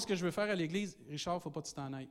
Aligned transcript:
ce 0.00 0.06
que 0.06 0.14
je 0.14 0.24
veux 0.24 0.30
faire 0.30 0.48
à 0.48 0.54
l'Église, 0.54 0.96
Richard, 1.08 1.42
faut 1.42 1.50
pas 1.50 1.60
que 1.60 1.68
tu 1.68 1.74
t'en 1.74 1.92
ailles. 1.92 2.08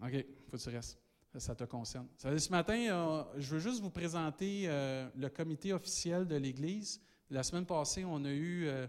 OK, 0.00 0.24
faut 0.48 0.56
que 0.56 0.62
tu 0.62 0.68
restes. 0.68 0.98
Ça 1.36 1.54
te 1.54 1.64
concerne. 1.64 2.06
Ce 2.16 2.50
matin, 2.50 2.78
euh, 2.78 3.24
je 3.36 3.54
veux 3.54 3.58
juste 3.58 3.82
vous 3.82 3.90
présenter 3.90 4.64
euh, 4.66 5.08
le 5.16 5.28
comité 5.28 5.72
officiel 5.72 6.26
de 6.26 6.36
l'Église. 6.36 7.00
La 7.28 7.42
semaine 7.42 7.66
passée, 7.66 8.04
on 8.04 8.24
a 8.24 8.30
eu 8.30 8.66
euh, 8.66 8.86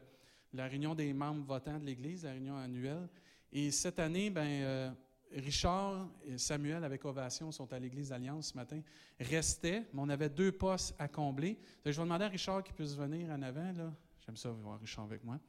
la 0.54 0.68
réunion 0.68 0.94
des 0.96 1.12
membres 1.12 1.44
votants 1.44 1.80
de 1.80 1.86
l'Église, 1.86 2.24
la 2.24 2.32
réunion 2.32 2.56
annuelle. 2.56 3.10
Et 3.52 3.72
cette 3.72 4.00
année, 4.00 4.30
ben, 4.30 4.96
Richard 5.32 6.08
et 6.24 6.38
Samuel, 6.38 6.84
avec 6.84 7.04
Ovation, 7.04 7.52
sont 7.52 7.72
à 7.74 7.80
l'Église 7.80 8.10
d'Alliance 8.10 8.50
ce 8.50 8.56
matin, 8.56 8.80
restaient, 9.20 9.88
mais 9.92 10.02
on 10.02 10.10
avait 10.10 10.30
deux 10.30 10.52
postes 10.52 10.96
à 11.00 11.08
combler. 11.08 11.58
je 11.84 11.92
vais 11.92 12.04
demander 12.04 12.26
à 12.26 12.30
Richard 12.30 12.64
qu'il 12.64 12.76
puisse 12.76 12.96
venir 12.96 13.30
en 13.32 13.42
avant. 13.42 13.74
J'aime 14.24 14.38
ça 14.38 14.52
voir 14.52 14.80
Richard 14.80 15.06
avec 15.06 15.24
moi. 15.24 15.40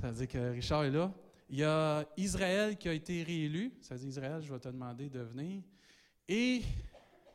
Ça 0.00 0.10
veut 0.10 0.14
dire 0.14 0.28
que 0.28 0.52
Richard 0.52 0.84
est 0.84 0.90
là. 0.90 1.12
Il 1.50 1.58
y 1.58 1.64
a 1.64 2.06
Israël 2.16 2.78
qui 2.78 2.88
a 2.88 2.92
été 2.94 3.22
réélu. 3.22 3.72
Ça 3.82 3.94
veut 3.94 4.00
dire, 4.00 4.08
Israël, 4.08 4.40
je 4.40 4.50
vais 4.50 4.58
te 4.58 4.68
demander 4.68 5.10
de 5.10 5.20
venir. 5.20 5.62
Et 6.26 6.62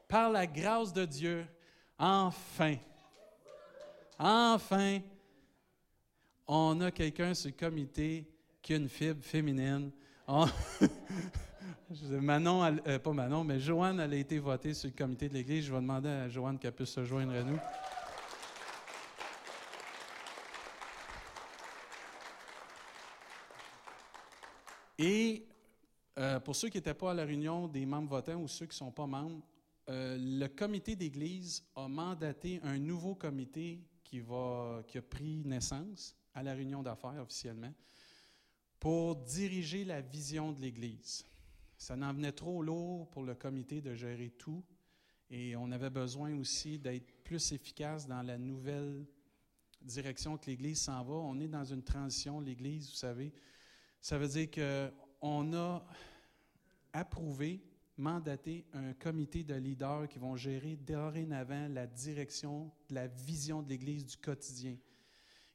par 0.07 0.31
la 0.31 0.47
grâce 0.47 0.91
de 0.91 1.05
Dieu, 1.05 1.45
enfin, 1.99 2.77
enfin, 4.17 4.99
on 6.47 6.81
a 6.81 6.89
quelqu'un 6.89 7.35
sur 7.35 7.51
le 7.51 7.55
comité 7.55 8.25
qui 8.63 8.73
a 8.73 8.77
une 8.77 8.89
fibre 8.89 9.23
féminine. 9.23 9.91
Manon, 12.09 12.79
euh, 12.87 12.97
pas 12.97 13.13
Manon, 13.13 13.43
mais 13.43 13.59
Joanne, 13.59 13.99
elle 13.99 14.13
a 14.13 14.17
été 14.17 14.39
votée 14.39 14.73
sur 14.73 14.89
le 14.89 14.95
comité 14.95 15.29
de 15.29 15.35
l'Église. 15.35 15.65
Je 15.65 15.71
vais 15.71 15.81
demander 15.81 16.09
à 16.09 16.29
Joanne 16.29 16.57
qu'elle 16.57 16.71
puisse 16.71 16.89
se 16.89 17.03
joindre 17.03 17.33
à 17.33 17.43
nous. 17.43 17.59
Et 24.97 25.45
euh, 26.17 26.39
pour 26.39 26.55
ceux 26.55 26.69
qui 26.69 26.77
n'étaient 26.77 26.93
pas 26.93 27.11
à 27.11 27.13
la 27.13 27.25
réunion 27.25 27.67
des 27.67 27.85
membres 27.85 28.09
votants 28.09 28.41
ou 28.41 28.47
ceux 28.47 28.65
qui 28.65 28.75
ne 28.75 28.87
sont 28.87 28.91
pas 28.91 29.07
membres, 29.07 29.41
euh, 29.89 30.17
le 30.19 30.47
comité 30.47 30.95
d'Église 30.95 31.63
a 31.75 31.87
mandaté 31.87 32.59
un 32.63 32.77
nouveau 32.77 33.15
comité 33.15 33.81
qui, 34.03 34.19
va, 34.19 34.83
qui 34.87 34.97
a 34.97 35.01
pris 35.01 35.43
naissance 35.45 36.15
à 36.33 36.41
la 36.41 36.53
réunion 36.53 36.81
d'affaires 36.81 37.21
officiellement 37.21 37.73
pour 38.79 39.15
diriger 39.15 39.83
la 39.83 40.01
vision 40.01 40.51
de 40.51 40.61
l'Église. 40.61 41.25
Ça 41.77 41.95
n'en 41.95 42.13
venait 42.13 42.31
trop 42.31 42.63
lourd 42.63 43.09
pour 43.09 43.23
le 43.23 43.35
comité 43.35 43.81
de 43.81 43.93
gérer 43.93 44.29
tout 44.29 44.63
et 45.29 45.55
on 45.55 45.71
avait 45.71 45.89
besoin 45.89 46.35
aussi 46.37 46.79
d'être 46.79 47.23
plus 47.23 47.51
efficace 47.51 48.07
dans 48.07 48.21
la 48.21 48.37
nouvelle 48.37 49.05
direction 49.81 50.37
que 50.37 50.47
l'Église 50.47 50.81
s'en 50.81 51.03
va. 51.03 51.15
On 51.15 51.39
est 51.39 51.47
dans 51.47 51.65
une 51.65 51.83
transition, 51.83 52.39
l'Église, 52.39 52.89
vous 52.89 52.95
savez, 52.95 53.33
ça 54.05 54.19
veut 54.19 54.27
dire 54.27 54.51
qu'on 54.51 55.53
a 55.55 55.83
approuvé, 56.93 57.59
mandaté 57.97 58.63
un 58.73 58.93
comité 58.93 59.43
de 59.43 59.55
leaders 59.55 60.07
qui 60.07 60.19
vont 60.19 60.35
gérer 60.35 60.75
dorénavant 60.75 61.67
la 61.69 61.87
direction, 61.87 62.71
la 62.91 63.07
vision 63.07 63.63
de 63.63 63.69
l'Église 63.69 64.05
du 64.05 64.15
quotidien. 64.17 64.77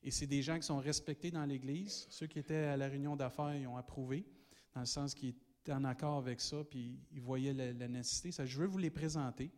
Et 0.03 0.11
c'est 0.11 0.27
des 0.27 0.43
gens 0.43 0.57
qui 0.57 0.67
sont 0.67 0.81
respectés 0.81 1.31
dans 1.31 1.45
l'Église. 1.45 2.09
Ceux 2.11 2.27
qui 2.27 2.41
étaient 2.41 2.65
à 2.65 2.77
la 2.77 2.89
réunion 2.89 3.15
d'affaires, 3.15 3.55
ils 3.55 3.69
ont 3.69 3.77
approuvé, 3.77 4.27
dans 4.75 4.81
le 4.81 4.87
sens 4.87 5.15
qu'ils 5.15 5.37
étaient 5.61 5.73
en 5.73 5.85
accord 5.85 6.17
avec 6.17 6.41
ça, 6.41 6.65
puis 6.69 6.99
ils 7.13 7.21
voyaient 7.21 7.55
la, 7.55 7.87
nécessité. 7.87 8.33
Ça, 8.33 8.47
je 8.47 8.59
veux 8.59 8.67
vous 8.67 8.79
les 8.79 8.91
présenter. 8.91 9.53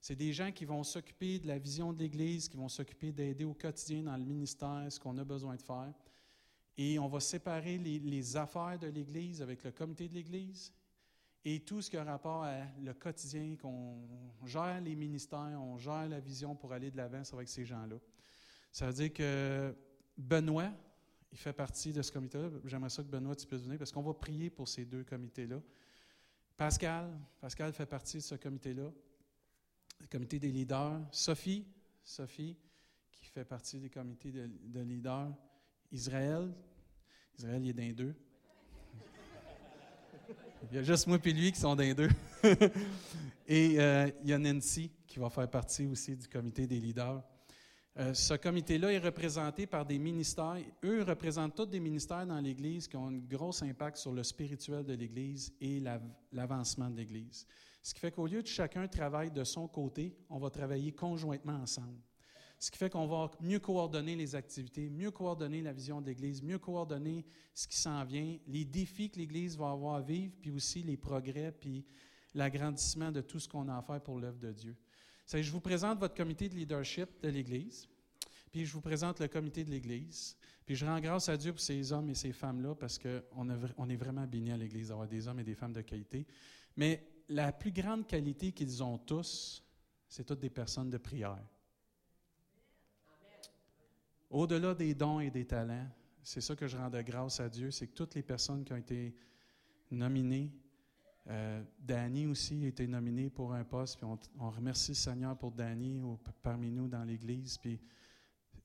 C'est 0.00 0.14
des 0.14 0.32
gens 0.32 0.52
qui 0.52 0.64
vont 0.64 0.84
s'occuper 0.84 1.40
de 1.40 1.48
la 1.48 1.58
vision 1.58 1.92
de 1.92 1.98
l'Église, 1.98 2.48
qui 2.48 2.56
vont 2.56 2.68
s'occuper 2.68 3.10
d'aider 3.10 3.44
au 3.44 3.54
quotidien 3.54 4.04
dans 4.04 4.16
le 4.16 4.24
ministère, 4.24 4.86
ce 4.90 5.00
qu'on 5.00 5.18
a 5.18 5.24
besoin 5.24 5.56
de 5.56 5.62
faire. 5.62 5.92
Et 6.80 6.96
on 7.00 7.08
va 7.08 7.18
séparer 7.18 7.76
les, 7.76 8.36
affaires 8.36 8.78
de 8.78 8.86
l'Église 8.86 9.42
avec 9.42 9.64
le 9.64 9.72
comité 9.72 10.08
de 10.08 10.14
l'Église 10.14 10.72
et 11.44 11.58
tout 11.60 11.82
ce 11.82 11.90
qui 11.90 11.96
a 11.96 12.04
rapport 12.04 12.44
à 12.44 12.54
le 12.80 12.94
quotidien, 12.94 13.56
qu'on 13.56 13.98
gère 14.44 14.80
les 14.80 14.94
ministères, 14.94 15.58
on 15.60 15.76
gère 15.76 16.08
la 16.08 16.20
vision 16.20 16.54
pour 16.54 16.72
aller 16.72 16.92
de 16.92 16.96
l'avant 16.96 17.22
avec 17.32 17.48
ces 17.48 17.64
gens-là. 17.64 17.96
Ça 18.70 18.86
veut 18.86 18.92
dire 18.92 19.12
que 19.12 19.74
Benoît, 20.16 20.70
il 21.32 21.38
fait 21.38 21.52
partie 21.52 21.92
de 21.92 22.00
ce 22.00 22.12
comité-là. 22.12 22.48
J'aimerais 22.64 22.90
ça 22.90 23.02
que 23.02 23.08
Benoît, 23.08 23.34
tu 23.34 23.46
puisses 23.46 23.62
venir 23.62 23.78
parce 23.78 23.90
qu'on 23.90 24.02
va 24.02 24.14
prier 24.14 24.48
pour 24.48 24.68
ces 24.68 24.84
deux 24.84 25.02
comités-là. 25.02 25.60
Pascal, 26.56 27.10
Pascal 27.40 27.72
fait 27.72 27.86
partie 27.86 28.18
de 28.18 28.22
ce 28.22 28.36
comité-là, 28.36 28.92
le 30.00 30.06
comité 30.06 30.38
des 30.38 30.52
leaders. 30.52 31.00
Sophie, 31.10 31.66
Sophie, 32.04 32.56
qui 33.10 33.24
fait 33.24 33.44
partie 33.44 33.80
des 33.80 33.90
comités 33.90 34.30
de 34.30 34.80
leaders. 34.80 35.34
Israël, 35.90 36.52
Israël, 37.38 37.62
il 37.62 37.70
est 37.70 37.72
d'un 37.72 37.92
deux. 37.92 38.14
Il 40.70 40.76
y 40.76 40.78
a 40.78 40.82
juste 40.82 41.06
moi 41.06 41.18
et 41.24 41.32
lui 41.32 41.52
qui 41.52 41.60
sont 41.60 41.76
d'un 41.76 41.94
deux. 41.94 42.08
et 43.46 43.78
euh, 43.78 44.10
il 44.24 44.30
y 44.30 44.32
a 44.32 44.38
Nancy 44.38 44.90
qui 45.06 45.20
va 45.20 45.30
faire 45.30 45.48
partie 45.48 45.86
aussi 45.86 46.16
du 46.16 46.26
comité 46.26 46.66
des 46.66 46.80
leaders. 46.80 47.22
Euh, 47.96 48.12
ce 48.12 48.34
comité-là 48.34 48.92
est 48.92 48.98
représenté 48.98 49.68
par 49.68 49.86
des 49.86 50.00
ministères. 50.00 50.58
Eux 50.82 51.04
représentent 51.04 51.54
tous 51.54 51.66
des 51.66 51.78
ministères 51.78 52.26
dans 52.26 52.40
l'Église 52.40 52.88
qui 52.88 52.96
ont 52.96 53.06
un 53.06 53.18
gros 53.18 53.62
impact 53.62 53.98
sur 53.98 54.12
le 54.12 54.24
spirituel 54.24 54.84
de 54.84 54.94
l'Église 54.94 55.52
et 55.60 55.80
l'avancement 56.32 56.90
de 56.90 56.96
l'Église. 56.96 57.46
Ce 57.84 57.94
qui 57.94 58.00
fait 58.00 58.10
qu'au 58.10 58.26
lieu 58.26 58.42
de 58.42 58.48
chacun 58.48 58.88
travailler 58.88 59.30
de 59.30 59.44
son 59.44 59.68
côté, 59.68 60.16
on 60.28 60.40
va 60.40 60.50
travailler 60.50 60.90
conjointement 60.90 61.54
ensemble. 61.54 62.00
Ce 62.58 62.70
qui 62.70 62.78
fait 62.78 62.90
qu'on 62.90 63.06
va 63.06 63.30
mieux 63.40 63.60
coordonner 63.60 64.16
les 64.16 64.34
activités, 64.34 64.90
mieux 64.90 65.12
coordonner 65.12 65.62
la 65.62 65.72
vision 65.72 66.00
de 66.00 66.06
l'Église, 66.06 66.42
mieux 66.42 66.58
coordonner 66.58 67.24
ce 67.54 67.68
qui 67.68 67.76
s'en 67.76 68.04
vient, 68.04 68.36
les 68.48 68.64
défis 68.64 69.10
que 69.10 69.18
l'Église 69.18 69.56
va 69.56 69.70
avoir 69.70 69.94
à 69.96 70.00
vivre, 70.00 70.32
puis 70.40 70.50
aussi 70.50 70.82
les 70.82 70.96
progrès, 70.96 71.52
puis 71.52 71.84
l'agrandissement 72.34 73.12
de 73.12 73.20
tout 73.20 73.38
ce 73.38 73.48
qu'on 73.48 73.68
a 73.68 73.76
à 73.76 73.82
faire 73.82 74.02
pour 74.02 74.18
l'œuvre 74.18 74.38
de 74.38 74.52
Dieu. 74.52 74.76
Je 75.32 75.50
vous 75.52 75.60
présente 75.60 76.00
votre 76.00 76.14
comité 76.14 76.48
de 76.48 76.54
leadership 76.54 77.08
de 77.22 77.28
l'Église, 77.28 77.86
puis 78.50 78.64
je 78.64 78.72
vous 78.72 78.80
présente 78.80 79.20
le 79.20 79.28
comité 79.28 79.62
de 79.62 79.70
l'Église, 79.70 80.36
puis 80.66 80.74
je 80.74 80.84
rends 80.84 81.00
grâce 81.00 81.28
à 81.28 81.36
Dieu 81.36 81.52
pour 81.52 81.60
ces 81.60 81.92
hommes 81.92 82.10
et 82.10 82.14
ces 82.14 82.32
femmes-là, 82.32 82.74
parce 82.74 82.98
qu'on 82.98 83.22
on 83.76 83.88
est 83.88 83.96
vraiment 83.96 84.26
bénis 84.26 84.50
à 84.50 84.56
l'Église 84.56 84.88
d'avoir 84.88 85.06
des 85.06 85.28
hommes 85.28 85.38
et 85.38 85.44
des 85.44 85.54
femmes 85.54 85.74
de 85.74 85.82
qualité. 85.82 86.26
Mais 86.76 87.06
la 87.28 87.52
plus 87.52 87.72
grande 87.72 88.06
qualité 88.06 88.52
qu'ils 88.52 88.82
ont 88.82 88.98
tous, 88.98 89.62
c'est 90.08 90.24
toutes 90.24 90.40
des 90.40 90.50
personnes 90.50 90.90
de 90.90 90.98
prière. 90.98 91.44
Au-delà 94.30 94.74
des 94.74 94.94
dons 94.94 95.20
et 95.20 95.30
des 95.30 95.46
talents, 95.46 95.88
c'est 96.22 96.40
ça 96.40 96.54
que 96.54 96.66
je 96.66 96.76
rends 96.76 96.90
de 96.90 97.00
grâce 97.00 97.40
à 97.40 97.48
Dieu, 97.48 97.70
c'est 97.70 97.86
que 97.86 97.94
toutes 97.94 98.14
les 98.14 98.22
personnes 98.22 98.64
qui 98.64 98.72
ont 98.72 98.76
été 98.76 99.14
nominées, 99.90 100.52
euh, 101.28 101.62
aussi 102.30 102.64
a 102.64 102.68
été 102.68 102.86
nominé 102.86 103.30
pour 103.30 103.52
un 103.52 103.64
poste, 103.64 103.96
puis 103.96 104.06
on, 104.38 104.50
remercie 104.50 104.92
le 104.92 104.96
Seigneur 104.96 105.36
pour 105.36 105.52
Danny 105.52 106.00
parmi 106.42 106.70
nous 106.70 106.88
dans 106.88 107.04
l'Église. 107.04 107.58
Puis 107.58 107.80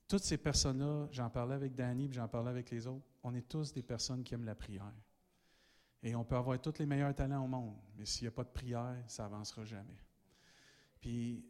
toutes 0.08 0.22
ces 0.22 0.38
personnes-là, 0.38 1.08
j'en 1.10 1.28
parlais 1.28 1.54
avec 1.54 1.74
Danny, 1.74 2.08
puis 2.08 2.16
j'en 2.16 2.28
parlais 2.28 2.50
avec 2.50 2.70
les 2.70 2.86
autres, 2.86 3.04
on 3.22 3.34
est 3.34 3.48
tous 3.48 3.72
des 3.72 3.82
personnes 3.82 4.22
qui 4.22 4.34
aiment 4.34 4.44
la 4.44 4.54
prière. 4.54 4.94
Et 6.02 6.14
on 6.14 6.24
peut 6.24 6.36
avoir 6.36 6.60
tous 6.60 6.78
les 6.78 6.86
meilleurs 6.86 7.14
talents 7.14 7.44
au 7.44 7.48
monde, 7.48 7.76
mais 7.96 8.04
s'il 8.04 8.24
n'y 8.24 8.28
a 8.28 8.32
pas 8.32 8.44
de 8.44 8.50
prière, 8.50 9.02
ça 9.06 9.24
n'avancera 9.24 9.64
jamais. 9.64 9.98
Puis 11.00 11.44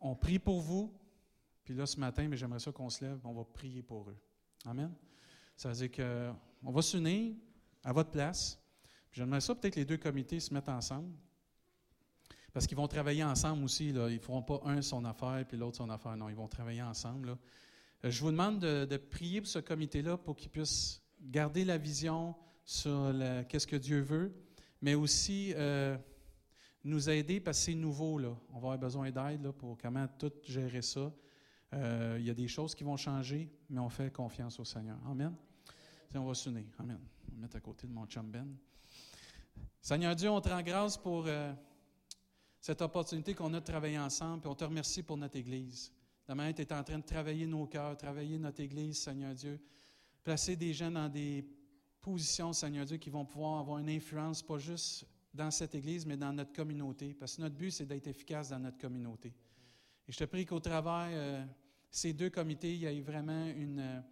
on 0.00 0.14
prie 0.14 0.38
pour 0.38 0.60
vous, 0.60 0.92
puis 1.70 1.78
là, 1.78 1.86
ce 1.86 2.00
matin, 2.00 2.26
mais 2.26 2.36
j'aimerais 2.36 2.58
ça 2.58 2.72
qu'on 2.72 2.90
se 2.90 3.04
lève, 3.04 3.20
on 3.22 3.32
va 3.32 3.44
prier 3.44 3.80
pour 3.80 4.10
eux. 4.10 4.16
Amen. 4.66 4.92
Ça 5.56 5.68
veut 5.68 5.86
dire 5.86 6.04
qu'on 6.62 6.72
va 6.72 6.82
s'unir 6.82 7.36
à 7.84 7.92
votre 7.92 8.10
place. 8.10 8.60
J'aimerais 9.12 9.40
ça 9.40 9.54
peut-être 9.54 9.76
les 9.76 9.84
deux 9.84 9.96
comités 9.96 10.40
se 10.40 10.52
mettent 10.52 10.68
ensemble. 10.68 11.14
Parce 12.52 12.66
qu'ils 12.66 12.76
vont 12.76 12.88
travailler 12.88 13.22
ensemble 13.22 13.62
aussi. 13.62 13.90
Ils 13.90 13.94
ne 13.94 14.18
feront 14.18 14.42
pas 14.42 14.60
un 14.64 14.82
son 14.82 15.04
affaire 15.04 15.44
puis 15.46 15.56
l'autre 15.56 15.76
son 15.76 15.88
affaire. 15.90 16.16
Non, 16.16 16.28
ils 16.28 16.34
vont 16.34 16.48
travailler 16.48 16.82
ensemble. 16.82 17.38
Euh, 18.04 18.10
je 18.10 18.20
vous 18.20 18.32
demande 18.32 18.58
de, 18.58 18.96
prier 18.96 19.40
pour 19.40 19.48
ce 19.48 19.60
comité-là 19.60 20.16
pour 20.16 20.34
qu'il 20.34 20.50
puisse 20.50 21.00
garder 21.22 21.64
la 21.64 21.78
vision 21.78 22.34
sur 22.64 23.14
qu'est-ce 23.48 23.68
que 23.68 23.76
Dieu 23.76 24.00
veut, 24.00 24.34
mais 24.82 24.96
aussi 24.96 25.52
euh, 25.54 25.96
nous 26.82 27.08
aider 27.08 27.38
parce 27.38 27.58
que 27.58 27.64
c'est 27.66 27.74
nouveau. 27.74 28.18
On 28.48 28.54
va 28.54 28.56
avoir 28.56 28.78
besoin 28.78 29.12
d'aide 29.12 29.52
pour 29.52 29.78
comment 29.78 30.08
tout 30.18 30.32
gérer 30.42 30.82
ça. 30.82 31.12
Euh, 31.72 32.16
il 32.18 32.26
y 32.26 32.30
a 32.30 32.34
des 32.34 32.48
choses 32.48 32.74
qui 32.74 32.84
vont 32.84 32.96
changer, 32.96 33.48
mais 33.68 33.80
on 33.80 33.88
fait 33.88 34.12
confiance 34.12 34.58
au 34.58 34.64
Seigneur. 34.64 34.98
Amen. 35.06 35.34
on 36.14 36.24
va 36.24 36.34
s'unir. 36.34 36.64
Amen. 36.78 36.98
On 37.28 37.34
va 37.34 37.40
mettre 37.42 37.56
à 37.56 37.60
côté 37.60 37.86
de 37.86 37.92
mon 37.92 38.06
chum 38.06 38.30
Ben. 38.30 38.56
Seigneur 39.80 40.14
Dieu, 40.16 40.30
on 40.30 40.40
te 40.40 40.48
rend 40.48 40.62
grâce 40.62 40.96
pour 40.96 41.24
euh, 41.26 41.52
cette 42.60 42.82
opportunité 42.82 43.34
qu'on 43.34 43.54
a 43.54 43.60
de 43.60 43.64
travailler 43.64 43.98
ensemble, 43.98 44.46
et 44.46 44.48
on 44.48 44.54
te 44.54 44.64
remercie 44.64 45.02
pour 45.02 45.16
notre 45.16 45.36
Église. 45.36 45.92
La 46.28 46.52
tu 46.52 46.62
es 46.62 46.72
en 46.72 46.84
train 46.84 46.98
de 46.98 47.04
travailler 47.04 47.46
nos 47.46 47.66
cœurs, 47.66 47.96
travailler 47.96 48.38
notre 48.38 48.60
Église, 48.60 48.98
Seigneur 48.98 49.34
Dieu. 49.34 49.60
Placer 50.22 50.54
des 50.54 50.72
gens 50.72 50.90
dans 50.90 51.08
des 51.08 51.44
positions, 52.00 52.52
Seigneur 52.52 52.84
Dieu, 52.84 52.98
qui 52.98 53.10
vont 53.10 53.24
pouvoir 53.24 53.60
avoir 53.60 53.78
une 53.78 53.88
influence, 53.88 54.42
pas 54.42 54.58
juste 54.58 55.06
dans 55.34 55.50
cette 55.50 55.74
Église, 55.74 56.06
mais 56.06 56.16
dans 56.16 56.32
notre 56.32 56.52
communauté. 56.52 57.14
Parce 57.14 57.36
que 57.36 57.42
notre 57.42 57.56
but, 57.56 57.70
c'est 57.70 57.86
d'être 57.86 58.06
efficace 58.06 58.50
dans 58.50 58.58
notre 58.58 58.78
communauté. 58.78 59.34
Et 60.06 60.12
je 60.12 60.18
te 60.18 60.24
prie 60.24 60.46
qu'au 60.46 60.60
travers 60.60 61.08
euh, 61.10 61.44
ces 61.90 62.12
deux 62.12 62.30
comités, 62.30 62.72
il 62.72 62.80
y 62.80 62.86
ait 62.86 63.00
vraiment 63.00 63.46
une, 63.46 64.02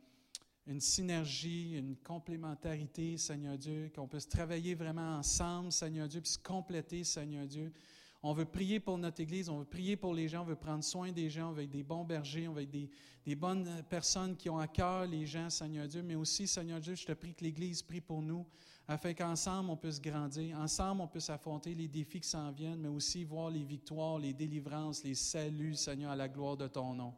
une 0.67 0.81
synergie, 0.81 1.77
une 1.77 1.97
complémentarité, 1.97 3.17
Seigneur 3.17 3.57
Dieu, 3.57 3.91
qu'on 3.95 4.09
puisse 4.09 4.29
travailler 4.29 4.75
vraiment 4.75 5.17
ensemble, 5.17 5.73
Seigneur 5.73 6.09
Dieu, 6.09 6.21
puis 6.21 6.33
se 6.33 6.39
compléter, 6.39 7.05
Seigneur 7.05 7.47
Dieu. 7.47 7.73
On 8.21 8.33
veut 8.33 8.45
prier 8.45 8.81
pour 8.81 8.99
notre 8.99 9.21
Église, 9.21 9.49
on 9.49 9.61
veut 9.61 9.65
prier 9.65 9.97
pour 9.97 10.13
les 10.13 10.27
gens, 10.27 10.43
on 10.43 10.45
veut 10.45 10.57
prendre 10.57 10.83
soin 10.83 11.13
des 11.13 11.31
gens, 11.31 11.51
on 11.51 11.53
veut 11.53 11.63
être 11.63 11.71
des 11.71 11.85
bons 11.85 12.05
bergers, 12.05 12.49
on 12.49 12.53
veut 12.53 12.63
être 12.63 12.71
des, 12.71 12.91
des 13.25 13.37
bonnes 13.37 13.85
personnes 13.89 14.37
qui 14.37 14.51
ont 14.51 14.59
à 14.59 14.67
cœur 14.67 15.07
les 15.07 15.25
gens, 15.25 15.49
Seigneur 15.49 15.87
Dieu. 15.87 16.03
Mais 16.03 16.17
aussi, 16.17 16.49
Seigneur 16.49 16.81
Dieu, 16.81 16.97
je 16.97 17.07
te 17.07 17.13
prie 17.13 17.33
que 17.33 17.45
l'Église 17.45 17.81
prie 17.81 18.01
pour 18.01 18.21
nous, 18.21 18.45
afin 18.89 19.15
qu'ensemble 19.15 19.71
on 19.71 19.77
puisse 19.77 20.01
grandir, 20.01 20.59
ensemble 20.59 21.03
on 21.03 21.07
puisse 21.07 21.31
affronter 21.31 21.75
les 21.75 21.87
défis 21.87 22.21
qui 22.21 22.29
s'en 22.29 22.51
viennent, 22.51 22.81
mais 22.81 22.89
aussi 22.89 23.23
voir 23.23 23.51
les 23.51 23.63
victoires, 23.63 24.19
les 24.19 24.33
délivrances, 24.33 25.05
les 25.05 25.15
saluts, 25.15 25.77
Seigneur, 25.77 26.11
à 26.11 26.17
la 26.17 26.29
gloire 26.29 26.57
de 26.57 26.67
ton 26.67 26.95
nom. 26.95 27.15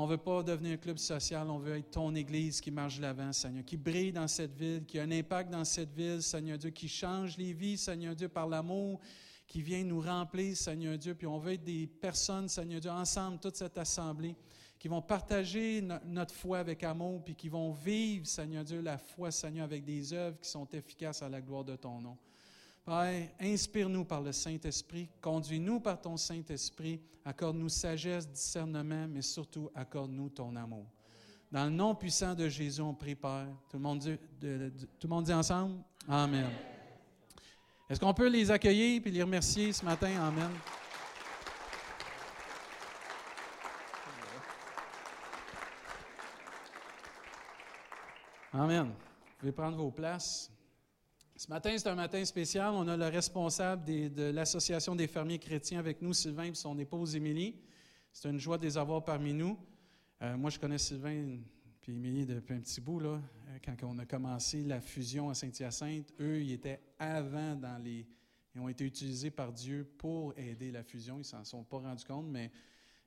On 0.00 0.06
ne 0.06 0.12
veut 0.12 0.16
pas 0.16 0.42
devenir 0.42 0.72
un 0.72 0.76
club 0.78 0.96
social, 0.96 1.50
on 1.50 1.58
veut 1.58 1.76
être 1.76 1.90
ton 1.90 2.14
Église 2.14 2.62
qui 2.62 2.70
marche 2.70 2.96
de 2.96 3.02
l'avant, 3.02 3.34
Seigneur, 3.34 3.66
qui 3.66 3.76
brille 3.76 4.12
dans 4.12 4.28
cette 4.28 4.54
ville, 4.54 4.82
qui 4.86 4.98
a 4.98 5.02
un 5.02 5.10
impact 5.10 5.50
dans 5.50 5.62
cette 5.62 5.92
ville, 5.92 6.22
Seigneur 6.22 6.56
Dieu, 6.56 6.70
qui 6.70 6.88
change 6.88 7.36
les 7.36 7.52
vies, 7.52 7.76
Seigneur 7.76 8.16
Dieu, 8.16 8.30
par 8.30 8.48
l'amour 8.48 8.98
qui 9.46 9.60
vient 9.60 9.84
nous 9.84 10.00
remplir, 10.00 10.56
Seigneur 10.56 10.96
Dieu. 10.96 11.14
Puis 11.14 11.26
on 11.26 11.38
veut 11.38 11.52
être 11.52 11.64
des 11.64 11.86
personnes, 11.86 12.48
Seigneur 12.48 12.80
Dieu, 12.80 12.90
ensemble, 12.90 13.38
toute 13.40 13.56
cette 13.56 13.76
assemblée, 13.76 14.34
qui 14.78 14.88
vont 14.88 15.02
partager 15.02 15.86
notre 16.06 16.34
foi 16.34 16.60
avec 16.60 16.82
amour, 16.82 17.22
puis 17.22 17.34
qui 17.34 17.50
vont 17.50 17.70
vivre, 17.70 18.26
Seigneur 18.26 18.64
Dieu, 18.64 18.80
la 18.80 18.96
foi, 18.96 19.30
Seigneur, 19.30 19.64
avec 19.64 19.84
des 19.84 20.14
œuvres 20.14 20.38
qui 20.40 20.48
sont 20.48 20.66
efficaces 20.72 21.20
à 21.20 21.28
la 21.28 21.42
gloire 21.42 21.64
de 21.64 21.76
ton 21.76 22.00
nom. 22.00 22.16
Père, 22.84 23.28
inspire-nous 23.40 24.04
par 24.04 24.20
le 24.20 24.32
Saint-Esprit, 24.32 25.08
conduis-nous 25.20 25.80
par 25.80 26.00
ton 26.00 26.16
Saint-Esprit, 26.16 27.00
accorde-nous 27.24 27.68
sagesse, 27.68 28.28
discernement, 28.28 29.06
mais 29.08 29.22
surtout 29.22 29.70
accorde-nous 29.74 30.30
ton 30.30 30.56
amour. 30.56 30.86
Dans 31.52 31.64
le 31.64 31.70
nom 31.70 31.94
puissant 31.94 32.34
de 32.34 32.48
Jésus, 32.48 32.80
on 32.80 32.94
prie, 32.94 33.14
Père. 33.14 33.48
Tout 33.68 33.76
le 33.76 33.82
monde 33.82 35.24
dit, 35.24 35.32
ensemble? 35.32 35.82
Amen. 36.08 36.48
Est-ce 37.88 37.98
qu'on 37.98 38.14
peut 38.14 38.28
les 38.28 38.50
accueillir 38.50 39.02
et 39.04 39.10
les 39.10 39.22
remercier 39.22 39.72
ce 39.72 39.84
matin? 39.84 40.12
Amen. 40.20 40.50
Amen. 48.52 48.86
Vous 48.86 49.36
pouvez 49.38 49.52
prendre 49.52 49.76
vos 49.76 49.90
places. 49.90 50.50
Ce 51.40 51.48
matin, 51.48 51.74
c'est 51.74 51.88
un 51.88 51.94
matin 51.94 52.22
spécial. 52.26 52.70
On 52.74 52.86
a 52.86 52.98
le 52.98 53.06
responsable 53.06 53.86
de 53.86 54.24
l'Association 54.24 54.94
des 54.94 55.06
fermiers 55.06 55.38
chrétiens 55.38 55.78
avec 55.78 56.02
nous, 56.02 56.12
Sylvain, 56.12 56.44
et 56.44 56.54
son 56.54 56.78
épouse 56.78 57.16
Émilie. 57.16 57.56
C'est 58.12 58.28
une 58.28 58.38
joie 58.38 58.58
de 58.58 58.64
les 58.64 58.76
avoir 58.76 59.02
parmi 59.02 59.32
nous. 59.32 59.58
Euh, 60.20 60.36
moi, 60.36 60.50
je 60.50 60.58
connais 60.58 60.76
Sylvain 60.76 61.12
et 61.14 61.40
Émilie 61.88 62.26
depuis 62.26 62.52
un 62.52 62.60
petit 62.60 62.82
bout. 62.82 63.00
Là, 63.00 63.22
euh, 63.48 63.58
quand 63.64 63.74
on 63.84 63.98
a 63.98 64.04
commencé 64.04 64.62
la 64.64 64.82
fusion 64.82 65.30
à 65.30 65.34
Saint-Hyacinthe, 65.34 66.12
eux, 66.20 66.42
ils 66.42 66.52
étaient 66.52 66.78
avant 66.98 67.56
dans 67.56 67.82
les. 67.82 68.06
Ils 68.54 68.60
ont 68.60 68.68
été 68.68 68.84
utilisés 68.84 69.30
par 69.30 69.50
Dieu 69.50 69.90
pour 69.96 70.34
aider 70.36 70.70
la 70.70 70.82
fusion. 70.82 71.14
Ils 71.14 71.20
ne 71.20 71.24
s'en 71.24 71.44
sont 71.44 71.64
pas 71.64 71.78
rendus 71.78 72.04
compte, 72.04 72.26
mais 72.28 72.50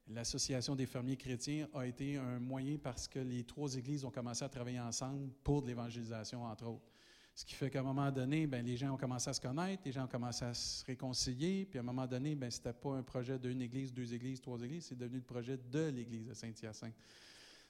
l'Association 0.07 0.75
des 0.75 0.88
fermiers 0.88 1.18
chrétiens 1.18 1.68
a 1.71 1.86
été 1.86 2.18
un 2.18 2.39
moyen 2.39 2.79
parce 2.81 3.07
que 3.07 3.19
les 3.19 3.44
trois 3.44 3.75
églises 3.75 4.03
ont 4.03 4.12
commencé 4.12 4.44
à 4.44 4.50
travailler 4.50 4.79
ensemble 4.79 5.29
pour 5.44 5.62
de 5.62 5.68
l'évangélisation, 5.68 6.44
entre 6.45 6.65
autres. 6.65 6.92
Ce 7.35 7.45
qui 7.45 7.56
fait 7.56 7.69
qu'à 7.69 7.80
un 7.80 7.83
moment 7.83 8.12
donné, 8.12 8.45
bien, 8.45 8.62
les 8.62 8.77
gens 8.77 8.94
ont 8.94 8.97
commencé 8.97 9.30
à 9.30 9.33
se 9.33 9.41
connaître, 9.41 9.81
les 9.85 9.91
gens 9.91 10.03
ont 10.03 10.07
commencé 10.07 10.45
à 10.45 10.53
se 10.53 10.85
réconcilier, 10.85 11.65
puis 11.65 11.80
à 11.80 11.81
un 11.81 11.85
moment 11.85 12.06
donné, 12.06 12.35
bien, 12.35 12.50
ce 12.50 12.59
n'était 12.59 12.74
pas 12.74 12.91
un 12.91 13.01
projet 13.01 13.39
d'une 13.39 13.62
église, 13.62 13.91
deux 13.91 14.13
églises, 14.13 14.39
trois 14.39 14.62
églises, 14.62 14.85
c'est 14.89 14.97
devenu 14.97 15.18
le 15.18 15.24
projet 15.24 15.57
de 15.57 15.89
l'église 15.89 16.27
de 16.27 16.33
Saint-Hyacinthe. 16.33 16.94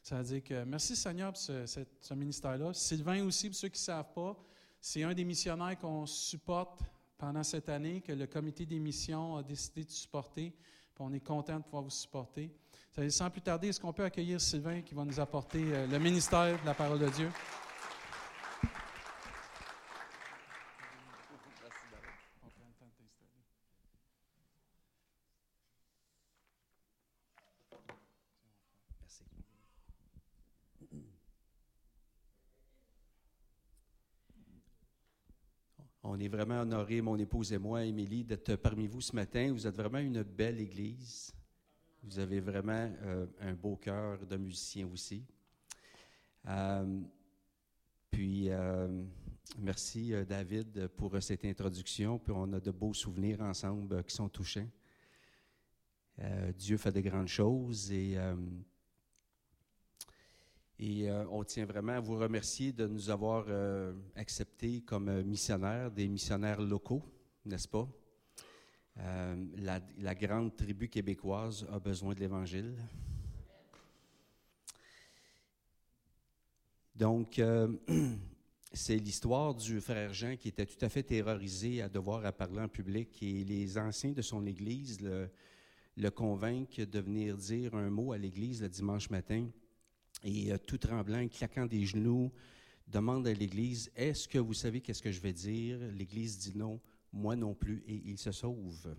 Ça 0.01 0.18
veut 0.18 0.24
dire 0.25 0.44
que 0.44 0.65
merci 0.65 0.98
Seigneur 0.98 1.31
pour 1.31 1.42
ce, 1.42 2.13
ministère-là. 2.13 2.74
Sylvain 2.74 3.24
aussi, 3.24 3.48
pour 3.48 3.56
ceux 3.56 3.69
qui 3.69 3.80
ne 3.80 3.86
savent 3.86 4.13
pas, 4.13 4.38
c'est 4.81 5.04
un 5.04 5.13
des 5.13 5.24
missionnaires 5.24 5.77
qu'on 5.80 6.06
supporte 6.06 6.81
pendant 7.18 7.44
cette 7.44 7.69
année, 7.69 8.01
que 8.01 8.12
le 8.12 8.27
comité 8.27 8.66
des 8.66 8.80
missions 8.80 9.38
a 9.38 9.44
décidé 9.44 9.86
de 9.86 9.92
supporter. 9.92 10.54
Puis 10.94 11.00
on 11.00 11.13
est 11.13 11.25
content 11.25 11.57
de 11.57 11.63
pouvoir 11.63 11.83
vous 11.83 11.89
supporter. 11.89 12.51
Sans 13.07 13.30
plus 13.30 13.42
tarder, 13.42 13.69
est-ce 13.69 13.80
qu'on 13.80 13.94
peut 13.94 14.04
accueillir 14.04 14.42
Sylvain 14.42 14.81
qui 14.81 14.94
va 14.94 15.06
nous 15.06 15.19
apporter 15.21 15.63
euh, 15.74 15.88
le 15.88 16.00
ministère 16.00 16.62
de 16.62 16.66
la 16.66 16.74
parole 16.74 17.00
de 17.00 17.09
Dieu? 17.09 17.30
On 36.06 36.19
est 36.19 36.22
vraiment 36.33 36.62
honorés, 36.62 37.00
mon 37.00 37.15
épouse 37.19 37.53
et 37.53 37.59
moi, 37.59 37.85
Émilie, 37.85 38.24
d'être 38.24 38.56
parmi 38.56 38.88
vous 38.88 39.01
ce 39.01 39.15
matin. 39.15 39.51
Vous 39.53 39.68
êtes 39.68 39.75
vraiment 39.75 40.00
une 40.00 40.24
belle 40.24 40.59
église. 40.59 41.31
Vous 42.01 42.18
avez 42.18 42.39
vraiment 42.39 42.91
euh, 43.03 43.27
un 43.39 43.53
beau 43.53 43.75
cœur 43.75 44.25
de 44.25 44.35
musicien 44.35 44.88
aussi. 44.91 45.24
Euh, 46.47 47.01
puis, 48.09 48.50
euh, 48.50 49.03
merci 49.59 50.12
David 50.27 50.88
pour 50.97 51.21
cette 51.21 51.45
introduction. 51.45 52.18
Puis, 52.18 52.33
on 52.35 52.51
a 52.53 52.59
de 52.59 52.71
beaux 52.71 52.95
souvenirs 52.95 53.41
ensemble 53.41 54.03
qui 54.03 54.15
sont 54.15 54.27
touchants. 54.27 54.69
Dieu 56.57 56.77
fait 56.77 56.91
de 56.91 57.01
grandes 57.01 57.27
choses 57.27 57.91
et 57.91 58.18
et 60.79 61.09
euh, 61.09 61.25
on 61.29 61.43
tient 61.43 61.65
vraiment 61.65 61.93
à 61.93 61.99
vous 61.99 62.17
remercier 62.17 62.71
de 62.71 62.87
nous 62.87 63.09
avoir 63.09 63.45
euh, 63.47 63.93
acceptés 64.15 64.81
comme 64.81 65.07
euh, 65.07 65.23
missionnaires, 65.23 65.91
des 65.91 66.07
missionnaires 66.07 66.61
locaux, 66.61 67.03
n'est-ce 67.45 67.67
pas? 67.67 67.87
La, 68.95 70.13
grande 70.13 70.55
tribu 70.55 70.87
québécoise 70.87 71.65
a 71.71 71.79
besoin 71.79 72.13
de 72.13 72.19
l'Évangile. 72.19 72.75
Donc, 76.95 77.41
c'est 78.73 78.97
l'histoire 78.97 79.55
du 79.55 79.81
frère 79.81 80.13
Jean 80.13 80.37
qui 80.37 80.49
était 80.49 80.67
tout 80.67 80.85
à 80.85 80.89
fait 80.89 81.01
terrorisé 81.01 81.81
à 81.81 81.89
devoir 81.89 82.31
parler 82.33 82.59
en 82.59 82.67
public 82.67 83.17
et 83.23 83.43
les 83.43 83.79
anciens 83.79 84.11
de 84.11 84.21
son 84.21 84.45
Église 84.45 85.01
le, 85.01 85.27
le 85.97 86.11
convainquent 86.11 86.81
de 86.81 86.99
venir 86.99 87.35
dire 87.35 87.73
un 87.73 87.89
mot 87.89 88.11
à 88.11 88.19
l'Église 88.19 88.61
le 88.61 88.69
dimanche 88.69 89.09
matin 89.09 89.47
et 90.23 90.51
euh, 90.51 90.57
tout 90.57 90.77
tremblant, 90.77 91.27
claquant 91.27 91.65
des 91.65 91.85
genoux, 91.85 92.31
demande 92.87 93.27
à 93.27 93.33
l'Église, 93.33 93.91
est-ce 93.95 94.27
que 94.27 94.37
vous 94.37 94.53
savez 94.53 94.81
qu'est-ce 94.81 95.01
que 95.01 95.11
je 95.11 95.19
vais 95.19 95.33
dire? 95.33 95.79
L'Église 95.97 96.37
dit 96.37 96.57
non, 96.57 96.79
moi 97.11 97.35
non 97.35 97.53
plus, 97.53 97.83
et 97.87 98.01
il 98.06 98.18
se 98.18 98.31
sauve. 98.31 98.95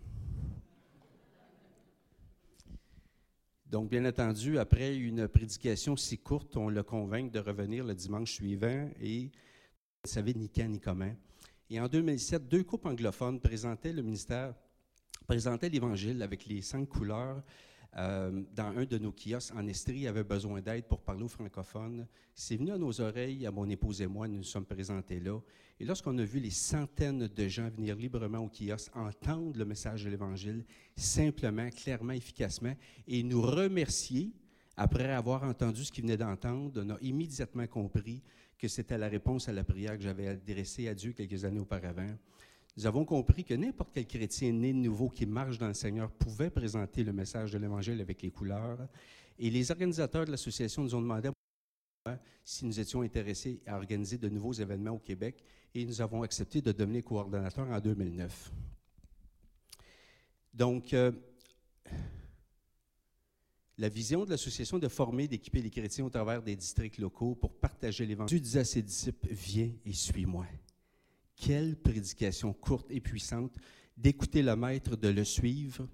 Donc, 3.67 3.91
bien 3.91 4.05
entendu, 4.05 4.59
après 4.59 4.97
une 4.97 5.27
prédication 5.27 5.97
si 5.97 6.19
courte, 6.19 6.57
on 6.57 6.69
le 6.69 6.83
convainc 6.83 7.33
de 7.33 7.41
revenir 7.41 7.85
le 7.85 7.95
dimanche 7.95 8.33
suivant 8.35 8.89
et 9.01 9.31
ne 10.05 10.09
savait 10.09 10.35
ni 10.35 10.49
quand 10.49 10.69
ni 10.69 10.79
comment. 10.79 11.13
Et 11.71 11.81
en 11.81 11.89
2007, 11.89 12.47
deux 12.47 12.63
couples 12.63 12.89
anglophones 12.89 13.41
présentaient 13.41 13.93
le 13.93 14.03
ministère, 14.03 14.55
présentaient 15.27 15.69
l'Évangile 15.69 16.23
avec 16.23 16.47
les 16.47 16.63
cinq 16.63 16.89
couleurs 16.89 17.43
euh, 17.97 18.43
dans 18.55 18.77
un 18.77 18.85
de 18.85 18.99
nos 18.99 19.13
kiosques 19.13 19.55
en 19.55 19.67
Estrie, 19.67 20.07
avait 20.09 20.25
besoin 20.25 20.61
d'aide 20.61 20.87
pour 20.87 21.01
parler 21.01 21.23
aux 21.23 21.29
francophones. 21.29 22.07
C'est 22.35 22.57
venu 22.57 22.73
à 22.73 22.79
nos 22.79 23.01
oreilles, 23.01 23.47
à 23.47 23.51
mon 23.51 23.69
épouse 23.69 24.03
et 24.03 24.07
moi, 24.07 24.27
nous 24.27 24.39
nous 24.39 24.43
sommes 24.43 24.65
présentés 24.65 25.21
là. 25.21 25.39
Et 25.79 25.85
lorsqu'on 25.85 26.17
a 26.19 26.25
vu 26.25 26.41
les 26.41 26.51
centaines 26.51 27.29
de 27.29 27.49
gens 27.49 27.69
venir 27.69 27.97
librement 27.97 28.39
au 28.39 28.49
kiosque, 28.49 28.91
entendre 28.95 29.57
le 29.57 29.65
message 29.65 30.05
de 30.05 30.11
l'Évangile, 30.11 30.65
simplement, 30.97 31.69
clairement, 31.71 32.13
efficacement, 32.13 32.75
et 33.07 33.23
nous 33.23 33.43
remercier, 33.43 34.33
après 34.77 35.11
avoir 35.13 35.45
entendu 35.45 35.85
ce 35.85 35.93
qu'ils 35.93 36.05
venaient 36.05 36.17
d'entendre, 36.17 36.83
on 36.85 36.91
a 36.91 36.99
immédiatement 37.01 37.67
compris 37.67 38.23
que 38.59 38.69
c'était 38.69 38.99
la 38.99 39.09
réponse 39.09 39.49
à 39.49 39.53
la 39.53 39.63
prière 39.63 39.97
que 39.97 40.03
j'avais 40.03 40.29
adressée 40.29 40.89
à 40.89 40.95
Dieu 40.95 41.13
quelques 41.13 41.45
années 41.45 41.61
auparavant. 41.61 42.11
Nous 42.77 42.87
avons 42.87 43.05
compris 43.05 43.45
que 43.45 43.55
n'importe 43.55 43.93
quel 43.95 44.07
chrétien 44.07 44.53
né 44.53 44.73
de 44.73 44.79
nouveau 44.79 45.09
qui 45.09 45.27
marche 45.27 45.59
dans 45.59 45.69
le 45.69 45.75
Seigneur 45.75 46.11
pouvait 46.11 46.51
présenter 46.51 47.05
le 47.05 47.13
message 47.13 47.53
de 47.53 47.59
l'Évangile 47.59 48.01
avec 48.01 48.21
les 48.23 48.31
couleurs. 48.31 48.89
Et 49.39 49.51
les 49.51 49.71
organisateurs 49.71 50.25
de 50.25 50.33
l'association 50.33 50.83
nous 50.83 50.95
ont 50.95 51.01
demandé 51.01 51.31
si 52.45 52.67
nous 52.67 52.79
étions 52.79 53.03
intéressés 53.03 53.63
à 53.67 53.77
organiser 53.77 54.19
de 54.19 54.29
nouveaux 54.29 54.53
événements 54.53 54.91
au 54.91 54.99
Québec 54.99 55.43
et 55.75 55.87
nous 55.87 56.01
avons 56.01 56.23
accepté 56.23 56.61
de 56.61 56.73
devenir 56.73 57.05
coordonnateurs 57.05 57.69
en 57.69 57.81
2009. 57.81 58.53
Donc, 60.53 60.93
euh, 60.93 61.11
la 63.79 63.89
vision 63.89 64.25
de 64.25 64.31
l'association 64.31 64.79
de 64.79 64.89
former, 64.89 65.27
d'équiper 65.27 65.63
les 65.63 65.71
chrétiens 65.71 66.05
au 66.05 66.11
travers 66.11 66.43
des 66.43 66.55
districts 66.55 66.99
locaux 66.99 67.35
pour 67.35 67.55
partager 67.55 68.05
l'Évangile. 68.05 68.39
Dieu 68.39 68.45
disait 68.45 68.61
à 68.61 68.65
ses 68.65 68.83
disciples, 68.83 69.29
viens 69.31 69.71
et 69.85 69.93
suis-moi. 69.93 70.47
Quelle 71.37 71.77
prédication 71.77 72.53
courte 72.53 72.91
et 72.91 73.01
puissante 73.01 73.57
d'écouter 73.97 74.43
le 74.43 74.57
maître, 74.57 74.97
de 74.97 75.09
le 75.09 75.25
suivre. 75.25 75.89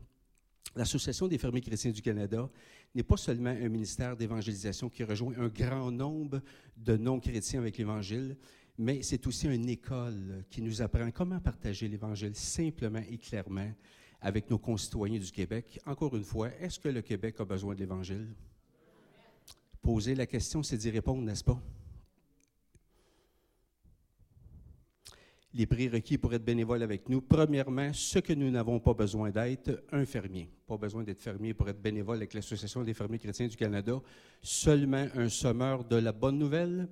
L'Association 0.77 1.29
des 1.29 1.39
fermiers 1.39 1.61
chrétiens 1.61 1.91
du 1.91 2.01
Canada 2.01 2.49
n'est 2.95 3.03
pas 3.03 3.17
seulement 3.17 3.51
un 3.51 3.69
ministère 3.69 4.17
d'évangélisation 4.17 4.89
qui 4.89 5.05
rejoint 5.05 5.35
un 5.39 5.49
grand 5.49 5.91
nombre 5.91 6.41
de 6.77 6.97
non-chrétiens 6.97 7.61
avec 7.61 7.77
l'Évangile, 7.77 8.37
mais 8.79 9.03
c'est 9.03 9.27
aussi 9.27 9.47
une 9.47 9.69
école 9.69 10.45
qui 10.49 10.63
nous 10.63 10.81
apprend 10.81 11.11
comment 11.11 11.41
partager 11.41 11.89
l'Évangile 11.89 12.35
simplement 12.35 13.03
et 13.11 13.19
clairement 13.19 13.71
avec 14.21 14.49
nos 14.51 14.59
concitoyens 14.59 15.19
du 15.19 15.31
Québec. 15.31 15.81
Encore 15.87 16.17
une 16.17 16.25
fois, 16.25 16.51
est-ce 16.61 16.79
que 16.79 16.89
le 16.89 17.03
Québec 17.03 17.37
a 17.41 17.45
besoin 17.45 17.75
de 17.75 17.81
l'Évangile? 17.81 18.29
Poser 19.83 20.15
la 20.15 20.27
question, 20.27 20.63
c'est 20.63 20.77
d'y 20.77 20.91
répondre, 20.91 21.23
n'est-ce 21.23 21.45
pas? 21.45 21.61
Les 25.53 25.67
prérequis 25.67 26.19
pour 26.19 26.33
être 26.33 26.45
bénévole 26.45 26.83
avec 26.83 27.09
nous. 27.09 27.21
Premièrement, 27.21 27.93
ce 27.93 28.19
que 28.21 28.33
nous 28.33 28.51
n'avons 28.51 28.79
pas 28.79 28.95
besoin 28.95 29.31
d'être, 29.31 29.83
un 29.91 30.05
fermier. 30.05 30.49
Pas 30.67 30.77
besoin 30.77 31.03
d'être 31.03 31.21
fermier 31.21 31.55
pour 31.55 31.69
être 31.69 31.81
bénévole 31.81 32.19
avec 32.19 32.35
l'Association 32.35 32.85
des 32.85 32.95
fermiers 32.95 33.19
chrétiens 33.19 33.49
du 33.49 33.57
Canada. 33.57 34.01
Seulement 34.43 35.07
un 35.15 35.29
sommeur 35.29 35.85
de 35.85 35.97
la 35.97 36.13
bonne 36.13 36.39
nouvelle 36.39 36.89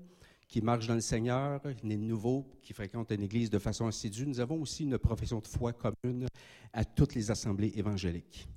qui 0.49 0.63
marche 0.63 0.87
dans 0.87 0.95
le 0.95 1.01
Seigneur, 1.01 1.61
né 1.85 1.97
de 1.97 2.03
nouveau, 2.03 2.49
qui 2.63 2.73
fréquente 2.73 3.13
une 3.13 3.23
église 3.23 3.51
de 3.51 3.59
façon 3.59 3.87
assidue. 3.87 4.27
Nous 4.27 4.41
avons 4.41 4.61
aussi 4.61 4.85
une 4.85 4.99
profession 4.99 5.41
de 5.41 5.47
foi 5.47 5.73
commune 5.73 6.27
à 6.73 6.85
toutes 6.85 7.15
les 7.15 7.31
assemblées 7.31 7.73
évangéliques. 7.77 8.49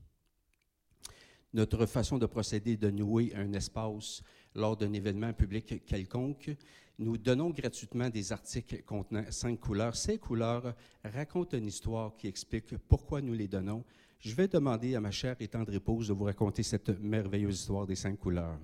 Notre 1.54 1.86
façon 1.86 2.18
de 2.18 2.26
procéder 2.26 2.78
de 2.78 2.90
nouer 2.90 3.34
un 3.36 3.52
espace 3.54 4.24
lors 4.56 4.78
d'un 4.78 4.94
événement 4.94 5.34
public 5.34 5.86
quelconque 5.86 6.56
nous 7.02 7.18
donnons 7.18 7.50
gratuitement 7.50 8.10
des 8.10 8.32
articles 8.32 8.84
contenant 8.84 9.24
cinq 9.32 9.60
couleurs. 9.60 9.96
Ces 9.96 10.20
couleurs 10.20 10.76
racontent 11.04 11.58
une 11.58 11.66
histoire 11.66 12.16
qui 12.16 12.28
explique 12.28 12.78
pourquoi 12.78 13.22
nous 13.22 13.34
les 13.34 13.48
donnons. 13.48 13.84
Je 14.20 14.36
vais 14.36 14.48
demander 14.48 14.96
à 14.96 15.02
ma 15.02 15.10
chère 15.10 15.36
et 15.40 15.48
tendre 15.48 15.74
épouse 15.74 16.10
de 16.10 16.14
vous 16.14 16.26
raconter 16.26 16.62
cette 16.62 16.90
merveilleuse 17.00 17.60
histoire 17.62 17.88
des 17.88 17.96
cinq 17.96 18.20
couleurs. 18.20 18.56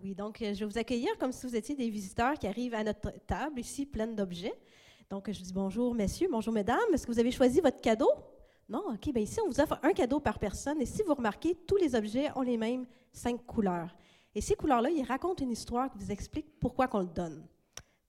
Oui, 0.00 0.14
donc 0.14 0.40
euh, 0.40 0.54
je 0.54 0.60
vais 0.60 0.66
vous 0.66 0.78
accueillir 0.78 1.18
comme 1.18 1.32
si 1.32 1.44
vous 1.44 1.56
étiez 1.56 1.74
des 1.74 1.90
visiteurs 1.90 2.34
qui 2.34 2.46
arrivent 2.46 2.74
à 2.74 2.84
notre 2.84 3.10
table 3.26 3.58
ici 3.58 3.84
pleine 3.84 4.14
d'objets. 4.14 4.54
Donc 5.08 5.28
je 5.28 5.42
dis 5.42 5.52
bonjour 5.52 5.92
messieurs, 5.92 6.28
bonjour 6.30 6.54
mesdames. 6.54 6.78
Est-ce 6.92 7.04
que 7.04 7.10
vous 7.10 7.18
avez 7.18 7.32
choisi 7.32 7.60
votre 7.60 7.80
cadeau? 7.80 8.10
Non? 8.68 8.84
OK, 8.92 9.12
bien 9.12 9.24
ici 9.24 9.40
on 9.44 9.48
vous 9.48 9.60
offre 9.60 9.80
un 9.82 9.92
cadeau 9.92 10.20
par 10.20 10.38
personne 10.38 10.80
et 10.80 10.86
si 10.86 11.02
vous 11.02 11.14
remarquez, 11.14 11.56
tous 11.66 11.76
les 11.78 11.96
objets 11.96 12.28
ont 12.36 12.42
les 12.42 12.56
mêmes 12.56 12.86
cinq 13.12 13.44
couleurs. 13.44 13.92
Et 14.34 14.40
ces 14.40 14.54
couleurs-là, 14.54 14.90
ils 14.90 15.04
racontent 15.04 15.44
une 15.44 15.50
histoire 15.50 15.90
qui 15.90 15.98
vous 15.98 16.10
explique 16.12 16.46
pourquoi 16.60 16.86
qu'on 16.86 17.00
le 17.00 17.06
donne. 17.06 17.44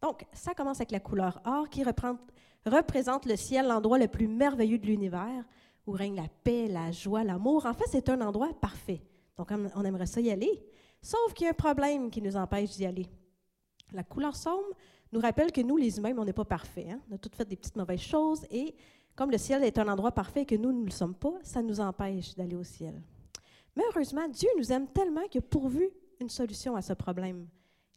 Donc, 0.01 0.25
ça 0.33 0.53
commence 0.53 0.77
avec 0.77 0.91
la 0.91 0.99
couleur 0.99 1.41
or 1.45 1.69
qui 1.69 1.83
représente 1.83 3.25
le 3.25 3.35
ciel, 3.35 3.67
l'endroit 3.67 3.99
le 3.99 4.07
plus 4.07 4.27
merveilleux 4.27 4.77
de 4.77 4.87
l'univers, 4.87 5.43
où 5.85 5.91
règne 5.91 6.15
la 6.15 6.27
paix, 6.43 6.67
la 6.67 6.91
joie, 6.91 7.23
l'amour. 7.23 7.65
En 7.65 7.73
fait, 7.73 7.85
c'est 7.89 8.09
un 8.09 8.21
endroit 8.21 8.49
parfait. 8.59 9.01
Donc, 9.37 9.49
on 9.75 9.83
aimerait 9.83 10.05
ça 10.05 10.21
y 10.21 10.29
aller. 10.29 10.63
Sauf 11.01 11.33
qu'il 11.33 11.45
y 11.45 11.47
a 11.47 11.51
un 11.51 11.55
problème 11.55 12.11
qui 12.11 12.21
nous 12.21 12.35
empêche 12.35 12.71
d'y 12.71 12.85
aller. 12.85 13.07
La 13.91 14.03
couleur 14.03 14.35
sombre 14.35 14.75
nous 15.11 15.19
rappelle 15.19 15.51
que 15.51 15.61
nous, 15.61 15.77
les 15.77 15.97
humains, 15.97 16.13
on 16.17 16.23
n'est 16.23 16.33
pas 16.33 16.45
parfaits. 16.45 16.87
Hein. 16.89 16.99
On 17.09 17.15
a 17.15 17.17
toutes 17.17 17.35
fait 17.35 17.47
des 17.47 17.55
petites 17.55 17.75
mauvaises 17.75 18.01
choses 18.01 18.45
et 18.49 18.75
comme 19.15 19.31
le 19.31 19.37
ciel 19.37 19.63
est 19.63 19.77
un 19.77 19.87
endroit 19.87 20.11
parfait 20.11 20.43
et 20.43 20.45
que 20.45 20.55
nous, 20.55 20.71
nous 20.71 20.81
ne 20.81 20.85
le 20.85 20.91
sommes 20.91 21.15
pas, 21.15 21.33
ça 21.43 21.61
nous 21.61 21.79
empêche 21.79 22.35
d'aller 22.35 22.55
au 22.55 22.63
ciel. 22.63 23.01
Mais 23.75 23.83
heureusement, 23.89 24.27
Dieu 24.27 24.49
nous 24.57 24.71
aime 24.71 24.87
tellement 24.87 25.27
qu'il 25.27 25.39
a 25.39 25.41
pourvu 25.41 25.89
une 26.21 26.29
solution 26.29 26.75
à 26.75 26.81
ce 26.81 26.93
problème. 26.93 27.47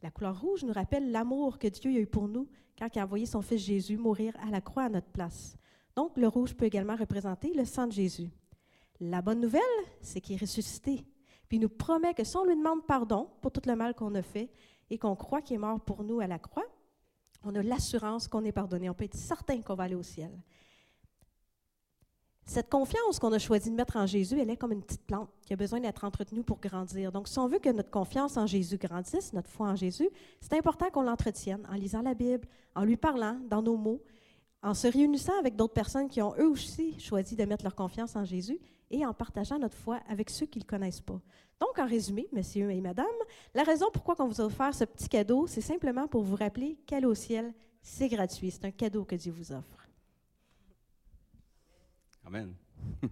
La 0.03 0.11
couleur 0.11 0.41
rouge 0.41 0.65
nous 0.65 0.73
rappelle 0.73 1.13
l'amour 1.13 1.59
que 1.59 1.69
Dieu 1.69 1.91
a 1.91 2.01
eu 2.01 2.07
pour 2.07 2.27
nous 2.27 2.49
quand 2.79 2.89
il 2.95 2.99
a 2.99 3.05
envoyé 3.05 3.27
son 3.27 3.43
Fils 3.43 3.63
Jésus 3.63 3.97
mourir 3.97 4.35
à 4.45 4.51
la 4.51 4.61
croix 4.61 4.85
à 4.85 4.89
notre 4.89 5.09
place. 5.09 5.57
Donc, 5.95 6.17
le 6.17 6.27
rouge 6.27 6.55
peut 6.55 6.65
également 6.65 6.97
représenter 6.97 7.53
le 7.55 7.65
sang 7.65 7.87
de 7.87 7.93
Jésus. 7.93 8.31
La 9.01 9.23
bonne 9.23 9.41
nouvelle, 9.41 9.63
c'est 10.01 10.21
qu'il 10.21 10.35
est 10.35 10.41
ressuscité. 10.41 11.05
Puis 11.49 11.59
il 11.59 11.61
nous 11.61 11.69
promet 11.69 12.15
que 12.15 12.25
si 12.25 12.37
on 12.37 12.45
lui 12.45 12.57
demande 12.57 12.87
pardon 12.87 13.29
pour 13.41 13.53
tout 13.53 13.63
le 13.67 13.77
mal 13.77 13.95
qu'on 13.95 14.15
a 14.15 14.23
fait 14.23 14.51
et 14.91 14.99
qu'on 14.99 15.15
croit 15.15 15.43
qu'il 15.43 15.57
est 15.57 15.59
mort 15.59 15.81
pour 15.81 16.03
nous 16.03 16.21
à 16.21 16.27
la 16.27 16.39
croix, 16.39 16.67
on 17.45 17.55
a 17.55 17.63
l'assurance 17.63 18.27
qu'on 18.27 18.45
est 18.45 18.53
pardonné. 18.53 18.89
On 18.89 18.95
peut 18.95 19.05
être 19.05 19.17
certain 19.17 19.61
qu'on 19.61 19.75
va 19.75 19.85
aller 19.85 19.95
au 19.95 20.03
ciel. 20.03 20.31
Cette 22.47 22.69
confiance 22.69 23.19
qu'on 23.19 23.33
a 23.33 23.39
choisi 23.39 23.71
de 23.71 23.75
mettre 23.75 23.97
en 23.97 24.07
Jésus, 24.07 24.39
elle 24.39 24.51
est 24.51 24.57
comme 24.57 24.73
une 24.73 24.83
petite 24.83 25.07
plante 25.07 25.31
qui 25.47 25.55
a 25.55 25.57
besoin 25.57 25.81
d'être 25.81 26.05
entretenue 26.05 26.43
pour 26.43 26.61
grandir. 26.61 27.11
Donc, 27.11 27.27
si 27.27 27.39
on 27.39 27.49
veut 27.49 27.59
que 27.59 27.71
notre 27.71 27.91
confiance 27.91 28.37
en 28.37 28.47
Jésus 28.47 28.77
grandisse, 28.77 29.33
notre 29.33 29.49
foi 29.49 29.69
en 29.69 29.77
Jésus, 29.77 30.11
c'est 30.41 30.53
important 30.53 30.91
qu'on 30.91 31.03
l'entretienne 31.03 31.67
en 31.71 31.75
lisant 31.75 32.03
la 32.03 32.13
Bible, 32.13 32.47
en 32.75 32.85
lui 32.85 32.99
parlant 32.99 33.39
dans 33.49 33.63
nos 33.63 33.79
mots, 33.79 34.03
en 34.63 34.75
se 34.75 34.87
réunissant 34.87 35.39
avec 35.39 35.57
d'autres 35.57 35.73
personnes 35.73 36.09
qui 36.09 36.21
ont 36.21 36.35
eux 36.39 36.49
aussi 36.49 36.99
choisi 37.01 37.35
de 37.35 37.45
mettre 37.45 37.65
leur 37.65 37.75
confiance 37.75 38.15
en 38.15 38.25
Jésus 38.25 38.59
et 38.91 39.07
en 39.07 39.15
partageant 39.15 39.59
notre 39.59 39.77
foi 39.77 40.01
avec 40.09 40.29
ceux 40.29 40.47
qui 40.47 40.59
ne 40.59 40.65
le 40.65 40.69
connaissent 40.69 41.01
pas. 41.01 41.21
Donc, 41.61 41.79
en 41.79 41.87
résumé, 41.87 42.29
messieurs 42.33 42.71
et 42.71 42.81
madame, 42.81 43.07
la 43.55 43.63
raison 43.63 43.87
pourquoi 43.91 44.17
on 44.19 44.29
vous 44.29 44.43
a 44.43 44.45
offert 44.45 44.75
ce 44.75 44.85
petit 44.85 45.09
cadeau, 45.09 45.47
c'est 45.47 45.63
simplement 45.63 46.09
pour 46.09 46.23
vous 46.23 46.37
rappeler 46.37 46.77
qu'aller 46.87 47.07
au 47.07 47.15
ciel, 47.15 47.55
c'est 47.83 48.09
gratuit. 48.09 48.51
C'est 48.51 48.67
un 48.67 48.71
cadeau 48.71 49.05
que 49.05 49.15
Dieu 49.15 49.33
vous 49.33 49.53
offre. 49.53 49.84
Amen. 52.27 52.55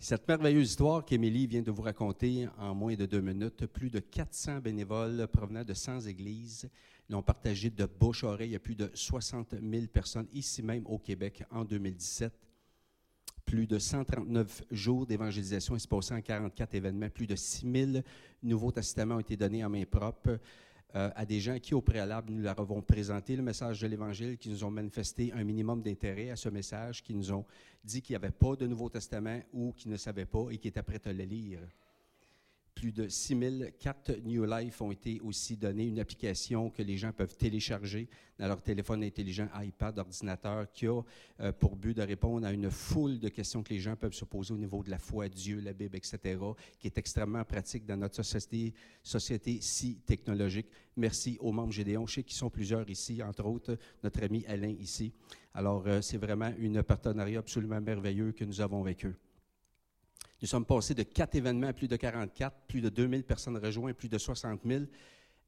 Cette 0.00 0.26
merveilleuse 0.26 0.70
histoire 0.70 1.04
qu'Émilie 1.04 1.46
vient 1.46 1.62
de 1.62 1.70
vous 1.70 1.82
raconter 1.82 2.48
en 2.58 2.74
moins 2.74 2.94
de 2.96 3.06
deux 3.06 3.20
minutes, 3.20 3.66
plus 3.66 3.90
de 3.90 4.00
400 4.00 4.58
bénévoles 4.58 5.28
provenant 5.28 5.64
de 5.64 5.74
100 5.74 6.00
églises 6.06 6.68
l'ont 7.08 7.22
partagé 7.22 7.70
de 7.70 7.86
bouche 7.86 8.24
à 8.24 8.28
oreille 8.28 8.54
à 8.56 8.58
plus 8.58 8.74
de 8.74 8.90
60 8.92 9.54
000 9.62 9.86
personnes 9.86 10.26
ici 10.32 10.62
même 10.62 10.84
au 10.86 10.98
Québec 10.98 11.44
en 11.50 11.64
2017. 11.64 12.32
Plus 13.44 13.66
de 13.66 13.78
139 13.78 14.64
jours 14.70 15.06
d'évangélisation 15.06 15.76
passé 15.88 16.12
en 16.12 16.20
44 16.20 16.74
événements. 16.74 17.08
Plus 17.08 17.26
de 17.26 17.34
6 17.34 17.66
000 17.92 18.02
nouveaux 18.42 18.72
testaments 18.72 19.14
ont 19.16 19.20
été 19.20 19.36
donnés 19.36 19.64
en 19.64 19.70
main 19.70 19.84
propre. 19.86 20.38
Euh, 20.94 21.10
à 21.14 21.26
des 21.26 21.38
gens 21.38 21.58
qui, 21.58 21.74
au 21.74 21.82
préalable, 21.82 22.32
nous 22.32 22.42
leur 22.42 22.58
avons 22.58 22.80
présenté 22.80 23.36
le 23.36 23.42
message 23.42 23.80
de 23.82 23.86
l'Évangile, 23.86 24.38
qui 24.38 24.48
nous 24.48 24.64
ont 24.64 24.70
manifesté 24.70 25.30
un 25.34 25.44
minimum 25.44 25.82
d'intérêt 25.82 26.30
à 26.30 26.36
ce 26.36 26.48
message, 26.48 27.02
qui 27.02 27.14
nous 27.14 27.30
ont 27.30 27.44
dit 27.84 28.00
qu'il 28.00 28.14
n'y 28.14 28.24
avait 28.24 28.30
pas 28.30 28.56
de 28.56 28.66
Nouveau 28.66 28.88
Testament 28.88 29.40
ou 29.52 29.72
qui 29.72 29.88
ne 29.88 29.98
savaient 29.98 30.24
pas 30.24 30.46
et 30.50 30.56
qui 30.56 30.68
étaient 30.68 30.82
prêts 30.82 31.00
à 31.04 31.12
le 31.12 31.24
lire. 31.24 31.60
Plus 32.78 32.92
de 32.92 33.08
6004 33.08 34.20
New 34.24 34.44
Life 34.44 34.80
ont 34.80 34.92
été 34.92 35.20
aussi 35.24 35.56
donnés, 35.56 35.86
une 35.86 35.98
application 35.98 36.70
que 36.70 36.80
les 36.80 36.96
gens 36.96 37.10
peuvent 37.10 37.36
télécharger 37.36 38.08
dans 38.38 38.46
leur 38.46 38.62
téléphone 38.62 39.02
intelligent, 39.02 39.48
iPad, 39.60 39.98
ordinateur, 39.98 40.70
qui 40.70 40.86
a 40.86 41.02
euh, 41.40 41.50
pour 41.50 41.74
but 41.74 41.96
de 41.96 42.02
répondre 42.02 42.46
à 42.46 42.52
une 42.52 42.70
foule 42.70 43.18
de 43.18 43.30
questions 43.30 43.64
que 43.64 43.74
les 43.74 43.80
gens 43.80 43.96
peuvent 43.96 44.12
se 44.12 44.24
poser 44.24 44.54
au 44.54 44.56
niveau 44.56 44.84
de 44.84 44.90
la 44.90 44.98
foi, 44.98 45.28
Dieu, 45.28 45.58
la 45.58 45.72
Bible, 45.72 45.96
etc., 45.96 46.38
qui 46.78 46.86
est 46.86 46.96
extrêmement 46.96 47.44
pratique 47.44 47.84
dans 47.84 47.96
notre 47.96 48.22
société, 48.22 48.72
société 49.02 49.58
si 49.60 49.96
technologique. 50.06 50.68
Merci 50.96 51.36
aux 51.40 51.50
membres 51.50 51.72
Gédéon. 51.72 52.06
Je 52.06 52.20
sais 52.20 52.24
sont 52.28 52.48
plusieurs 52.48 52.88
ici, 52.88 53.20
entre 53.24 53.44
autres 53.44 53.76
notre 54.04 54.22
ami 54.22 54.46
Alain 54.46 54.76
ici. 54.78 55.12
Alors, 55.52 55.82
euh, 55.88 56.00
c'est 56.00 56.18
vraiment 56.18 56.52
un 56.56 56.82
partenariat 56.84 57.40
absolument 57.40 57.80
merveilleux 57.80 58.30
que 58.30 58.44
nous 58.44 58.60
avons 58.60 58.82
avec 58.82 59.04
eux. 59.04 59.16
Nous 60.40 60.46
sommes 60.48 60.64
passés 60.64 60.94
de 60.94 61.02
quatre 61.02 61.34
événements 61.34 61.68
à 61.68 61.72
plus 61.72 61.88
de 61.88 61.96
44, 61.96 62.56
plus 62.68 62.80
de 62.80 62.88
2000 62.88 63.24
personnes 63.24 63.56
rejointes, 63.56 63.96
plus 63.96 64.08
de 64.08 64.18
60 64.18 64.60
000. 64.64 64.84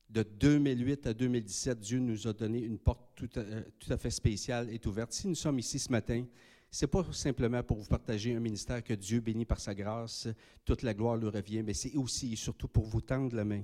De 0.08 0.24
2008 0.24 1.06
à 1.06 1.14
2017, 1.14 1.78
Dieu 1.78 2.00
nous 2.00 2.26
a 2.26 2.32
donné 2.32 2.58
une 2.58 2.78
porte 2.78 3.00
tout 3.14 3.28
à, 3.36 3.40
euh, 3.40 3.62
tout 3.78 3.92
à 3.92 3.96
fait 3.96 4.10
spéciale 4.10 4.68
et 4.70 4.80
ouverte. 4.86 5.12
Si 5.12 5.28
nous 5.28 5.36
sommes 5.36 5.60
ici 5.60 5.78
ce 5.78 5.92
matin, 5.92 6.24
ce 6.72 6.84
n'est 6.84 6.88
pas 6.88 7.04
simplement 7.12 7.62
pour 7.62 7.78
vous 7.78 7.86
partager 7.86 8.34
un 8.34 8.40
ministère 8.40 8.82
que 8.82 8.94
Dieu 8.94 9.20
bénit 9.20 9.44
par 9.44 9.60
sa 9.60 9.74
grâce, 9.74 10.28
toute 10.64 10.82
la 10.82 10.94
gloire 10.94 11.16
lui 11.16 11.28
revient, 11.28 11.62
mais 11.62 11.74
c'est 11.74 11.94
aussi 11.96 12.32
et 12.32 12.36
surtout 12.36 12.68
pour 12.68 12.86
vous 12.86 13.00
tendre 13.00 13.36
la 13.36 13.44
main, 13.44 13.62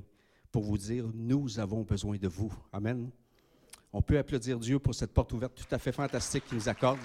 pour 0.52 0.62
vous 0.62 0.78
dire, 0.78 1.08
nous 1.14 1.58
avons 1.58 1.82
besoin 1.82 2.16
de 2.16 2.28
vous. 2.28 2.52
Amen. 2.72 3.10
On 3.92 4.02
peut 4.02 4.18
applaudir 4.18 4.58
Dieu 4.58 4.78
pour 4.78 4.94
cette 4.94 5.12
porte 5.12 5.32
ouverte 5.32 5.54
tout 5.54 5.74
à 5.74 5.78
fait 5.78 5.92
fantastique 5.92 6.44
qu'il 6.46 6.58
nous 6.58 6.68
accorde. 6.68 6.98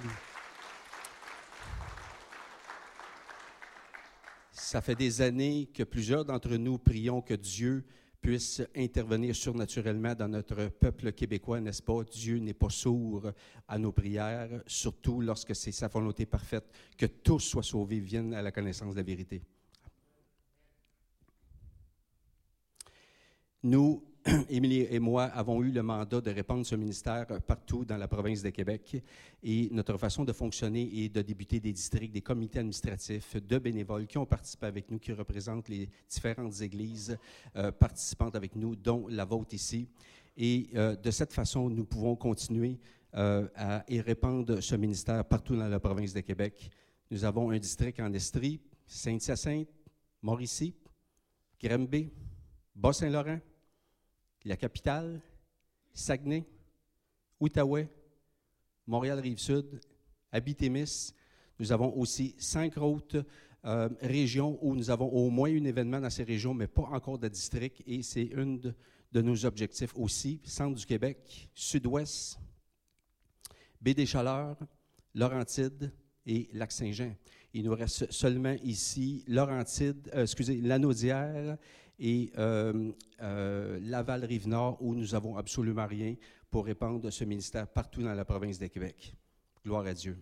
Ça 4.63 4.79
fait 4.79 4.95
des 4.95 5.21
années 5.21 5.69
que 5.73 5.81
plusieurs 5.81 6.23
d'entre 6.23 6.55
nous 6.55 6.77
prions 6.77 7.19
que 7.21 7.33
Dieu 7.33 7.83
puisse 8.21 8.61
intervenir 8.75 9.35
surnaturellement 9.35 10.13
dans 10.13 10.27
notre 10.27 10.67
peuple 10.67 11.11
québécois, 11.13 11.59
n'est-ce 11.59 11.81
pas? 11.81 12.03
Dieu 12.03 12.37
n'est 12.37 12.53
pas 12.53 12.69
sourd 12.69 13.31
à 13.67 13.79
nos 13.79 13.91
prières, 13.91 14.61
surtout 14.67 15.19
lorsque 15.19 15.55
c'est 15.55 15.71
sa 15.71 15.87
volonté 15.87 16.27
parfaite 16.27 16.71
que 16.95 17.07
tous 17.07 17.39
soient 17.39 17.63
sauvés, 17.63 17.99
viennent 17.99 18.35
à 18.35 18.43
la 18.43 18.51
connaissance 18.51 18.93
de 18.93 18.99
la 18.99 19.03
vérité. 19.03 19.41
Nous 23.63 24.03
Émilie 24.49 24.85
et 24.89 24.99
moi 24.99 25.23
avons 25.23 25.63
eu 25.63 25.71
le 25.71 25.81
mandat 25.81 26.21
de 26.21 26.29
répandre 26.29 26.63
ce 26.63 26.75
ministère 26.75 27.25
partout 27.47 27.83
dans 27.85 27.97
la 27.97 28.07
province 28.07 28.43
de 28.43 28.49
Québec 28.51 29.01
et 29.41 29.67
notre 29.71 29.97
façon 29.97 30.23
de 30.23 30.31
fonctionner 30.31 31.03
est 31.03 31.09
de 31.09 31.23
débuter 31.23 31.59
des 31.59 31.73
districts, 31.73 32.13
des 32.13 32.21
comités 32.21 32.59
administratifs 32.59 33.35
de 33.37 33.57
bénévoles 33.57 34.05
qui 34.05 34.19
ont 34.19 34.25
participé 34.27 34.67
avec 34.67 34.91
nous, 34.91 34.99
qui 34.99 35.11
représentent 35.11 35.69
les 35.69 35.89
différentes 36.07 36.61
églises 36.61 37.17
euh, 37.55 37.71
participantes 37.71 38.35
avec 38.35 38.55
nous, 38.55 38.75
dont 38.75 39.07
la 39.07 39.25
vôtre 39.25 39.55
ici. 39.55 39.87
Et 40.37 40.69
euh, 40.75 40.95
de 40.95 41.09
cette 41.09 41.33
façon, 41.33 41.67
nous 41.69 41.85
pouvons 41.85 42.15
continuer 42.15 42.77
euh, 43.15 43.47
à 43.55 43.83
répandre 43.89 44.61
ce 44.61 44.75
ministère 44.75 45.25
partout 45.25 45.55
dans 45.55 45.67
la 45.67 45.79
province 45.79 46.13
de 46.13 46.21
Québec. 46.21 46.69
Nous 47.09 47.25
avons 47.25 47.49
un 47.49 47.57
district 47.57 47.99
en 47.99 48.13
Estrie, 48.13 48.61
Sainte-Hyacinthe, 48.85 49.67
Mauricie, 50.21 50.75
Granby, 51.59 52.11
Bas-Saint-Laurent, 52.75 53.39
la 54.45 54.57
capitale, 54.57 55.21
Saguenay, 55.93 56.45
Outaouais, 57.39 57.89
Montréal-Rive-Sud, 58.87 59.79
Abitimis. 60.31 61.13
Nous 61.59 61.71
avons 61.71 61.95
aussi 61.97 62.35
cinq 62.39 62.77
autres 62.77 63.25
euh, 63.65 63.89
régions 64.01 64.57
où 64.61 64.75
nous 64.75 64.89
avons 64.89 65.09
au 65.09 65.29
moins 65.29 65.49
un 65.49 65.65
événement 65.65 65.99
dans 65.99 66.09
ces 66.09 66.23
régions, 66.23 66.53
mais 66.53 66.67
pas 66.67 66.83
encore 66.83 67.19
de 67.19 67.27
district, 67.27 67.83
et 67.85 68.01
c'est 68.01 68.25
une 68.25 68.59
de, 69.11 69.21
nos 69.21 69.45
objectifs 69.45 69.95
aussi. 69.95 70.41
Centre 70.43 70.75
du 70.79 70.85
Québec, 70.85 71.49
Sud-Ouest, 71.53 72.39
Baie 73.79 73.93
des 73.93 74.05
Chaleurs, 74.05 74.57
Laurentides 75.13 75.91
et 76.25 76.49
Lac-Saint-Jean. 76.53 77.13
Il 77.53 77.65
nous 77.65 77.75
reste 77.75 78.11
seulement 78.11 78.55
ici 78.63 79.23
Laurentide, 79.27 80.09
euh, 80.15 80.23
excusez, 80.23 80.61
Lanaudière 80.61 81.57
et 82.01 82.31
euh, 82.37 82.91
euh, 83.21 83.79
Laval-Rive-Nord, 83.83 84.81
où 84.81 84.95
nous 84.95 85.09
n'avons 85.09 85.37
absolument 85.37 85.85
rien 85.85 86.15
pour 86.49 86.65
répandre 86.65 87.11
ce 87.13 87.23
ministère 87.23 87.67
partout 87.67 88.01
dans 88.01 88.13
la 88.13 88.25
province 88.25 88.57
de 88.57 88.65
Québec. 88.65 89.15
Gloire 89.63 89.85
à 89.85 89.93
Dieu. 89.93 90.17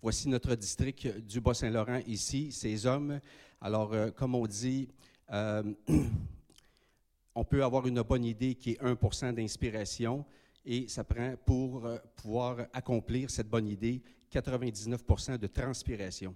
Voici 0.00 0.28
notre 0.28 0.54
district 0.56 1.06
du 1.18 1.40
Bas-Saint-Laurent 1.40 2.00
ici, 2.06 2.50
ces 2.50 2.86
hommes. 2.86 3.20
Alors, 3.60 3.92
euh, 3.92 4.10
comme 4.10 4.34
on 4.34 4.46
dit, 4.46 4.88
euh, 5.30 5.62
on 7.34 7.44
peut 7.44 7.62
avoir 7.62 7.86
une 7.86 8.00
bonne 8.02 8.24
idée 8.24 8.54
qui 8.54 8.70
est 8.70 8.82
1% 8.82 9.34
d'inspiration 9.34 10.24
et 10.64 10.88
ça 10.88 11.04
prend 11.04 11.34
pour 11.44 11.84
euh, 11.84 11.98
pouvoir 12.16 12.66
accomplir 12.72 13.30
cette 13.30 13.48
bonne 13.48 13.68
idée 13.68 14.02
99% 14.32 15.38
de 15.38 15.46
transpiration. 15.46 16.34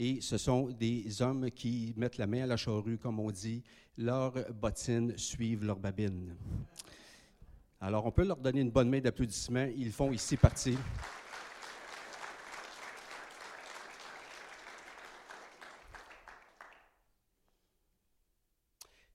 Et 0.00 0.20
ce 0.20 0.38
sont 0.38 0.68
des 0.68 1.20
hommes 1.22 1.50
qui 1.50 1.92
mettent 1.96 2.18
la 2.18 2.28
main 2.28 2.44
à 2.44 2.46
la 2.46 2.56
charrue, 2.56 2.98
comme 2.98 3.18
on 3.18 3.32
dit, 3.32 3.64
leurs 3.96 4.32
bottines 4.52 5.18
suivent 5.18 5.64
leurs 5.64 5.80
babines. 5.80 6.36
Alors, 7.80 8.06
on 8.06 8.12
peut 8.12 8.24
leur 8.24 8.36
donner 8.36 8.60
une 8.60 8.70
bonne 8.70 8.88
main 8.88 9.00
d'applaudissement. 9.00 9.66
Ils 9.76 9.90
font 9.90 10.12
ici 10.12 10.36
partie. 10.36 10.78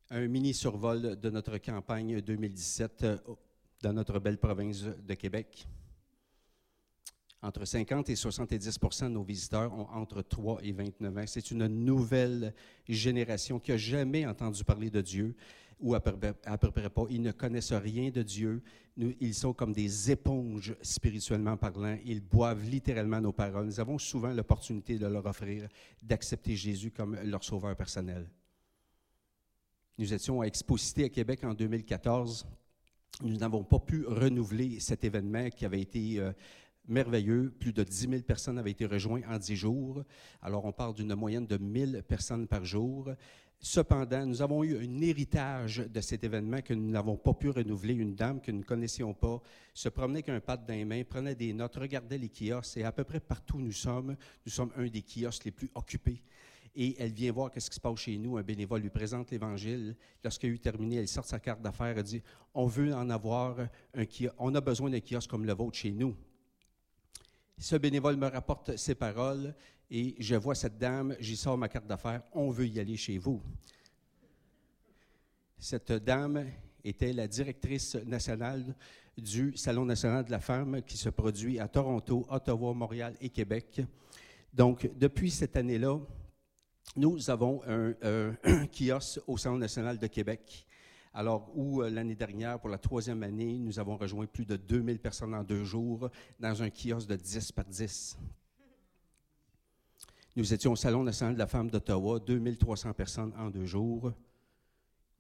un 0.09 0.27
mini 0.27 0.53
survol 0.53 1.19
de 1.19 1.29
notre 1.31 1.57
campagne 1.57 2.21
2017 2.21 3.03
euh, 3.03 3.17
dans 3.81 3.93
notre 3.93 4.19
belle 4.19 4.37
province 4.37 4.83
de 4.83 5.13
Québec. 5.15 5.65
Entre 7.43 7.65
50 7.65 8.09
et 8.09 8.15
70 8.15 8.79
de 9.01 9.07
nos 9.09 9.21
visiteurs 9.21 9.73
ont 9.73 9.89
entre 9.89 10.21
3 10.21 10.59
et 10.63 10.71
29 10.71 11.17
ans. 11.17 11.23
C'est 11.27 11.51
une 11.51 11.67
nouvelle 11.67 12.53
génération 12.87 13.59
qui 13.59 13.71
n'a 13.71 13.77
jamais 13.77 14.25
entendu 14.25 14.63
parler 14.63 14.89
de 14.89 15.01
Dieu, 15.01 15.35
ou 15.77 15.93
à 15.93 15.99
peu, 15.99 16.71
près 16.71 16.89
pas. 16.89 17.03
Ils 17.09 17.21
ne 17.21 17.33
connaissent 17.33 17.73
rien 17.73 18.11
de 18.11 18.23
Dieu. 18.23 18.63
ils 18.95 19.33
sont 19.33 19.51
comme 19.51 19.73
des 19.73 20.09
éponges 20.09 20.73
spirituellement 20.81 21.57
parlant. 21.57 21.97
Ils 22.05 22.21
boivent 22.21 22.63
littéralement 22.63 23.19
nos 23.19 23.33
paroles. 23.33 23.65
Nous 23.65 23.81
avons 23.81 23.97
souvent 23.97 24.31
l'opportunité 24.31 24.97
de 24.97 25.05
leur 25.05 25.25
offrir 25.25 25.67
d'accepter 26.01 26.55
Jésus 26.55 26.91
comme 26.91 27.17
leur 27.25 27.43
sauveur 27.43 27.75
personnel. 27.75 28.25
Nous 29.97 30.13
étions 30.13 30.39
à 30.39 30.45
Exposité 30.45 31.03
à 31.03 31.09
Québec 31.09 31.43
en 31.43 31.53
2014. 31.53 32.47
Nous 33.21 33.35
n'avons 33.35 33.65
pas 33.65 33.79
pu 33.79 34.05
renouveler 34.07 34.79
cet 34.79 35.03
événement 35.03 35.49
qui 35.49 35.65
avait 35.65 35.81
été 35.81 36.19
euh, 36.19 36.31
merveilleux. 36.87 37.53
Plus 37.59 37.73
de 37.73 37.83
10 37.83 38.09
000 38.09 38.21
personnes 38.23 38.57
avaient 38.57 38.71
été 38.71 38.85
rejointes 38.85 39.23
en 39.27 39.37
10 39.37 39.55
jours. 39.55 40.03
Alors, 40.41 40.65
on 40.65 40.71
parle 40.71 40.93
d'une 40.93 41.13
moyenne 41.15 41.47
de 41.47 41.55
1 41.55 41.91
000 41.91 42.01
personnes 42.03 42.47
par 42.47 42.65
jour. 42.65 43.09
Cependant, 43.59 44.25
nous 44.25 44.41
avons 44.41 44.63
eu 44.63 44.77
un 44.77 45.01
héritage 45.01 45.77
de 45.77 46.01
cet 46.01 46.23
événement 46.23 46.61
que 46.61 46.73
nous 46.73 46.91
n'avons 46.91 47.15
pas 47.15 47.33
pu 47.33 47.49
renouveler. 47.49 47.93
Une 47.93 48.13
dame 48.13 48.41
que 48.41 48.51
nous 48.51 48.59
ne 48.59 48.63
connaissions 48.63 49.13
pas 49.13 49.41
se 49.73 49.87
promenait 49.87 50.19
avec 50.19 50.29
un 50.29 50.39
pad 50.41 50.65
dans 50.65 50.73
les 50.73 50.83
mains, 50.83 51.03
prenait 51.03 51.35
des 51.35 51.53
notes, 51.53 51.75
regardait 51.75 52.17
les 52.17 52.29
kiosques 52.29 52.77
et 52.77 52.83
à 52.83 52.91
peu 52.91 53.05
près 53.05 53.21
partout 53.21 53.57
où 53.57 53.61
nous 53.61 53.71
sommes, 53.71 54.17
nous 54.45 54.51
sommes 54.51 54.71
un 54.75 54.87
des 54.87 55.01
kiosques 55.01 55.45
les 55.45 55.51
plus 55.51 55.71
occupés 55.75 56.21
et 56.75 56.95
elle 56.99 57.11
vient 57.11 57.31
voir 57.31 57.51
qu'est-ce 57.51 57.69
qui 57.69 57.75
se 57.75 57.81
passe 57.81 57.99
chez 57.99 58.17
nous. 58.17 58.37
Un 58.37 58.43
bénévole 58.43 58.81
lui 58.81 58.89
présente 58.89 59.31
l'Évangile. 59.31 59.95
Lorsqu'elle 60.23 60.51
a 60.51 60.53
eu 60.53 60.59
terminé, 60.59 60.97
elle 60.97 61.07
sort 61.07 61.25
sa 61.25 61.39
carte 61.39 61.61
d'affaires 61.61 61.97
et 61.97 62.03
dit 62.03 62.21
On 62.53 62.65
veut 62.65 62.93
en 62.93 63.09
avoir 63.09 63.57
un 63.93 64.05
kiosque, 64.05 64.35
on 64.39 64.53
a 64.55 64.61
besoin 64.61 64.89
d'un 64.89 64.99
kiosque 64.99 65.29
comme 65.29 65.45
le 65.45 65.53
vôtre 65.53 65.77
chez 65.77 65.91
nous. 65.91 66.15
Ce 67.63 67.77
bénévole 67.77 68.17
me 68.17 68.27
rapporte 68.27 68.75
ces 68.75 68.93
paroles 68.93 69.55
et 69.89 70.15
je 70.19 70.35
vois 70.35 70.53
cette 70.53 70.77
dame, 70.77 71.15
j'y 71.21 71.37
sors 71.37 71.57
ma 71.57 71.69
carte 71.69 71.87
d'affaires, 71.87 72.21
on 72.33 72.49
veut 72.49 72.67
y 72.67 72.77
aller 72.77 72.97
chez 72.97 73.17
vous. 73.17 73.41
Cette 75.57 75.93
dame 75.93 76.45
était 76.83 77.13
la 77.13 77.25
directrice 77.25 77.95
nationale 77.95 78.75
du 79.17 79.55
Salon 79.55 79.85
national 79.85 80.25
de 80.25 80.31
la 80.31 80.41
femme 80.41 80.81
qui 80.81 80.97
se 80.97 81.07
produit 81.07 81.57
à 81.57 81.69
Toronto, 81.69 82.25
Ottawa, 82.27 82.73
Montréal 82.73 83.15
et 83.21 83.29
Québec. 83.29 83.81
Donc, 84.53 84.89
depuis 84.97 85.31
cette 85.31 85.55
année-là, 85.55 86.01
nous 86.97 87.29
avons 87.29 87.61
un, 87.65 88.35
kiosque 88.77 89.21
au 89.25 89.37
Centre 89.37 89.59
national 89.59 89.97
de 89.97 90.07
Québec. 90.07 90.65
Alors, 91.13 91.51
où 91.55 91.81
euh, 91.83 91.89
l'année 91.89 92.15
dernière, 92.15 92.59
pour 92.59 92.69
la 92.69 92.79
troisième 92.79 93.21
année, 93.21 93.59
nous 93.59 93.77
avons 93.77 93.97
rejoint 93.97 94.25
plus 94.25 94.45
de 94.45 94.55
2000 94.55 94.99
personnes 94.99 95.35
en 95.35 95.43
deux 95.43 95.63
jours 95.63 96.09
dans 96.39 96.63
un 96.63 96.69
kiosque 96.69 97.07
de 97.07 97.15
10 97.15 97.51
par 97.51 97.65
10. 97.65 98.17
Nous 100.35 100.51
étions 100.51 100.71
au 100.71 100.75
Salon 100.75 101.03
national 101.03 101.35
de 101.35 101.39
la 101.39 101.45
femme 101.45 101.69
d'Ottawa, 101.69 102.19
2300 102.19 102.93
personnes 102.93 103.33
en 103.37 103.51
deux 103.51 103.65
jours. 103.65 104.11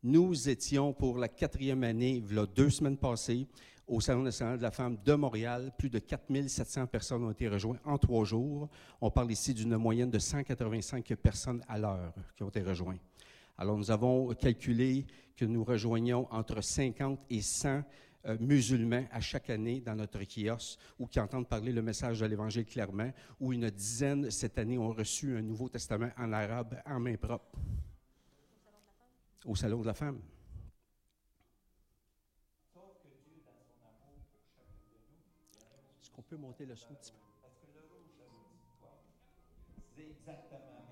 Nous 0.01 0.49
étions 0.49 0.91
pour 0.93 1.19
la 1.19 1.27
quatrième 1.27 1.83
année, 1.83 2.23
a 2.35 2.45
deux 2.47 2.71
semaines 2.71 2.97
passées, 2.97 3.47
au 3.87 4.01
Salon 4.01 4.23
national 4.23 4.57
de 4.57 4.63
la 4.63 4.71
femme 4.71 4.97
de 5.05 5.13
Montréal. 5.13 5.71
Plus 5.77 5.91
de 5.91 5.99
4700 5.99 6.87
personnes 6.87 7.23
ont 7.23 7.31
été 7.31 7.47
rejointes 7.47 7.79
en 7.85 7.99
trois 7.99 8.25
jours. 8.25 8.67
On 8.99 9.11
parle 9.11 9.31
ici 9.31 9.53
d'une 9.53 9.77
moyenne 9.77 10.09
de 10.09 10.17
185 10.17 11.13
personnes 11.15 11.63
à 11.67 11.77
l'heure 11.77 12.13
qui 12.35 12.41
ont 12.41 12.49
été 12.49 12.63
rejointes. 12.63 12.99
Alors, 13.57 13.77
nous 13.77 13.91
avons 13.91 14.33
calculé 14.33 15.05
que 15.35 15.45
nous 15.45 15.63
rejoignons 15.63 16.27
entre 16.31 16.61
50 16.61 17.19
et 17.29 17.41
100 17.41 17.83
euh, 18.25 18.37
musulmans 18.39 19.05
à 19.11 19.19
chaque 19.19 19.49
année 19.49 19.81
dans 19.81 19.95
notre 19.95 20.19
kiosque 20.23 20.79
ou 20.97 21.07
qui 21.07 21.19
entendent 21.19 21.47
parler 21.47 21.71
le 21.71 21.81
message 21.81 22.19
de 22.19 22.25
l'Évangile 22.25 22.65
clairement, 22.65 23.11
ou 23.39 23.53
une 23.53 23.69
dizaine 23.69 24.31
cette 24.31 24.57
année 24.57 24.77
ont 24.77 24.93
reçu 24.93 25.37
un 25.37 25.41
Nouveau 25.41 25.69
Testament 25.69 26.11
en 26.17 26.31
arabe 26.31 26.81
en 26.85 26.99
main 26.99 27.17
propre. 27.17 27.57
Au 29.45 29.55
Salon 29.55 29.81
de 29.81 29.87
la 29.87 29.93
femme. 29.93 30.19
peut 36.33 36.41
monter 36.41 36.65
le 36.65 36.75
son 36.75 36.89
un 36.89 36.95
petit 36.95 37.11
peu? 37.11 37.19
Parce 37.43 37.53
que 37.59 37.67
le 37.75 37.81
rouge? 37.81 38.09
C'est 39.95 40.09
exactement, 40.09 40.82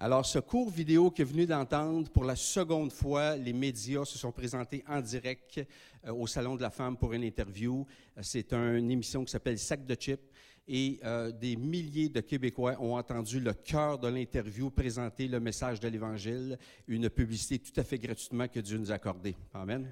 Alors, 0.00 0.24
ce 0.24 0.38
court 0.38 0.70
vidéo 0.70 1.10
que 1.10 1.24
vous 1.24 1.32
venez 1.32 1.46
d'entendre, 1.46 2.08
pour 2.10 2.22
la 2.22 2.36
seconde 2.36 2.92
fois, 2.92 3.36
les 3.36 3.52
médias 3.52 4.04
se 4.04 4.16
sont 4.16 4.30
présentés 4.30 4.84
en 4.86 5.00
direct 5.00 5.60
euh, 6.06 6.12
au 6.12 6.28
Salon 6.28 6.54
de 6.54 6.62
la 6.62 6.70
Femme 6.70 6.96
pour 6.96 7.12
une 7.14 7.24
interview. 7.24 7.84
Euh, 8.16 8.20
c'est 8.22 8.52
une 8.52 8.92
émission 8.92 9.24
qui 9.24 9.32
s'appelle 9.32 9.58
Sac 9.58 9.84
de 9.84 9.96
chips 9.96 10.22
et 10.68 11.00
euh, 11.02 11.32
des 11.32 11.56
milliers 11.56 12.10
de 12.10 12.20
Québécois 12.20 12.76
ont 12.78 12.96
entendu 12.96 13.40
le 13.40 13.52
cœur 13.54 13.98
de 13.98 14.06
l'interview 14.06 14.70
présenter 14.70 15.26
le 15.26 15.40
message 15.40 15.80
de 15.80 15.88
l'Évangile, 15.88 16.56
une 16.86 17.10
publicité 17.10 17.58
tout 17.58 17.80
à 17.80 17.82
fait 17.82 17.98
gratuitement 17.98 18.46
que 18.46 18.60
Dieu 18.60 18.78
nous 18.78 18.92
a 18.92 18.94
accordée. 18.94 19.34
Amen. 19.52 19.90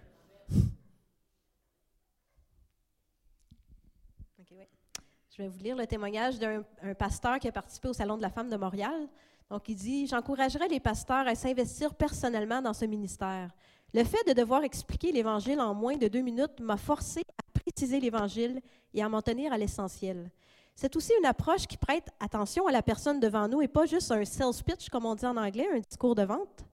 Je 5.37 5.43
vais 5.43 5.49
vous 5.49 5.59
lire 5.59 5.77
le 5.77 5.87
témoignage 5.87 6.39
d'un 6.39 6.63
pasteur 6.97 7.41
qui 7.41 7.49
a 7.49 7.53
participé 7.53 7.89
au 7.89 7.93
Salon 7.93 8.17
de 8.17 8.23
la 8.23 8.31
Femme 8.31 8.49
de 8.49 8.57
Montréal. 8.57 9.09
Donc, 9.51 9.69
il 9.69 9.77
dit, 9.77 10.07
j'encouragerais 10.07 10.69
les 10.69 10.81
pasteurs 10.81 11.27
à 11.27 11.35
s'investir 11.35 11.95
personnellement 11.95 12.61
dans 12.61 12.73
ce 12.73 12.85
ministère. 12.85 13.51
Le 13.95 14.03
fait 14.03 14.27
de 14.27 14.33
devoir 14.33 14.65
expliquer 14.65 15.13
l'Évangile 15.13 15.61
en 15.61 15.73
moins 15.73 15.97
de 15.97 16.09
deux 16.09 16.21
minutes 16.21 16.61
m'a 16.61 16.77
forcé 16.77 17.21
à 17.21 17.61
préciser 17.61 18.01
l'Évangile 18.01 18.61
et 18.93 19.03
à 19.03 19.09
m'en 19.09 19.23
tenir 19.23 19.53
à 19.53 19.59
l'essentiel. 19.59 20.31
C'est 20.75 20.97
aussi 20.97 21.13
une 21.19 21.27
approche 21.27 21.67
qui 21.67 21.77
prête 21.77 22.09
attention 22.21 22.67
à 22.67 22.73
la 22.73 22.83
personne 22.83 23.21
devant 23.21 23.49
nous 23.49 23.63
et 23.63 23.69
pas 23.69 23.87
juste 23.87 24.11
un 24.11 24.25
sales 24.25 24.63
pitch, 24.65 24.91
comme 24.91 25.07
on 25.07 25.15
dit 25.15 25.25
en 25.25 25.37
anglais, 25.37 25.69
un 25.73 25.79
discours 25.79 26.15
de 26.15 26.25
vente. 26.25 26.67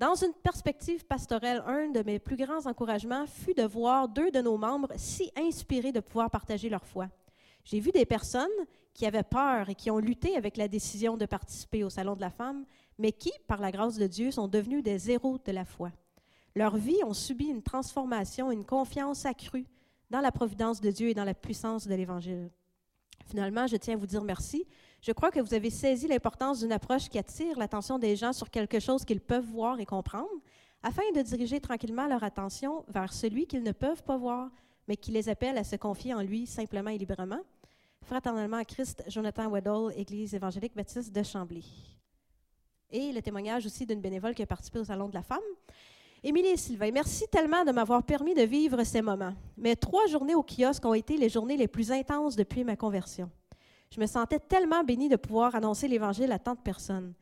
Dans 0.00 0.14
une 0.16 0.34
perspective 0.34 1.06
pastorelle, 1.06 1.62
un 1.66 1.88
de 1.88 2.02
mes 2.02 2.18
plus 2.18 2.36
grands 2.36 2.66
encouragements 2.66 3.26
fut 3.26 3.54
de 3.54 3.62
voir 3.62 4.08
deux 4.08 4.30
de 4.32 4.40
nos 4.40 4.58
membres 4.58 4.92
si 4.96 5.30
inspirés 5.36 5.92
de 5.92 6.00
pouvoir 6.00 6.28
partager 6.30 6.68
leur 6.68 6.84
foi. 6.84 7.06
J'ai 7.64 7.78
vu 7.80 7.92
des 7.92 8.04
personnes 8.04 8.50
qui 8.94 9.06
avaient 9.06 9.24
peur 9.24 9.68
et 9.68 9.74
qui 9.74 9.90
ont 9.90 9.98
lutté 9.98 10.36
avec 10.36 10.56
la 10.56 10.68
décision 10.68 11.16
de 11.16 11.26
participer 11.26 11.84
au 11.84 11.90
Salon 11.90 12.14
de 12.14 12.20
la 12.20 12.30
femme, 12.30 12.64
mais 12.98 13.12
qui, 13.12 13.32
par 13.46 13.60
la 13.60 13.72
grâce 13.72 13.96
de 13.96 14.06
Dieu, 14.06 14.30
sont 14.30 14.48
devenus 14.48 14.82
des 14.82 15.10
héros 15.10 15.38
de 15.44 15.52
la 15.52 15.64
foi. 15.64 15.90
Leurs 16.54 16.76
vies 16.76 17.02
ont 17.04 17.12
subi 17.12 17.46
une 17.46 17.62
transformation, 17.62 18.52
une 18.52 18.64
confiance 18.64 19.26
accrue 19.26 19.66
dans 20.10 20.20
la 20.20 20.30
providence 20.30 20.80
de 20.80 20.92
Dieu 20.92 21.08
et 21.08 21.14
dans 21.14 21.24
la 21.24 21.34
puissance 21.34 21.88
de 21.88 21.94
l'Évangile. 21.94 22.50
Finalement, 23.26 23.66
je 23.66 23.76
tiens 23.76 23.94
à 23.94 23.96
vous 23.96 24.06
dire 24.06 24.22
merci. 24.22 24.64
Je 25.02 25.10
crois 25.10 25.30
que 25.30 25.40
vous 25.40 25.54
avez 25.54 25.70
saisi 25.70 26.06
l'importance 26.06 26.60
d'une 26.60 26.72
approche 26.72 27.08
qui 27.08 27.18
attire 27.18 27.58
l'attention 27.58 27.98
des 27.98 28.14
gens 28.14 28.32
sur 28.32 28.50
quelque 28.50 28.78
chose 28.78 29.04
qu'ils 29.04 29.20
peuvent 29.20 29.44
voir 29.44 29.80
et 29.80 29.86
comprendre, 29.86 30.30
afin 30.82 31.02
de 31.14 31.22
diriger 31.22 31.60
tranquillement 31.60 32.06
leur 32.06 32.22
attention 32.22 32.84
vers 32.88 33.12
celui 33.12 33.46
qu'ils 33.46 33.62
ne 33.62 33.72
peuvent 33.72 34.04
pas 34.04 34.16
voir, 34.16 34.50
mais 34.86 34.96
qui 34.96 35.10
les 35.10 35.28
appelle 35.28 35.58
à 35.58 35.64
se 35.64 35.76
confier 35.76 36.14
en 36.14 36.20
lui 36.20 36.46
simplement 36.46 36.90
et 36.90 36.98
librement. 36.98 37.40
Fraternellement 38.04 38.58
à 38.58 38.64
Christ, 38.66 39.02
Jonathan 39.08 39.48
Weddle, 39.50 39.90
Église 39.96 40.34
évangélique 40.34 40.76
baptiste 40.76 41.10
de 41.10 41.22
Chambly. 41.22 41.96
Et 42.90 43.12
le 43.12 43.22
témoignage 43.22 43.64
aussi 43.64 43.86
d'une 43.86 44.02
bénévole 44.02 44.34
qui 44.34 44.42
a 44.42 44.46
participé 44.46 44.78
au 44.78 44.84
Salon 44.84 45.08
de 45.08 45.14
la 45.14 45.22
femme. 45.22 45.38
Émilie 46.22 46.48
et 46.48 46.56
Sylvain, 46.58 46.90
merci 46.92 47.24
tellement 47.32 47.64
de 47.64 47.72
m'avoir 47.72 48.02
permis 48.02 48.34
de 48.34 48.42
vivre 48.42 48.84
ces 48.84 49.00
moments. 49.00 49.34
Mes 49.56 49.74
trois 49.74 50.06
journées 50.06 50.34
au 50.34 50.42
kiosque 50.42 50.84
ont 50.84 50.92
été 50.92 51.16
les 51.16 51.30
journées 51.30 51.56
les 51.56 51.66
plus 51.66 51.92
intenses 51.92 52.36
depuis 52.36 52.62
ma 52.62 52.76
conversion. 52.76 53.30
Je 53.90 53.98
me 53.98 54.06
sentais 54.06 54.38
tellement 54.38 54.84
bénie 54.84 55.08
de 55.08 55.16
pouvoir 55.16 55.54
annoncer 55.54 55.88
l'Évangile 55.88 56.30
à 56.32 56.38
tant 56.38 56.54
de 56.54 56.60
personnes. 56.60 57.14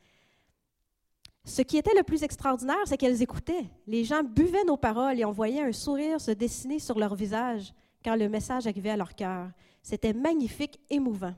Ce 1.45 1.63
qui 1.63 1.77
était 1.77 1.97
le 1.97 2.03
plus 2.03 2.25
extraordinaire, 2.25 2.83
c'est 2.87 2.97
qu'elles 2.97 3.23
écoutaient. 3.23 3.67
Les 3.87 4.03
gens 4.03 4.25
buvaient 4.25 4.65
nos 4.65 4.77
paroles 4.77 5.21
et 5.21 5.25
on 5.25 5.33
voyait 5.33 5.63
un 5.63 5.73
sourire 5.73 6.21
se 6.21 6.33
dessiner 6.33 6.81
sur 6.81 6.99
leur 6.99 7.15
visage 7.15 7.73
quand 8.05 8.17
le 8.17 8.29
message 8.29 8.67
arrivait 8.67 8.91
à 8.91 8.97
leur 8.97 9.15
cœur. 9.15 9.49
C'était 9.83 10.13
magnifique, 10.13 10.81
émouvant. 10.91 11.35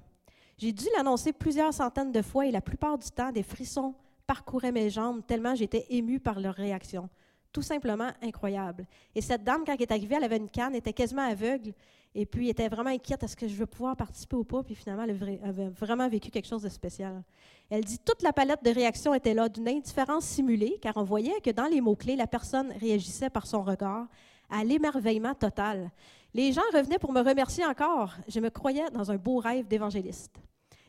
J'ai 0.59 0.73
dû 0.73 0.87
l'annoncer 0.97 1.33
plusieurs 1.33 1.75
centaines 1.75 2.13
de 2.13 2.23
fois 2.23 2.47
et 2.47 2.51
la 2.51 2.61
plupart 2.61 2.99
du 2.99 3.11
temps, 3.11 3.33
des 3.33 3.43
frissons 3.43 3.95
parcouraient 4.27 4.73
mes 4.73 4.89
jambes 4.89 5.23
tellement 5.27 5.55
j'étais 5.55 5.87
émue 5.91 6.21
par 6.21 6.41
leur 6.41 6.55
réaction 6.55 7.09
tout 7.55 7.63
simplement 7.63 8.11
incroyable. 8.21 8.85
Et 9.15 9.21
cette 9.21 9.45
dame, 9.45 9.63
quand 9.65 9.73
elle 9.73 9.83
est 9.83 9.93
arrivée, 9.93 10.17
elle 10.17 10.25
avait 10.25 10.37
une 10.37 10.51
canne, 10.51 10.75
était 10.75 10.93
quasiment 10.93 11.23
aveugle, 11.23 11.73
et 12.13 12.27
puis 12.27 12.49
était 12.49 12.69
vraiment 12.69 12.91
inquiète, 12.91 13.23
est-ce 13.23 13.37
que 13.37 13.47
je 13.47 13.55
veux 13.55 13.67
pouvoir 13.67 13.97
participer 13.97 14.37
ou 14.37 14.45
pas? 14.45 14.63
Puis 14.65 14.75
finalement, 14.75 15.05
elle 15.05 15.41
avait 15.43 15.69
vraiment 15.69 16.09
vécu 16.09 16.31
quelque 16.31 16.49
chose 16.49 16.63
de 16.63 16.69
spécial. 16.69 17.23
Elle 17.71 17.85
dit, 17.85 17.99
toute 17.99 18.23
la 18.23 18.33
palette 18.33 18.63
de 18.65 18.71
réactions 18.71 19.15
était 19.15 19.35
là, 19.35 19.49
d'une 19.49 19.69
indifférence 19.69 20.25
simulée, 20.25 20.79
car 20.83 20.97
on 20.97 21.05
voyait 21.05 21.41
que 21.41 21.51
dans 21.51 21.67
les 21.67 21.81
mots-clés, 21.81 22.17
la 22.17 22.27
personne 22.27 22.73
réagissait 22.73 23.31
par 23.31 23.47
son 23.47 23.63
regard 23.63 24.07
à 24.51 24.65
l'émerveillement 24.65 25.35
total. 25.35 25.91
Les 26.35 26.53
gens 26.53 26.63
revenaient 26.73 26.99
pour 26.99 27.13
me 27.13 27.21
remercier 27.21 27.65
encore. 27.65 28.13
Je 28.27 28.41
me 28.41 28.51
croyais 28.51 28.91
dans 28.91 29.13
un 29.13 29.17
beau 29.17 29.39
rêve 29.39 29.69
d'évangéliste. 29.69 30.35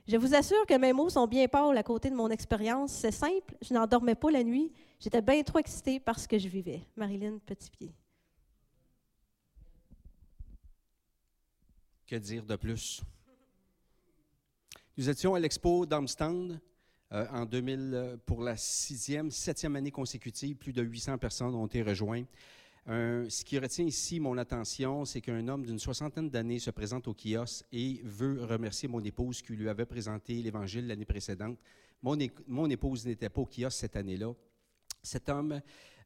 Je 0.08 0.18
vous 0.18 0.34
assure 0.34 0.66
que 0.66 0.78
mes 0.78 0.92
mots 0.92 1.10
sont 1.10 1.28
bien 1.28 1.48
pâles 1.48 1.78
à 1.78 1.84
côté 1.84 2.10
de 2.10 2.16
mon 2.16 2.30
expérience. 2.30 2.92
C'est 2.92 3.12
simple, 3.12 3.56
je 3.62 3.74
n'en 3.74 3.86
dormais 3.86 4.16
pas 4.16 4.32
la 4.32 4.44
nuit. 4.44 4.72
J'étais 5.00 5.22
bien 5.22 5.44
trop 5.44 5.60
excitée 5.60 6.00
par 6.00 6.20
ce 6.20 6.28
que 6.28 6.40
je 6.40 6.48
vivais. 6.48 6.82
Marilyn 6.96 7.38
Petitpied. 7.46 7.94
Que 12.08 12.16
dire 12.16 12.44
de 12.44 12.56
plus? 12.56 13.02
Nous 14.98 15.10
étions 15.10 15.36
à 15.36 15.40
l'expo 15.40 15.86
d'Armstrong 15.86 16.58
euh, 17.12 17.28
en 17.32 17.46
2000 17.46 17.92
euh, 17.94 18.18
pour 18.26 18.42
la 18.42 18.58
sixième, 18.58 19.30
septième 19.30 19.76
année 19.76 19.92
consécutive. 19.92 20.56
Plus 20.56 20.74
de 20.74 20.82
800 20.82 21.18
personnes 21.20 21.54
ont 21.54 21.68
été 21.68 21.84
rejointes 21.84 22.28
ce 22.88 23.44
qui 23.44 23.58
retient 23.58 23.86
ici 23.86 24.20
mon 24.20 24.38
attention, 24.38 25.06
c'est 25.06 25.22
qu'un 25.22 25.48
homme 25.48 25.66
d'une 25.66 25.80
soixantaine 25.80 26.30
d'années 26.30 26.60
se 26.60 26.70
présente 26.70 27.08
au 27.08 27.16
kiosque 27.16 27.66
et 27.72 28.02
veut 28.04 28.44
remercier 28.46 28.88
mon 28.88 29.04
épouse 29.04 29.42
qui 29.42 29.54
lui 29.54 29.70
avait 29.70 29.86
présenté 29.86 30.36
l'Évangile 30.36 30.88
l'année 30.88 31.06
précédente. 31.06 31.58
Mon, 32.04 32.70
épouse 32.70 33.06
n'était 33.08 33.30
pas 33.30 33.42
au 33.42 33.48
kiosque 33.48 33.80
cette 33.80 33.96
année-là. 33.96 34.32
Cet 35.02 35.30
homme 35.30 35.60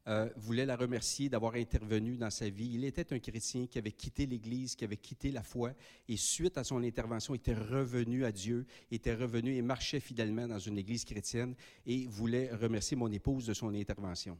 euh, 0.08 0.30
voulait 0.36 0.64
la 0.64 0.76
remercier 0.76 1.28
d'avoir 1.28 1.54
intervenu 1.56 2.16
dans 2.16 2.30
sa 2.30 2.48
vie. 2.48 2.70
Il 2.72 2.86
était 2.86 3.12
un 3.12 3.18
chrétien 3.18 3.66
qui 3.66 3.78
avait 3.78 3.92
quitté 3.92 4.24
l'Église, 4.24 4.74
qui 4.74 4.84
avait 4.84 4.96
quitté 4.96 5.30
la 5.30 5.42
foi, 5.42 5.74
et 6.08 6.16
suite 6.16 6.56
à 6.56 6.64
son 6.64 6.82
intervention, 6.82 7.34
était 7.34 7.54
revenu 7.54 8.24
à 8.24 8.32
Dieu, 8.32 8.64
était 8.90 9.14
revenu 9.14 9.54
et 9.54 9.60
marchait 9.60 10.00
fidèlement 10.00 10.48
dans 10.48 10.58
une 10.58 10.78
Église 10.78 11.04
chrétienne 11.04 11.54
et 11.84 12.06
voulait 12.06 12.50
remercier 12.54 12.96
mon 12.96 13.12
épouse 13.12 13.44
de 13.44 13.52
son 13.52 13.74
intervention. 13.74 14.38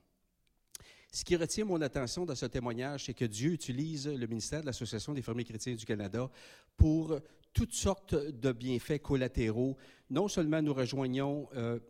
Ce 1.12 1.24
qui 1.24 1.34
retient 1.34 1.64
mon 1.64 1.80
attention 1.80 2.24
dans 2.24 2.36
ce 2.36 2.46
témoignage, 2.46 3.06
c'est 3.06 3.14
que 3.14 3.24
Dieu 3.24 3.52
utilise 3.52 4.06
le 4.06 4.26
ministère 4.28 4.60
de 4.60 4.66
l'Association 4.66 5.12
des 5.12 5.22
fermiers 5.22 5.44
chrétiens 5.44 5.74
du 5.74 5.84
Canada 5.84 6.30
pour 6.76 7.18
toutes 7.52 7.72
sortes 7.72 8.14
de 8.14 8.52
bienfaits 8.52 9.02
collatéraux. 9.02 9.76
Non 10.08 10.28
seulement 10.28 10.62
nous 10.62 10.72
rejoignons 10.72 11.48
euh, 11.56 11.80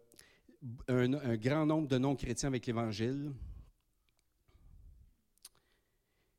un, 0.89 1.37
grand 1.37 1.67
nombre 1.67 1.87
de 1.87 1.99
non-chrétiens 1.99 2.49
avec 2.49 2.67
l'Évangile, 2.67 3.31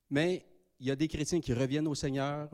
mais 0.09 0.43
il 0.79 0.87
y 0.87 0.91
a 0.91 0.95
des 0.95 1.07
chrétiens 1.07 1.39
qui 1.39 1.53
reviennent 1.53 1.87
au 1.87 1.95
Seigneur, 1.95 2.49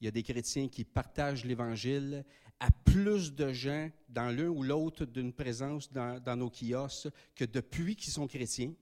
il 0.00 0.06
y 0.06 0.08
a 0.08 0.10
des 0.10 0.24
chrétiens 0.24 0.66
qui 0.66 0.84
partagent 0.84 1.44
l'Évangile 1.44 2.24
à 2.58 2.70
plus 2.70 3.32
de 3.32 3.52
gens 3.52 3.90
dans 4.08 4.34
l'un 4.34 4.48
ou 4.48 4.64
l'autre 4.64 5.04
d'une 5.04 5.32
présence 5.32 5.92
dans, 5.92 6.20
dans, 6.20 6.36
nos 6.36 6.50
kiosques 6.50 7.08
que 7.36 7.44
depuis 7.44 7.94
qu'ils 7.94 8.12
sont 8.12 8.26
chrétiens. 8.26 8.74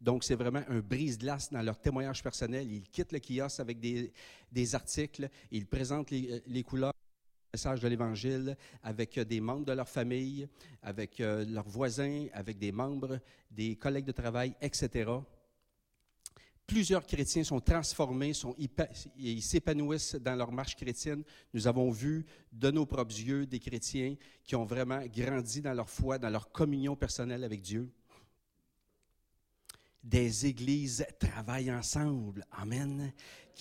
Donc, 0.00 0.24
c'est 0.24 0.34
vraiment 0.34 0.62
un 0.68 0.80
brise-glace 0.80 1.50
dans 1.50 1.62
leur 1.62 1.80
témoignage 1.80 2.22
personnel. 2.22 2.70
Ils 2.70 2.82
quittent 2.82 3.12
le 3.12 3.20
kiosque 3.20 3.60
avec 3.60 3.80
des, 3.80 4.74
articles, 4.74 5.28
ils 5.50 5.66
présentent 5.66 6.10
les, 6.10 6.42
les 6.46 6.62
couleurs 6.62 6.92
message 7.54 7.78
de 7.78 7.86
l'Évangile 7.86 8.56
avec 8.82 9.16
des 9.20 9.40
membres 9.40 9.64
de 9.64 9.72
leur 9.72 9.88
famille, 9.88 10.48
avec 10.82 11.20
euh, 11.20 11.44
leurs 11.44 11.68
voisins, 11.68 12.26
avec 12.32 12.58
des 12.58 12.72
membres, 12.72 13.20
des 13.48 13.76
collègues 13.76 14.06
de 14.06 14.12
travail, 14.12 14.56
etc. 14.60 15.08
Plusieurs 16.66 17.06
chrétiens 17.06 17.44
sont 17.44 17.60
transformés, 17.60 18.32
ils 19.16 19.42
s'épanouissent 19.42 20.16
dans 20.16 20.34
leur 20.34 20.50
marche 20.50 20.74
chrétienne. 20.74 21.22
Nous 21.52 21.68
avons 21.68 21.92
vu 21.92 22.26
de 22.50 22.72
nos 22.72 22.86
propres 22.86 23.14
yeux 23.14 23.46
des 23.46 23.60
chrétiens 23.60 24.16
qui 24.42 24.56
ont 24.56 24.64
vraiment 24.64 25.02
grandi 25.06 25.60
dans 25.60 25.74
leur 25.74 25.88
foi, 25.88 26.18
dans 26.18 26.30
leur 26.30 26.50
communion 26.50 26.96
personnelle 26.96 27.44
avec 27.44 27.60
Dieu 27.60 27.88
des 30.04 30.46
églises 30.46 31.06
travaillent 31.18 31.72
ensemble. 31.72 32.44
Amen. 32.52 33.12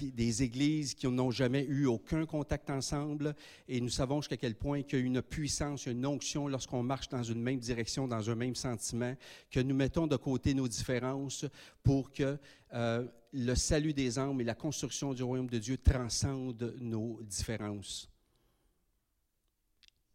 Des 0.01 0.43
églises 0.43 0.93
qui 0.93 1.07
n'ont 1.07 1.31
jamais 1.31 1.63
eu 1.65 1.85
aucun 1.85 2.25
contact 2.25 2.69
ensemble. 2.69 3.33
Et 3.67 3.79
nous 3.79 3.89
savons 3.89 4.21
jusqu'à 4.21 4.37
quel 4.37 4.55
point 4.55 4.81
qu'il 4.81 4.99
y 4.99 5.01
a 5.01 5.05
une 5.05 5.21
puissance, 5.21 5.85
une 5.85 6.05
onction 6.05 6.47
lorsqu'on 6.47 6.83
marche 6.83 7.07
dans 7.09 7.23
une 7.23 7.41
même 7.41 7.59
direction, 7.59 8.07
dans 8.07 8.29
un 8.29 8.35
même 8.35 8.55
sentiment, 8.55 9.15
que 9.49 9.61
nous 9.61 9.75
mettons 9.75 10.05
de 10.05 10.17
côté 10.17 10.53
nos 10.53 10.67
différences 10.67 11.45
pour 11.81 12.11
que 12.11 12.37
euh, 12.73 13.07
le 13.31 13.55
salut 13.55 13.93
des 13.93 14.19
âmes 14.19 14.41
et 14.41 14.43
la 14.43 14.55
construction 14.55 15.13
du 15.13 15.23
royaume 15.23 15.49
de 15.49 15.59
Dieu 15.59 15.77
transcendent 15.77 16.75
nos 16.79 17.21
différences 17.23 18.12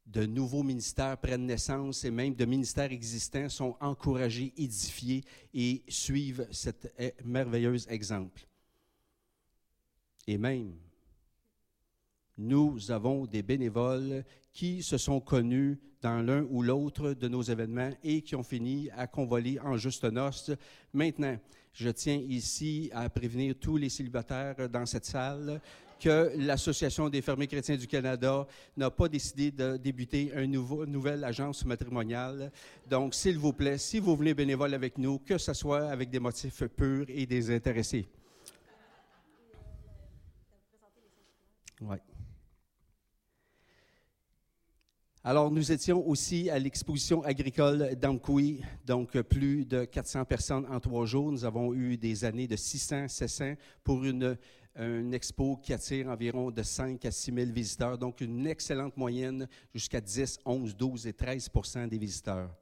de 0.08 0.24
nouveaux 0.24 0.62
ministères 0.62 1.18
prennent 1.18 1.46
naissance 1.46 2.04
et 2.04 2.10
même 2.10 2.34
de 2.34 2.44
ministères 2.44 2.90
existants 2.90 3.48
sont 3.48 3.76
encouragés, 3.80 4.54
édifiés 4.56 5.22
et 5.52 5.82
suivent 5.88 6.48
cet 6.50 6.92
merveilleux 7.24 7.76
exemple. 7.90 8.46
Et 10.26 10.38
même, 10.38 10.72
nous 12.38 12.90
avons 12.90 13.26
des 13.26 13.42
bénévoles 13.42 14.24
qui 14.52 14.82
se 14.82 14.96
sont 14.96 15.20
connus 15.20 15.78
dans 16.00 16.22
l'un 16.22 16.44
ou 16.50 16.62
l'autre 16.62 17.12
de 17.12 17.28
nos 17.28 17.42
événements 17.42 17.90
et 18.02 18.22
qui 18.22 18.34
ont 18.34 18.42
fini 18.42 18.88
à 18.90 19.06
convoler 19.06 19.58
en 19.60 19.76
juste 19.76 20.04
noces. 20.04 20.52
Maintenant, 20.92 21.36
je 21.72 21.90
tiens 21.90 22.16
ici 22.16 22.90
à 22.94 23.08
prévenir 23.10 23.56
tous 23.58 23.76
les 23.76 23.88
célibataires 23.88 24.68
dans 24.68 24.86
cette 24.86 25.04
salle 25.04 25.60
que 25.98 26.32
l'Association 26.36 27.08
des 27.08 27.22
fermiers 27.22 27.46
chrétiens 27.46 27.76
du 27.76 27.86
Canada 27.86 28.46
n'a 28.76 28.90
pas 28.90 29.08
décidé 29.08 29.50
de 29.50 29.76
débuter 29.76 30.32
une 30.36 30.52
nouvelle 30.52 31.24
agence 31.24 31.64
matrimoniale. 31.64 32.50
Donc, 32.88 33.14
s'il 33.14 33.38
vous 33.38 33.52
plaît, 33.52 33.78
si 33.78 33.98
vous 33.98 34.16
venez 34.16 34.34
bénévole 34.34 34.74
avec 34.74 34.98
nous, 34.98 35.18
que 35.18 35.38
ce 35.38 35.52
soit 35.52 35.90
avec 35.90 36.10
des 36.10 36.20
motifs 36.20 36.64
purs 36.64 37.06
et 37.08 37.26
désintéressés. 37.26 38.08
Oui. 41.80 41.96
Alors, 45.24 45.50
nous 45.50 45.72
étions 45.72 46.08
aussi 46.08 46.48
à 46.48 46.58
l'exposition 46.58 47.22
agricole 47.22 47.96
d'Amkoui, 47.96 48.62
donc 48.86 49.20
plus 49.22 49.66
de 49.66 49.84
400 49.84 50.24
personnes 50.24 50.66
en 50.70 50.80
trois 50.80 51.04
jours. 51.04 51.30
Nous 51.30 51.44
avons 51.44 51.74
eu 51.74 51.98
des 51.98 52.24
années 52.24 52.46
de 52.46 52.56
600, 52.56 53.08
700 53.08 53.54
pour 53.84 54.04
une 54.04 54.38
une 54.78 55.12
expo 55.12 55.56
qui 55.56 55.72
attire 55.72 56.08
environ 56.08 56.50
de 56.50 56.62
5 56.62 57.04
à 57.04 57.10
6 57.10 57.32
000 57.34 57.50
visiteurs, 57.50 57.98
donc 57.98 58.20
une 58.20 58.46
excellente 58.46 58.96
moyenne 58.96 59.48
jusqu'à 59.74 60.00
10, 60.00 60.38
11, 60.44 60.76
12 60.76 61.06
et 61.08 61.12
13% 61.12 61.88
des 61.88 61.98
visiteurs. 61.98 62.54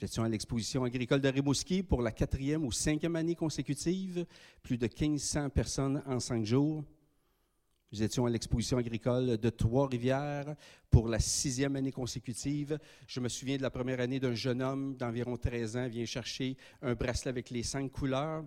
Nous 0.00 0.06
étions 0.06 0.24
à 0.24 0.28
l'exposition 0.28 0.84
agricole 0.84 1.20
de 1.20 1.28
Rimouski 1.28 1.82
pour 1.82 2.02
la 2.02 2.12
quatrième 2.12 2.64
ou 2.64 2.72
cinquième 2.72 3.16
année 3.16 3.34
consécutive, 3.34 4.26
plus 4.62 4.78
de 4.78 4.86
1500 4.86 5.50
personnes 5.50 6.02
en 6.06 6.20
cinq 6.20 6.44
jours. 6.44 6.84
Nous 7.92 8.02
étions 8.02 8.26
à 8.26 8.30
l'exposition 8.30 8.78
agricole 8.78 9.38
de 9.38 9.50
Trois-Rivières 9.50 10.56
pour 10.90 11.08
la 11.08 11.20
sixième 11.20 11.76
année 11.76 11.92
consécutive. 11.92 12.78
Je 13.06 13.20
me 13.20 13.28
souviens 13.28 13.56
de 13.56 13.62
la 13.62 13.70
première 13.70 14.00
année 14.00 14.18
d'un 14.18 14.34
jeune 14.34 14.62
homme 14.62 14.96
d'environ 14.96 15.36
13 15.36 15.76
ans 15.76 15.88
vient 15.88 16.04
chercher 16.04 16.56
un 16.82 16.94
bracelet 16.94 17.28
avec 17.28 17.50
les 17.50 17.62
cinq 17.62 17.90
couleurs. 17.92 18.44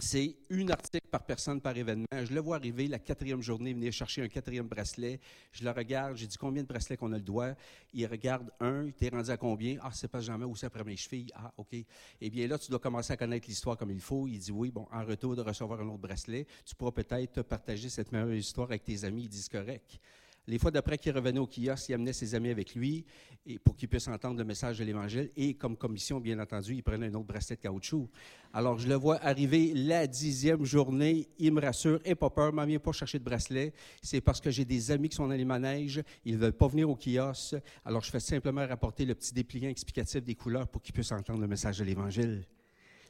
C'est 0.00 0.34
une 0.48 0.70
article 0.70 1.06
par 1.10 1.24
personne 1.24 1.60
par 1.60 1.76
événement. 1.76 2.06
Je 2.12 2.32
le 2.32 2.40
vois 2.40 2.56
arriver 2.56 2.88
la 2.88 2.98
quatrième 2.98 3.42
journée, 3.42 3.74
venir 3.74 3.92
chercher 3.92 4.22
un 4.22 4.28
quatrième 4.28 4.66
bracelet. 4.66 5.20
Je 5.52 5.62
le 5.62 5.70
regarde, 5.70 6.16
j'ai 6.16 6.26
dit 6.26 6.38
combien 6.38 6.62
de 6.62 6.68
bracelets 6.68 6.96
qu'on 6.96 7.12
a 7.12 7.16
le 7.16 7.22
doigt? 7.22 7.54
Il 7.92 8.06
regarde 8.06 8.50
un, 8.60 8.90
tu 8.90 9.04
es 9.04 9.08
rendu 9.10 9.30
à 9.30 9.36
combien? 9.36 9.76
Ah, 9.82 9.90
c'est 9.92 10.08
pas 10.08 10.20
jamais 10.20 10.46
où 10.46 10.56
c'est 10.56 10.66
après 10.66 10.84
mes 10.84 10.96
chevilles. 10.96 11.30
Ah, 11.34 11.52
OK. 11.58 11.76
Eh 12.20 12.30
bien 12.30 12.46
là, 12.46 12.58
tu 12.58 12.70
dois 12.70 12.80
commencer 12.80 13.12
à 13.12 13.16
connaître 13.16 13.46
l'histoire 13.46 13.76
comme 13.76 13.90
il 13.90 14.00
faut. 14.00 14.26
Il 14.26 14.38
dit 14.38 14.52
oui, 14.52 14.70
bon, 14.70 14.86
en 14.90 15.04
retour 15.04 15.36
de 15.36 15.42
recevoir 15.42 15.80
un 15.80 15.88
autre 15.88 15.98
bracelet, 15.98 16.46
tu 16.64 16.74
pourras 16.74 16.92
peut-être 16.92 17.42
partager 17.42 17.90
cette 17.90 18.10
meilleure 18.10 18.32
histoire 18.32 18.68
avec 18.68 18.84
tes 18.84 19.04
amis. 19.04 19.24
Ils 19.24 19.28
disent 19.28 19.48
correct. 19.48 20.00
Les 20.46 20.58
fois 20.58 20.70
d'après 20.70 20.98
qu'il 20.98 21.12
revenait 21.12 21.38
au 21.38 21.46
kiosque, 21.46 21.90
il 21.90 21.94
amenait 21.94 22.12
ses 22.12 22.34
amis 22.34 22.48
avec 22.48 22.74
lui 22.74 23.04
et 23.46 23.58
pour 23.58 23.76
qu'ils 23.76 23.88
puissent 23.88 24.08
entendre 24.08 24.38
le 24.38 24.44
message 24.44 24.78
de 24.78 24.84
l'Évangile. 24.84 25.30
Et 25.36 25.54
comme 25.54 25.76
commission, 25.76 26.18
bien 26.18 26.38
entendu, 26.38 26.74
il 26.74 26.82
prenait 26.82 27.06
un 27.06 27.14
autre 27.14 27.26
bracelet 27.26 27.56
de 27.56 27.60
caoutchouc. 27.60 28.08
Alors, 28.52 28.78
je 28.78 28.88
le 28.88 28.94
vois 28.94 29.24
arriver 29.24 29.72
la 29.74 30.06
dixième 30.06 30.64
journée. 30.64 31.28
Il 31.38 31.52
me 31.52 31.60
rassure, 31.60 32.00
et 32.04 32.14
pas 32.14 32.30
peur, 32.30 32.52
m'en 32.52 32.66
vient 32.66 32.80
pas 32.80 32.92
chercher 32.92 33.18
de 33.18 33.24
bracelet. 33.24 33.72
C'est 34.02 34.20
parce 34.20 34.40
que 34.40 34.50
j'ai 34.50 34.64
des 34.64 34.90
amis 34.90 35.08
qui 35.08 35.16
sont 35.16 35.28
dans 35.28 35.34
les 35.34 35.44
manèges. 35.44 36.02
Ils 36.24 36.34
ne 36.34 36.38
veulent 36.38 36.52
pas 36.52 36.68
venir 36.68 36.90
au 36.90 36.96
kiosque. 36.96 37.56
Alors, 37.84 38.02
je 38.02 38.10
fais 38.10 38.20
simplement 38.20 38.66
rapporter 38.66 39.04
le 39.04 39.14
petit 39.14 39.32
dépliant 39.32 39.68
explicatif 39.68 40.22
des 40.22 40.34
couleurs 40.34 40.66
pour 40.66 40.82
qu'ils 40.82 40.94
puissent 40.94 41.12
entendre 41.12 41.40
le 41.40 41.48
message 41.48 41.78
de 41.78 41.84
l'Évangile. 41.84 42.44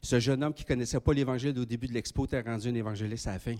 Ce 0.02 0.18
jeune 0.20 0.42
homme 0.44 0.54
qui 0.54 0.64
connaissait 0.64 1.00
pas 1.00 1.12
l'Évangile 1.12 1.58
au 1.58 1.64
début 1.64 1.86
de 1.86 1.92
l'expo 1.92 2.26
t'a 2.26 2.42
rendu 2.42 2.68
un 2.68 2.74
évangéliste 2.74 3.26
à 3.28 3.32
la 3.32 3.38
fin. 3.38 3.56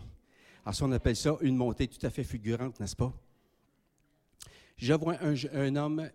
Alors, 0.65 0.75
ça, 0.75 0.85
on 0.85 0.93
appelle 0.93 1.17
ça 1.17 1.37
une 1.41 1.57
montée 1.57 1.89
tout 1.89 2.05
à 2.05 2.11
fait 2.11 2.25
fulgurante, 2.25 2.79
n'est-ce 2.79 2.97
pas? 2.97 3.13
Je 4.81 4.95
vois 4.95 5.19
un, 5.21 5.77
homme, 5.77 6.09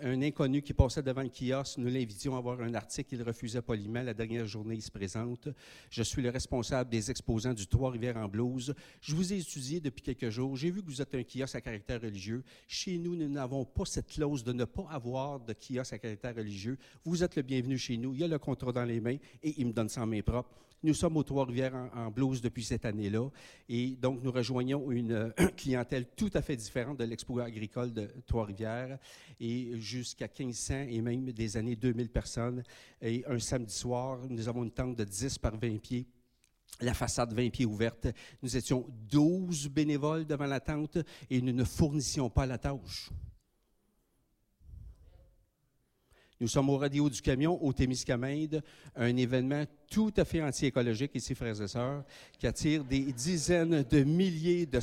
un 0.00 0.22
inconnu 0.22 0.62
qui 0.62 0.72
passait 0.72 1.02
devant 1.02 1.22
le 1.22 1.28
kiosque. 1.28 1.78
Nous 1.78 1.88
l'invitions 1.88 2.36
à 2.36 2.38
avoir 2.38 2.60
un 2.60 2.72
article. 2.72 3.16
Il 3.16 3.22
refusait 3.24 3.62
poliment. 3.62 4.00
La 4.00 4.14
dernière 4.14 4.46
journée, 4.46 4.76
il 4.76 4.82
se 4.82 4.92
présente. 4.92 5.48
Je 5.90 6.04
suis 6.04 6.22
le 6.22 6.30
responsable 6.30 6.88
des 6.88 7.10
exposants 7.10 7.52
du 7.52 7.66
Trois-Rivières 7.66 8.18
en 8.18 8.28
blouse. 8.28 8.76
Je 9.00 9.16
vous 9.16 9.32
ai 9.32 9.38
étudié 9.38 9.80
depuis 9.80 10.02
quelques 10.02 10.30
jours. 10.30 10.56
J'ai 10.56 10.70
vu 10.70 10.82
que 10.82 10.86
vous 10.86 11.02
êtes 11.02 11.12
un 11.16 11.24
kiosque 11.24 11.56
à 11.56 11.60
caractère 11.60 12.00
religieux. 12.00 12.44
Chez 12.68 12.96
nous, 12.96 13.16
nous 13.16 13.28
n'avons 13.28 13.64
pas 13.64 13.86
cette 13.86 14.06
clause 14.06 14.44
de 14.44 14.52
ne 14.52 14.66
pas 14.66 14.86
avoir 14.88 15.40
de 15.40 15.52
kiosque 15.52 15.94
à 15.94 15.98
caractère 15.98 16.36
religieux. 16.36 16.78
Vous 17.04 17.24
êtes 17.24 17.34
le 17.34 17.42
bienvenu 17.42 17.76
chez 17.76 17.96
nous. 17.96 18.14
Il 18.14 18.20
y 18.20 18.24
a 18.24 18.28
le 18.28 18.38
contrat 18.38 18.70
dans 18.70 18.84
les 18.84 19.00
mains 19.00 19.18
et 19.42 19.52
il 19.58 19.66
me 19.66 19.72
donne 19.72 19.88
en 19.96 20.06
main 20.06 20.22
propre. 20.22 20.62
Nous 20.84 20.94
sommes 20.94 21.16
au 21.16 21.22
Trois-Rivières 21.22 21.90
en, 21.94 22.10
blouse 22.10 22.40
depuis 22.40 22.64
cette 22.64 22.84
année-là. 22.84 23.28
Et 23.68 23.96
donc, 24.00 24.20
nous 24.22 24.32
rejoignons 24.32 24.90
une 24.90 25.32
clientèle 25.56 26.06
tout 26.16 26.30
à 26.34 26.42
fait 26.42 26.56
différente 26.56 26.98
de 26.98 27.04
l'expo 27.04 27.38
agricole 27.38 27.92
de 27.92 28.08
Trois-Rivières 28.26 28.98
et 29.38 29.78
jusqu'à 29.78 30.26
1500 30.26 30.86
et 30.88 31.00
même 31.00 31.30
des 31.30 31.56
années 31.56 31.76
2000 31.76 32.08
personnes. 32.08 32.64
Et 33.00 33.24
un 33.28 33.38
samedi 33.38 33.72
soir, 33.72 34.18
nous 34.28 34.48
avons 34.48 34.64
une 34.64 34.72
tente 34.72 34.96
de 34.96 35.04
10 35.04 35.38
par 35.38 35.56
20 35.56 35.78
pieds 35.80 36.06
la 36.80 36.94
façade 36.94 37.32
20 37.32 37.50
pieds 37.50 37.66
ouverte. 37.66 38.08
Nous 38.42 38.56
étions 38.56 38.86
12 39.08 39.68
bénévoles 39.68 40.26
devant 40.26 40.46
la 40.46 40.58
tente 40.58 40.98
et 41.30 41.40
nous 41.40 41.52
ne 41.52 41.64
fournissions 41.64 42.30
pas 42.30 42.46
la 42.46 42.58
tâche. 42.58 43.10
Nous 46.42 46.48
sommes 46.48 46.70
au 46.70 46.76
radio 46.76 47.08
du 47.08 47.22
camion 47.22 47.56
au 47.62 47.72
Témiscamingue, 47.72 48.60
un 48.96 49.16
événement 49.16 49.62
tout 49.88 50.12
à 50.16 50.24
fait 50.24 50.42
anti-écologique 50.42 51.12
ici, 51.14 51.36
frères 51.36 51.62
et 51.62 51.68
sœurs, 51.68 52.02
qui 52.36 52.48
attire 52.48 52.82
des 52.82 53.12
dizaines 53.12 53.84
de 53.84 54.02
milliers 54.02 54.66
de, 54.66 54.80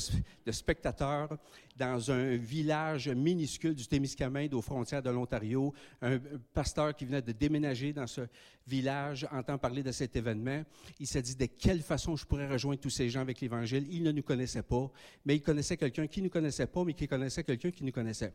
spectateurs 0.53 1.37
dans 1.75 2.11
un 2.11 2.37
village 2.37 3.09
minuscule 3.09 3.75
du 3.75 3.85
Témiscamingue 3.85 4.53
aux 4.53 4.61
frontières 4.61 5.03
de 5.03 5.09
l'Ontario. 5.09 5.73
Un 6.01 6.17
pasteur 6.53 6.95
qui 6.95 7.03
venait 7.03 7.21
de 7.21 7.33
déménager 7.33 7.91
dans 7.91 8.07
ce 8.07 8.21
village 8.65 9.27
entend 9.29 9.57
parler 9.57 9.83
de 9.83 9.91
cet 9.91 10.15
événement. 10.15 10.63
Il 10.97 11.07
s'est 11.07 11.21
dit 11.21 11.35
de 11.35 11.47
quelle 11.47 11.81
façon 11.81 12.15
je 12.15 12.25
pourrais 12.25 12.47
rejoindre 12.47 12.79
tous 12.79 12.89
ces 12.89 13.09
gens 13.09 13.19
avec 13.19 13.41
l'Évangile. 13.41 13.85
Il 13.91 14.03
ne 14.03 14.13
nous 14.13 14.23
connaissait 14.23 14.63
pas, 14.63 14.89
mais 15.25 15.35
il 15.35 15.41
connaissait 15.41 15.75
quelqu'un 15.75 16.07
qui 16.07 16.21
ne 16.21 16.27
nous 16.27 16.31
connaissait 16.31 16.67
pas, 16.67 16.85
mais 16.85 16.93
qui 16.93 17.05
connaissait 17.05 17.43
quelqu'un 17.43 17.71
qui 17.71 17.83
nous 17.83 17.91
connaissait 17.91 18.33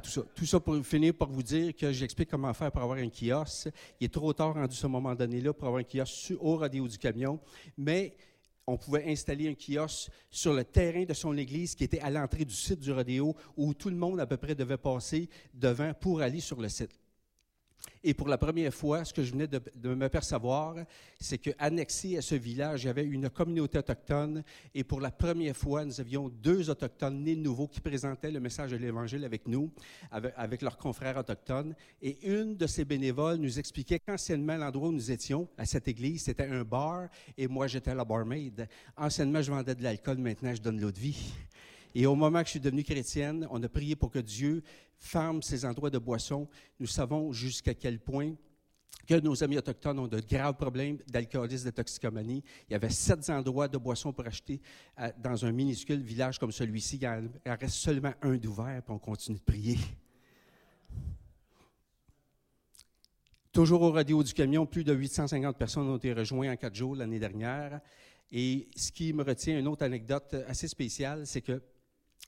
tout 0.00 0.10
ça. 0.10 0.22
Tout 0.34 0.46
ça 0.46 0.60
pour 0.60 0.84
finir 0.84 1.14
par 1.14 1.28
vous 1.28 1.42
dire 1.42 1.74
que 1.74 1.92
j'explique 1.92 2.30
comment 2.30 2.52
faire 2.52 2.72
pour 2.72 2.82
avoir 2.82 2.98
un 2.98 3.08
kiosque. 3.08 3.70
Il 4.00 4.06
est 4.06 4.12
trop 4.12 4.32
tard 4.32 4.54
rendu 4.54 4.74
ce 4.74 4.86
moment 4.86 5.14
donné-là 5.14 5.52
pour 5.52 5.68
avoir 5.68 5.80
un 5.80 5.84
kiosque 5.84 6.34
au 6.40 6.56
radio 6.56 6.88
du 6.88 6.98
camion, 6.98 7.38
mais 7.76 8.16
on 8.66 8.76
pouvait 8.76 9.10
installer 9.10 9.48
un 9.48 9.54
kiosque 9.54 10.10
sur 10.30 10.52
le 10.52 10.64
terrain 10.64 11.04
de 11.04 11.14
son 11.14 11.36
église 11.36 11.74
qui 11.74 11.84
était 11.84 12.00
à 12.00 12.10
l'entrée 12.10 12.44
du 12.44 12.54
site 12.54 12.80
du 12.80 12.92
rodéo 12.92 13.36
où 13.56 13.74
tout 13.74 13.90
le 13.90 13.96
monde 13.96 14.20
à 14.20 14.26
peu 14.26 14.36
près 14.36 14.54
devait 14.54 14.78
passer 14.78 15.28
devant 15.52 15.92
pour 15.94 16.20
aller 16.22 16.40
sur 16.40 16.60
le 16.60 16.68
site. 16.68 16.98
Et 18.06 18.12
pour 18.12 18.28
la 18.28 18.36
première 18.36 18.72
fois, 18.74 19.02
ce 19.02 19.14
que 19.14 19.22
je 19.22 19.32
venais 19.32 19.46
de, 19.46 19.94
me 19.94 20.08
percevoir, 20.08 20.76
c'est 21.18 21.38
qu'annexé 21.38 22.18
à 22.18 22.22
ce 22.22 22.34
village, 22.34 22.84
il 22.84 22.86
y 22.86 22.90
avait 22.90 23.04
une 23.04 23.30
communauté 23.30 23.78
autochtone. 23.78 24.44
Et 24.74 24.84
pour 24.84 25.00
la 25.00 25.10
première 25.10 25.56
fois, 25.56 25.86
nous 25.86 26.00
avions 26.00 26.28
deux 26.28 26.68
autochtones 26.68 27.22
nés 27.22 27.34
de 27.34 27.40
nouveau 27.40 27.66
qui 27.66 27.80
présentaient 27.80 28.30
le 28.30 28.40
message 28.40 28.72
de 28.72 28.76
l'Évangile 28.76 29.24
avec 29.24 29.48
nous, 29.48 29.70
avec, 30.10 30.60
leurs 30.60 30.76
confrères 30.76 31.16
autochtones. 31.16 31.74
Et 32.02 32.18
une 32.28 32.56
de 32.56 32.66
ces 32.66 32.84
bénévoles 32.84 33.38
nous 33.38 33.58
expliquait 33.58 34.00
qu'anciennement, 34.00 34.58
l'endroit 34.58 34.88
où 34.88 34.92
nous 34.92 35.10
étions, 35.10 35.48
à 35.56 35.64
cette 35.64 35.88
église, 35.88 36.24
c'était 36.24 36.46
un 36.46 36.62
bar. 36.62 37.08
Et 37.38 37.48
moi, 37.48 37.68
j'étais 37.68 37.94
la 37.94 38.04
barmaid. 38.04 38.68
Anciennement, 38.98 39.40
je 39.40 39.50
vendais 39.50 39.74
de 39.74 39.82
l'alcool. 39.82 40.18
Maintenant, 40.18 40.54
je 40.54 40.60
donne 40.60 40.78
l'eau 40.78 40.92
de 40.92 41.00
vie. 41.00 41.32
Et 41.94 42.06
au 42.06 42.14
moment 42.14 42.40
que 42.40 42.46
je 42.46 42.52
suis 42.52 42.60
devenue 42.60 42.82
chrétienne, 42.82 43.46
on 43.50 43.62
a 43.62 43.68
prié 43.68 43.94
pour 43.94 44.10
que 44.10 44.18
Dieu 44.18 44.62
ferme 44.98 45.42
ces 45.42 45.64
endroits 45.64 45.90
de 45.90 45.98
boisson. 45.98 46.48
Nous 46.80 46.86
savons 46.86 47.32
jusqu'à 47.32 47.74
quel 47.74 48.00
point 48.00 48.34
que 49.06 49.20
nos 49.20 49.44
amis 49.44 49.58
autochtones 49.58 49.98
ont 49.98 50.08
de 50.08 50.20
graves 50.20 50.56
problèmes 50.56 50.98
d'alcoolisme, 51.06 51.66
de 51.66 51.70
toxicomanie. 51.70 52.42
Il 52.68 52.72
y 52.72 52.74
avait 52.74 52.90
sept 52.90 53.28
endroits 53.30 53.68
de 53.68 53.78
boisson 53.78 54.12
pour 54.12 54.26
acheter 54.26 54.60
euh, 54.98 55.10
dans 55.18 55.44
un 55.44 55.52
minuscule 55.52 56.00
village 56.00 56.38
comme 56.38 56.52
celui-ci. 56.52 56.98
Il 57.00 57.06
en 57.06 57.56
reste 57.60 57.74
seulement 57.74 58.14
un 58.22 58.36
d'ouvert, 58.36 58.82
puis 58.82 58.94
on 58.94 58.98
continue 58.98 59.38
de 59.38 59.42
prier. 59.42 59.78
Toujours 63.52 63.82
au 63.82 63.92
radio 63.92 64.22
du 64.22 64.32
camion, 64.32 64.66
plus 64.66 64.82
de 64.82 64.92
850 64.92 65.56
personnes 65.56 65.88
ont 65.88 65.96
été 65.96 66.12
rejointes 66.12 66.50
en 66.50 66.56
quatre 66.56 66.74
jours 66.74 66.96
l'année 66.96 67.20
dernière. 67.20 67.80
Et 68.32 68.68
ce 68.74 68.90
qui 68.90 69.12
me 69.12 69.22
retient, 69.22 69.56
une 69.56 69.68
autre 69.68 69.84
anecdote 69.84 70.34
assez 70.48 70.66
spéciale, 70.66 71.24
c'est 71.24 71.42
que 71.42 71.62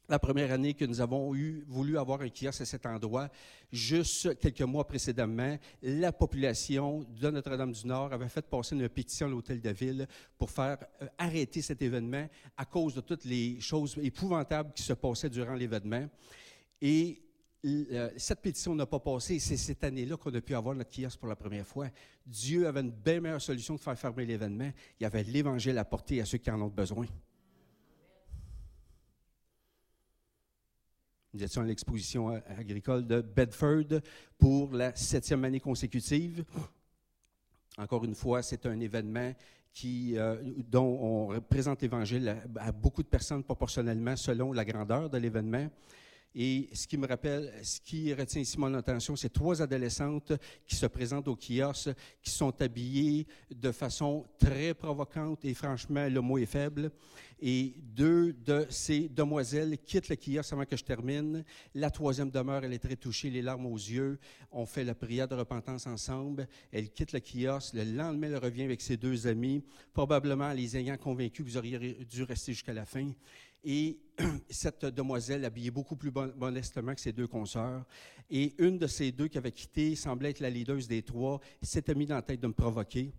la 0.08 0.18
première 0.18 0.52
année 0.52 0.74
que 0.74 0.84
nous 0.84 1.00
avons 1.00 1.34
eu, 1.34 1.64
voulu 1.66 1.98
avoir 1.98 2.20
un 2.20 2.28
kiosque 2.28 2.60
à 2.60 2.64
cet 2.64 2.86
endroit, 2.86 3.28
juste 3.72 4.38
quelques 4.38 4.62
mois 4.62 4.86
précédemment, 4.86 5.56
la 5.82 6.12
population 6.12 7.04
de 7.20 7.30
Notre-Dame-du-Nord 7.30 8.12
avait 8.12 8.28
fait 8.28 8.46
passer 8.46 8.76
une 8.76 8.88
pétition 8.88 9.26
à 9.26 9.30
l'Hôtel 9.30 9.60
de 9.60 9.70
Ville 9.70 10.06
pour 10.38 10.50
faire 10.50 10.78
euh, 11.02 11.06
arrêter 11.18 11.62
cet 11.62 11.82
événement 11.82 12.28
à 12.56 12.64
cause 12.64 12.94
de 12.94 13.00
toutes 13.00 13.24
les 13.24 13.60
choses 13.60 13.96
épouvantables 14.02 14.72
qui 14.72 14.82
se 14.82 14.92
passaient 14.92 15.30
durant 15.30 15.54
l'événement. 15.54 16.08
Et 16.80 17.22
euh, 17.64 18.10
cette 18.16 18.40
pétition 18.40 18.74
n'a 18.74 18.86
pas 18.86 19.00
passé. 19.00 19.38
C'est 19.38 19.56
cette 19.56 19.82
année-là 19.82 20.16
qu'on 20.16 20.34
a 20.34 20.40
pu 20.40 20.54
avoir 20.54 20.74
notre 20.74 20.90
kiosque 20.90 21.18
pour 21.18 21.28
la 21.28 21.36
première 21.36 21.66
fois. 21.66 21.88
Dieu 22.24 22.66
avait 22.66 22.80
une 22.80 22.90
bien 22.90 23.20
meilleure 23.20 23.42
solution 23.42 23.74
de 23.74 23.80
faire 23.80 23.98
fermer 23.98 24.24
l'événement. 24.24 24.70
Il 25.00 25.02
y 25.02 25.06
avait 25.06 25.24
l'Évangile 25.24 25.78
à 25.78 25.84
porter 25.84 26.20
à 26.20 26.24
ceux 26.24 26.38
qui 26.38 26.50
en 26.50 26.60
ont 26.60 26.68
besoin. 26.68 27.06
Nous 31.36 31.44
étions 31.44 31.60
à 31.60 31.66
l'exposition 31.66 32.30
agricole 32.56 33.06
de 33.06 33.20
Bedford 33.20 34.00
pour 34.38 34.72
la 34.72 34.96
septième 34.96 35.44
année 35.44 35.60
consécutive. 35.60 36.42
Encore 37.76 38.06
une 38.06 38.14
fois, 38.14 38.40
c'est 38.40 38.64
un 38.64 38.80
événement 38.80 39.34
qui, 39.70 40.16
euh, 40.16 40.36
dont 40.66 40.98
on 40.98 41.40
présente 41.42 41.82
l'Évangile 41.82 42.34
à, 42.58 42.72
beaucoup 42.72 43.02
de 43.02 43.08
personnes 43.08 43.44
proportionnellement 43.44 44.16
selon 44.16 44.54
la 44.54 44.64
grandeur 44.64 45.10
de 45.10 45.18
l'événement. 45.18 45.68
Et 46.38 46.68
ce 46.74 46.86
qui 46.86 46.98
me 46.98 47.06
rappelle, 47.06 47.50
ce 47.62 47.80
qui 47.80 48.12
retient 48.12 48.42
ici 48.42 48.60
mon 48.60 48.74
attention, 48.74 49.16
c'est 49.16 49.32
trois 49.32 49.62
adolescentes 49.62 50.34
qui 50.66 50.76
se 50.76 50.84
présentent 50.84 51.28
au 51.28 51.34
kiosque, 51.34 51.88
qui 52.20 52.28
sont 52.28 52.60
habillées 52.60 53.26
de 53.50 53.72
façon 53.72 54.26
très 54.38 54.74
provocante 54.74 55.46
et 55.46 55.54
franchement, 55.54 56.06
le 56.06 56.20
mot 56.20 56.36
est 56.36 56.44
faible. 56.44 56.90
Et 57.40 57.74
deux 57.78 58.34
de 58.34 58.66
ces 58.68 59.08
demoiselles 59.08 59.78
quittent 59.78 60.10
le 60.10 60.16
kiosque 60.16 60.52
avant 60.52 60.66
que 60.66 60.76
je 60.76 60.84
termine. 60.84 61.42
La 61.74 61.90
troisième 61.90 62.30
demeure, 62.30 62.64
elle 62.64 62.72
est 62.74 62.78
très 62.78 62.96
touchée, 62.96 63.30
les 63.30 63.42
larmes 63.42 63.66
aux 63.66 63.76
yeux. 63.76 64.18
On 64.50 64.66
fait 64.66 64.84
la 64.84 64.94
prière 64.94 65.28
de 65.28 65.34
repentance 65.34 65.86
ensemble. 65.86 66.48
Elle 66.70 66.90
quitte 66.90 67.12
le 67.12 67.20
kiosque. 67.20 67.74
Le 67.74 67.84
lendemain, 67.84 68.28
elle 68.28 68.36
revient 68.36 68.64
avec 68.64 68.82
ses 68.82 68.98
deux 68.98 69.26
amis, 69.26 69.62
probablement 69.94 70.52
les 70.52 70.76
ayant 70.76 70.98
convaincus 70.98 71.44
que 71.44 71.50
vous 71.50 71.56
auriez 71.56 71.78
dû 72.04 72.22
rester 72.24 72.52
jusqu'à 72.52 72.74
la 72.74 72.84
fin. 72.84 73.10
Et 73.68 73.98
cette 74.48 74.86
demoiselle, 74.86 75.44
habillée 75.44 75.72
beaucoup 75.72 75.96
plus 75.96 76.12
modestement 76.36 76.94
que 76.94 77.00
ses 77.00 77.12
deux 77.12 77.26
consoeurs, 77.26 77.84
et 78.30 78.54
une 78.58 78.78
de 78.78 78.86
ces 78.86 79.10
deux 79.10 79.26
qui 79.26 79.38
avait 79.38 79.50
quitté, 79.50 79.96
semblait 79.96 80.30
être 80.30 80.40
la 80.40 80.50
leader 80.50 80.78
des 80.88 81.02
trois, 81.02 81.40
s'était 81.60 81.94
mis 81.94 82.06
dans 82.06 82.14
la 82.14 82.22
tête 82.22 82.40
de 82.40 82.46
me 82.46 82.52
provoquer. 82.52 83.12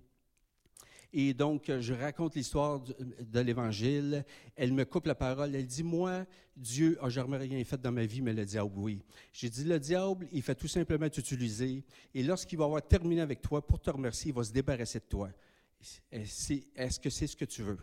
Et 1.12 1.34
donc, 1.34 1.70
je 1.80 1.94
raconte 1.94 2.36
l'histoire 2.36 2.80
de 2.82 3.40
l'Évangile. 3.40 4.26
Elle 4.56 4.74
me 4.74 4.86
coupe 4.86 5.06
la 5.06 5.16
parole. 5.16 5.54
Elle 5.56 5.66
dit, 5.66 5.84
moi, 5.84 6.26
Dieu 6.56 6.98
a 7.02 7.10
jamais 7.10 7.38
rien 7.38 7.64
fait 7.64 7.82
dans 7.82 7.92
ma 7.92 8.06
vie, 8.06 8.22
mais 8.22 8.34
le 8.34 8.46
diable, 8.46 8.74
oui. 8.76 9.02
J'ai 9.32 9.50
dit, 9.50 9.64
le 9.64 9.80
diable, 9.80 10.28
il 10.32 10.42
fait 10.42 10.56
tout 10.56 10.68
simplement 10.68 11.10
t'utiliser. 11.10 11.84
Et 12.14 12.24
lorsqu'il 12.24 12.58
va 12.58 12.66
avoir 12.66 12.86
terminé 12.86 13.22
avec 13.22 13.42
toi, 13.42 13.66
pour 13.66 13.80
te 13.80 13.90
remercier, 13.90 14.32
il 14.32 14.36
va 14.36 14.44
se 14.44 14.52
débarrasser 14.52 15.00
de 15.00 15.06
toi. 15.06 15.30
Est-ce 16.12 17.00
que 17.00 17.10
c'est 17.10 17.28
ce 17.28 17.36
que 17.36 17.46
tu 17.46 17.64
veux? 17.64 17.78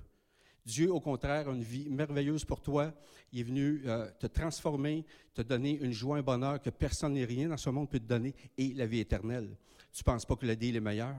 Dieu, 0.64 0.92
au 0.92 1.00
contraire, 1.00 1.48
a 1.48 1.52
une 1.52 1.62
vie 1.62 1.88
merveilleuse 1.90 2.44
pour 2.44 2.60
toi. 2.62 2.92
Il 3.32 3.40
est 3.40 3.42
venu 3.42 3.82
euh, 3.86 4.10
te 4.18 4.26
transformer, 4.26 5.04
te 5.34 5.42
donner 5.42 5.78
une 5.80 5.92
joie, 5.92 6.18
un 6.18 6.22
bonheur 6.22 6.60
que 6.60 6.70
personne 6.70 7.14
ni 7.14 7.24
rien 7.24 7.48
dans 7.48 7.56
ce 7.56 7.68
monde 7.70 7.90
peut 7.90 7.98
te 7.98 8.06
donner 8.06 8.34
et 8.56 8.72
la 8.72 8.86
vie 8.86 9.00
éternelle. 9.00 9.56
Tu 9.92 10.00
ne 10.00 10.04
penses 10.04 10.24
pas 10.24 10.36
que 10.36 10.46
le 10.46 10.56
deal 10.56 10.76
est 10.76 10.80
meilleur? 10.80 11.16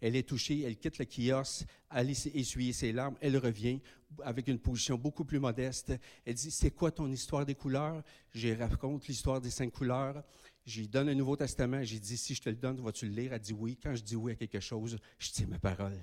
Elle 0.00 0.14
est 0.14 0.28
touchée, 0.28 0.62
elle 0.62 0.76
quitte 0.76 0.98
le 0.98 1.06
kiosque, 1.06 1.66
elle 1.90 2.10
ess- 2.10 2.30
essuyer 2.32 2.72
ses 2.72 2.92
larmes, 2.92 3.16
elle 3.20 3.36
revient 3.36 3.80
avec 4.22 4.46
une 4.46 4.58
position 4.58 4.96
beaucoup 4.96 5.24
plus 5.24 5.40
modeste. 5.40 5.92
Elle 6.24 6.34
dit, 6.34 6.50
c'est 6.50 6.70
quoi 6.70 6.90
ton 6.90 7.10
histoire 7.10 7.44
des 7.44 7.54
couleurs? 7.54 8.02
Je 8.32 8.48
raconte 8.56 9.06
l'histoire 9.08 9.40
des 9.40 9.50
cinq 9.50 9.72
couleurs. 9.72 10.22
J'y 10.64 10.86
donne 10.86 11.08
un 11.08 11.14
Nouveau 11.14 11.36
Testament. 11.36 11.82
J'ai 11.82 11.98
dit, 11.98 12.16
si 12.16 12.34
je 12.34 12.42
te 12.42 12.48
le 12.48 12.56
donne, 12.56 12.80
vas-tu 12.80 13.06
le 13.06 13.12
lire? 13.12 13.32
Elle 13.32 13.40
dit 13.40 13.54
oui. 13.54 13.76
Quand 13.82 13.94
je 13.94 14.02
dis 14.02 14.16
oui 14.16 14.32
à 14.32 14.34
quelque 14.36 14.60
chose, 14.60 14.98
je 15.18 15.30
tiens 15.30 15.46
ma 15.46 15.58
parole. 15.58 15.98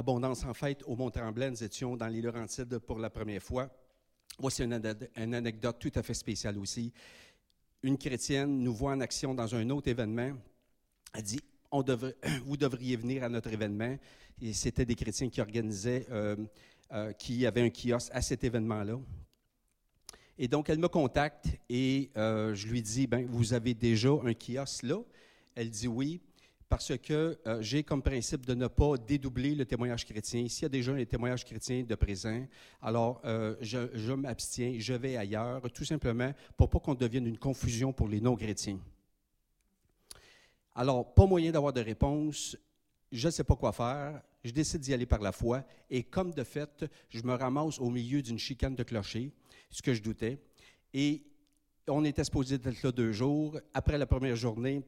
Abondance 0.00 0.44
en 0.44 0.52
fête 0.52 0.82
au 0.86 0.94
Mont-Tremblant. 0.94 1.50
Nous 1.50 1.64
étions 1.64 1.96
dans 1.96 2.06
les 2.08 2.20
Laurentides 2.20 2.78
pour 2.80 2.98
la 2.98 3.08
première 3.08 3.42
fois. 3.42 3.70
Voici 4.38 4.62
une, 4.62 4.74
ane- 4.74 5.08
une 5.16 5.34
anecdote 5.34 5.78
tout 5.78 5.90
à 5.94 6.02
fait 6.02 6.12
spéciale 6.12 6.58
aussi. 6.58 6.92
Une 7.82 7.96
chrétienne 7.96 8.58
nous 8.62 8.74
voit 8.74 8.92
en 8.92 9.00
action 9.00 9.32
dans 9.34 9.54
un 9.54 9.70
autre 9.70 9.88
événement. 9.88 10.32
Elle 11.14 11.22
dit 11.22 11.40
On 11.70 11.82
devrait- 11.82 12.14
Vous 12.44 12.58
devriez 12.58 12.96
venir 12.96 13.24
à 13.24 13.30
notre 13.30 13.50
événement. 13.50 13.96
Et 14.42 14.52
c'était 14.52 14.84
des 14.84 14.94
chrétiens 14.94 15.30
qui 15.30 15.40
organisaient, 15.40 16.04
euh, 16.10 16.36
euh, 16.92 17.12
qui 17.14 17.46
avaient 17.46 17.62
un 17.62 17.70
kiosque 17.70 18.10
à 18.12 18.20
cet 18.20 18.44
événement-là. 18.44 19.00
Et 20.36 20.46
donc, 20.46 20.68
elle 20.68 20.78
me 20.78 20.88
contacte 20.88 21.46
et 21.70 22.10
euh, 22.18 22.54
je 22.54 22.66
lui 22.68 22.82
dis 22.82 23.06
ben, 23.06 23.26
Vous 23.26 23.54
avez 23.54 23.72
déjà 23.72 24.10
un 24.10 24.34
kiosque 24.34 24.82
là? 24.82 24.98
Elle 25.54 25.70
dit 25.70 25.88
oui 25.88 26.20
parce 26.68 26.96
que 26.98 27.38
euh, 27.46 27.62
j'ai 27.62 27.84
comme 27.84 28.02
principe 28.02 28.44
de 28.44 28.54
ne 28.54 28.66
pas 28.66 28.96
dédoubler 28.96 29.54
le 29.54 29.64
témoignage 29.64 30.04
chrétien. 30.04 30.48
S'il 30.48 30.62
y 30.62 30.66
a 30.66 30.68
déjà 30.68 30.92
un 30.92 31.04
témoignage 31.04 31.44
chrétien 31.44 31.84
de 31.84 31.94
présent, 31.94 32.46
alors 32.82 33.20
euh, 33.24 33.54
je, 33.60 33.88
je 33.94 34.12
m'abstiens, 34.12 34.74
je 34.78 34.94
vais 34.94 35.16
ailleurs, 35.16 35.62
tout 35.72 35.84
simplement 35.84 36.32
pour 36.56 36.68
pas 36.68 36.80
qu'on 36.80 36.94
devienne 36.94 37.26
une 37.26 37.38
confusion 37.38 37.92
pour 37.92 38.08
les 38.08 38.20
non-chrétiens. 38.20 38.80
Alors, 40.74 41.14
pas 41.14 41.24
moyen 41.24 41.52
d'avoir 41.52 41.72
de 41.72 41.80
réponse, 41.80 42.56
je 43.12 43.28
ne 43.28 43.30
sais 43.30 43.44
pas 43.44 43.56
quoi 43.56 43.72
faire, 43.72 44.20
je 44.44 44.50
décide 44.50 44.80
d'y 44.80 44.92
aller 44.92 45.06
par 45.06 45.20
la 45.20 45.32
foi, 45.32 45.64
et 45.88 46.02
comme 46.02 46.32
de 46.32 46.44
fait, 46.44 46.84
je 47.08 47.22
me 47.22 47.34
ramasse 47.34 47.78
au 47.78 47.88
milieu 47.88 48.20
d'une 48.20 48.38
chicane 48.38 48.74
de 48.74 48.82
clocher, 48.82 49.32
ce 49.70 49.80
que 49.80 49.94
je 49.94 50.02
doutais, 50.02 50.38
et 50.92 51.22
on 51.88 52.04
était 52.04 52.24
supposé 52.24 52.56
être 52.56 52.82
là 52.82 52.92
deux 52.92 53.12
jours. 53.12 53.58
Après 53.72 53.96
la 53.96 54.06
première 54.06 54.36
journée, 54.36 54.82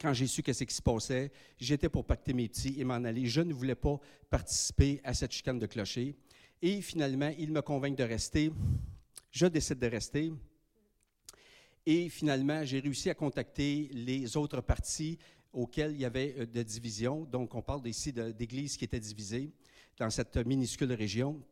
quand 0.00 0.12
j'ai 0.12 0.26
su 0.26 0.42
qu'est-ce 0.42 0.64
qui 0.64 0.74
se 0.74 0.82
passait, 0.82 1.32
j'étais 1.58 1.88
pour 1.88 2.04
pacter 2.04 2.32
mes 2.32 2.48
petits 2.48 2.74
et 2.78 2.84
m'en 2.84 2.94
aller. 2.94 3.26
Je 3.26 3.40
ne 3.40 3.52
voulais 3.52 3.74
pas 3.74 3.98
participer 4.30 5.00
à 5.02 5.12
cette 5.14 5.32
chicane 5.32 5.58
de 5.58 5.66
clocher. 5.66 6.14
Et 6.62 6.80
finalement, 6.82 7.32
ils 7.38 7.52
me 7.52 7.62
convainquent 7.62 7.98
de 7.98 8.04
rester. 8.04 8.52
Je 9.30 9.46
décide 9.46 9.78
de 9.78 9.86
rester. 9.86 10.32
Et 11.84 12.08
finalement, 12.08 12.64
j'ai 12.64 12.80
réussi 12.80 13.10
à 13.10 13.14
contacter 13.14 13.88
les 13.92 14.36
autres 14.36 14.60
partis 14.60 15.18
auxquels 15.52 15.92
il 15.92 16.00
y 16.00 16.04
avait 16.04 16.34
euh, 16.38 16.46
de 16.46 16.62
divisions. 16.62 17.24
Donc, 17.24 17.54
on 17.54 17.62
parle 17.62 17.86
ici 17.88 18.12
d'églises 18.12 18.76
qui 18.76 18.84
étaient 18.84 19.00
divisées 19.00 19.50
dans 19.96 20.10
cette 20.10 20.36
minuscule 20.36 20.92
région. 20.92 21.42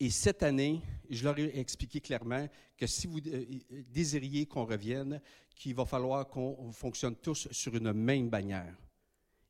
Et 0.00 0.10
cette 0.10 0.42
année, 0.42 0.80
je 1.10 1.24
leur 1.24 1.38
ai 1.38 1.58
expliqué 1.58 2.00
clairement 2.00 2.48
que 2.76 2.86
si 2.86 3.06
vous 3.06 3.18
euh, 3.26 3.44
désiriez 3.88 4.46
qu'on 4.46 4.64
revienne, 4.64 5.20
qu'il 5.58 5.74
va 5.74 5.84
falloir 5.84 6.28
qu'on 6.28 6.70
fonctionne 6.70 7.16
tous 7.16 7.48
sur 7.50 7.74
une 7.74 7.92
même 7.92 8.30
bannière. 8.30 8.76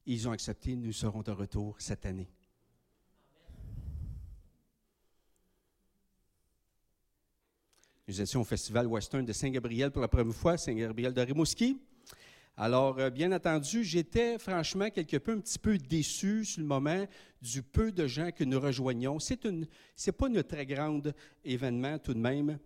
Ils 0.07 0.27
ont 0.27 0.33
accepté, 0.33 0.75
nous 0.75 0.93
serons 0.93 1.21
de 1.21 1.31
retour 1.31 1.77
cette 1.79 2.07
année. 2.07 2.31
Nous 8.09 8.23
étions 8.23 8.41
au 8.41 8.45
Festival 8.45 8.87
Western 8.87 9.23
de 9.23 9.35
Saint-Gabriel 9.35 9.91
pour 9.91 10.01
la 10.01 10.09
première 10.09 10.35
fois, 10.35 10.57
Saint-Gabriel 10.57 11.13
de 11.13 11.21
Rimouski. 11.21 11.79
Alors, 12.57 12.99
euh, 12.99 13.11
bien 13.11 13.31
entendu, 13.31 13.85
j'étais 13.85 14.39
franchement 14.39 14.89
quelque 14.89 15.19
peu, 15.19 15.33
un 15.33 15.41
petit 15.41 15.59
peu 15.59 15.77
déçu 15.77 16.47
sur 16.47 16.63
le 16.63 16.67
moment 16.67 17.07
du 17.43 17.63
peu 17.63 17.93
de 17.93 18.07
gens 18.07 18.31
que 18.33 18.45
nous 18.45 18.59
rejoignons. 18.59 19.19
C'est 19.19 19.45
une, 19.45 19.69
c'est 19.95 20.13
pas 20.13 20.27
un 20.27 20.43
très 20.43 20.65
grand 20.65 21.03
événement 21.45 21.99
tout 21.99 22.15
de 22.15 22.19
même, 22.19 22.59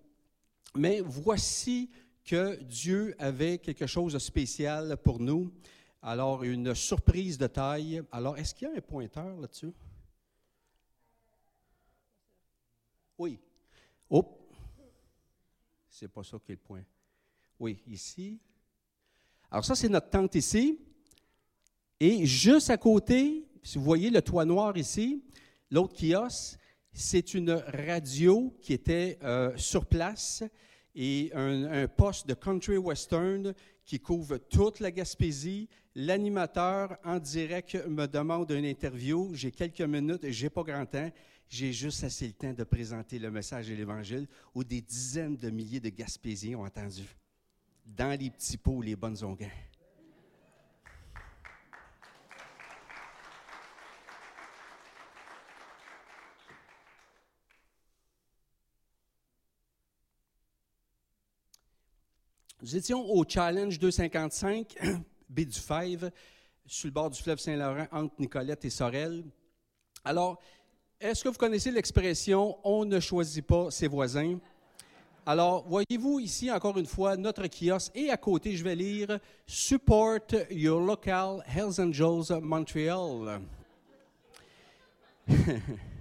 mais 0.76 1.02
voici 1.04 1.90
que 2.24 2.56
Dieu 2.62 3.14
avait 3.18 3.58
quelque 3.58 3.86
chose 3.86 4.12
de 4.12 4.18
spécial 4.18 4.96
pour 4.98 5.20
nous. 5.20 5.52
Alors, 6.02 6.42
une 6.44 6.74
surprise 6.74 7.38
de 7.38 7.46
taille. 7.46 8.02
Alors, 8.10 8.36
est-ce 8.38 8.54
qu'il 8.54 8.68
y 8.68 8.70
a 8.70 8.76
un 8.76 8.80
pointeur 8.80 9.40
là-dessus? 9.40 9.72
Oui. 13.18 13.38
Oh! 14.10 14.38
C'est 15.88 16.08
pas 16.08 16.24
ça 16.24 16.38
qui 16.44 16.52
est 16.52 16.56
le 16.56 16.60
point. 16.60 16.84
Oui, 17.60 17.82
ici. 17.86 18.40
Alors, 19.50 19.64
ça, 19.64 19.74
c'est 19.74 19.88
notre 19.88 20.10
tente 20.10 20.34
ici. 20.34 20.80
Et 22.00 22.26
juste 22.26 22.70
à 22.70 22.76
côté, 22.76 23.46
si 23.62 23.78
vous 23.78 23.84
voyez 23.84 24.10
le 24.10 24.22
toit 24.22 24.44
noir 24.44 24.76
ici, 24.76 25.22
l'autre 25.70 25.94
kiosque, 25.94 26.58
c'est 26.92 27.34
une 27.34 27.52
radio 27.52 28.52
qui 28.60 28.72
était 28.72 29.18
euh, 29.22 29.56
sur 29.56 29.86
place 29.86 30.42
et 30.94 31.30
un, 31.34 31.86
poste 31.88 32.28
de 32.28 32.34
country 32.34 32.76
western 32.76 33.54
qui 33.84 33.98
couvre 33.98 34.36
toute 34.38 34.80
la 34.80 34.90
Gaspésie. 34.90 35.68
L'animateur 35.94 36.96
en 37.04 37.18
direct 37.18 37.74
me 37.86 38.06
demande 38.06 38.50
une 38.50 38.64
interview. 38.64 39.30
J'ai 39.34 39.50
quelques 39.50 39.80
minutes, 39.80 40.30
j'ai 40.30 40.50
pas 40.50 40.62
grand 40.62 40.86
temps. 40.86 41.10
J'ai 41.48 41.72
juste 41.72 42.02
assez 42.04 42.26
le 42.26 42.32
temps 42.32 42.52
de 42.52 42.64
présenter 42.64 43.18
le 43.18 43.30
message 43.30 43.68
de 43.68 43.74
l'Évangile 43.74 44.26
où 44.54 44.64
des 44.64 44.80
dizaines 44.80 45.36
de 45.36 45.50
milliers 45.50 45.80
de 45.80 45.90
Gaspésiens 45.90 46.58
ont 46.58 46.64
entendu. 46.64 47.04
Dans 47.84 48.18
les 48.18 48.30
petits 48.30 48.56
pots, 48.56 48.80
les 48.80 48.96
bonnes 48.96 49.22
onguents. 49.22 49.50
Nous 62.62 62.76
étions 62.76 63.04
au 63.10 63.24
Challenge 63.26 63.76
255, 63.76 64.76
baie 65.28 65.44
du 65.44 65.58
Fèvre, 65.58 66.10
sur 66.64 66.86
le 66.86 66.92
bord 66.92 67.10
du 67.10 67.20
fleuve 67.20 67.40
Saint-Laurent, 67.40 67.88
entre 67.90 68.14
Nicolette 68.20 68.64
et 68.64 68.70
Sorel. 68.70 69.24
Alors, 70.04 70.40
est-ce 71.00 71.24
que 71.24 71.28
vous 71.28 71.38
connaissez 71.38 71.72
l'expression 71.72 72.56
on 72.62 72.84
ne 72.84 73.00
choisit 73.00 73.44
pas 73.44 73.72
ses 73.72 73.88
voisins? 73.88 74.38
Alors, 75.26 75.66
voyez-vous 75.66 76.20
ici, 76.20 76.52
encore 76.52 76.78
une 76.78 76.86
fois, 76.86 77.16
notre 77.16 77.48
kiosque 77.48 77.90
et 77.96 78.10
à 78.10 78.16
côté, 78.16 78.56
je 78.56 78.62
vais 78.62 78.76
lire 78.76 79.18
Support 79.44 80.20
your 80.48 80.80
local 80.80 81.42
Hells 81.48 81.80
Angels 81.80 82.40
Montreal. 82.40 83.40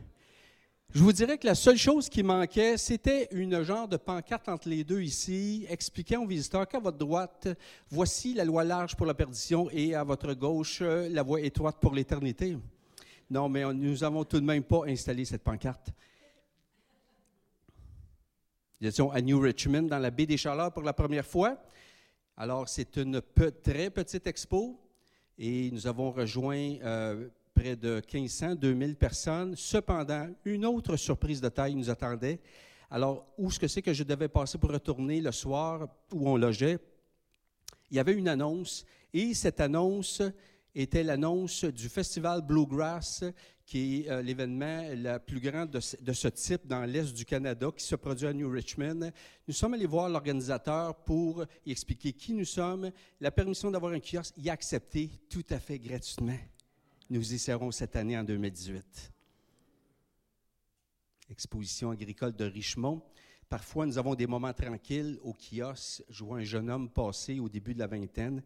Je 0.94 1.02
vous 1.02 1.14
dirais 1.14 1.38
que 1.38 1.48
la 1.48 1.56
seule 1.56 1.78
chose 1.78 2.10
qui 2.10 2.22
manquait, 2.22 2.78
c'était 2.78 3.30
une 3.32 3.64
genre 3.64 3.88
de 3.88 3.96
pancarte 3.96 4.50
entre 4.50 4.68
les 4.68 4.84
deux 4.84 5.02
ici, 5.02 5.66
expliquant 5.70 6.22
aux 6.22 6.28
visiteurs 6.28 6.68
qu'à 6.68 6.80
votre 6.80 6.98
droite, 6.98 7.48
voici 7.90 8.34
la 8.34 8.44
loi 8.44 8.66
large 8.66 8.98
pour 8.98 9.06
la 9.06 9.14
perdition 9.14 9.70
et 9.72 9.96
à 9.96 10.04
votre 10.04 10.34
gauche, 10.34 10.82
la 10.82 11.24
voie 11.24 11.40
étroite 11.40 11.78
pour 11.80 11.94
l'éternité. 11.94 12.58
Non, 13.30 13.48
mais 13.48 13.64
nous 13.74 14.00
n'avons 14.00 14.26
tout 14.26 14.42
de 14.42 14.46
même 14.46 14.64
pas 14.64 14.82
installé 14.86 15.24
cette 15.24 15.44
pancarte. 15.44 15.92
Nous 18.82 18.90
étions 18.90 19.12
à 19.12 19.22
New 19.22 19.40
Richmond, 19.40 19.84
dans 19.84 20.00
la 20.00 20.12
baie 20.12 20.26
des 20.26 20.36
Chaleurs 20.36 20.74
pour 20.74 20.84
la 20.84 20.92
première 20.92 21.26
fois. 21.26 21.56
Alors, 22.36 22.68
c'est 22.68 22.98
une 22.98 23.22
très 23.64 23.90
petite 23.92 24.28
expo 24.28 24.78
et 25.38 25.72
nous 25.72 25.88
avons 25.88 26.12
rejoint 26.12 26.76
euh, 26.84 27.30
près 27.62 27.76
de 27.76 28.02
1500, 28.12 28.56
2000 28.56 28.96
personnes. 28.96 29.56
Cependant, 29.56 30.28
une 30.46 30.66
autre 30.66 30.98
surprise 30.98 31.40
de 31.42 31.50
taille 31.50 31.76
nous 31.76 31.92
attendait. 31.92 32.40
Alors, 32.90 33.28
où 33.38 33.50
est-ce 33.50 33.60
que 33.60 33.68
c'est 33.68 33.84
que 33.84 33.94
je 33.94 34.04
devais 34.04 34.28
passer 34.28 34.58
pour 34.58 34.72
retourner 34.72 35.22
le 35.22 35.32
soir 35.32 35.88
où 36.12 36.28
on 36.28 36.38
logeait? 36.38 36.80
Il 37.92 37.98
y 37.98 38.00
avait 38.00 38.14
une 38.14 38.28
annonce 38.28 38.84
et 39.14 39.36
cette 39.36 39.60
annonce 39.60 40.24
était 40.74 41.04
l'annonce 41.04 41.66
du 41.66 41.88
festival 41.88 42.42
Bluegrass, 42.42 43.26
qui 43.64 44.02
est 44.02 44.10
euh, 44.10 44.22
l'événement 44.24 44.84
le 44.94 45.20
plus 45.20 45.40
grand 45.40 45.66
de 45.66 45.80
ce, 45.80 46.28
type 46.30 46.66
dans 46.66 46.84
l'Est 46.86 47.14
du 47.14 47.26
Canada, 47.26 47.70
qui 47.76 47.86
se 47.86 47.96
produit 47.96 48.26
à 48.26 48.34
New 48.34 48.50
Richmond. 48.50 49.12
Nous 49.48 49.54
sommes 49.54 49.76
allés 49.76 49.86
voir 49.86 50.10
l'organisateur 50.10 50.96
pour 51.04 51.46
y 51.66 51.72
expliquer 51.72 52.14
qui 52.14 52.34
nous 52.34 52.46
sommes. 52.46 52.90
La 53.20 53.30
permission 53.30 53.70
d'avoir 53.70 53.94
un 53.94 54.00
kiosque, 54.00 54.34
a 54.48 54.52
accepté 54.52 55.12
tout 55.30 55.46
à 55.52 55.60
fait 55.60 55.78
gratuitement. 55.78 56.40
Nous 57.12 57.34
y 57.34 57.40
serons 57.40 57.72
cette 57.72 57.98
année 57.98 58.18
en 58.18 58.24
2018. 58.24 59.12
Exposition 61.30 61.92
agricole 61.92 62.34
de 62.34 62.46
Richemont. 62.46 63.02
Parfois, 63.50 63.86
nous 63.86 63.98
avons 63.98 64.16
des 64.16 64.28
moments 64.28 64.54
tranquilles 64.54 65.20
au 65.22 65.34
kiosque. 65.34 66.04
Je 66.08 66.24
vois 66.24 66.38
un 66.38 66.46
jeune 66.46 66.70
homme 66.70 66.90
passer 66.90 67.42
au 67.42 67.50
début 67.50 67.74
de 67.74 67.80
la 67.80 67.88
vingtaine, 67.88 68.42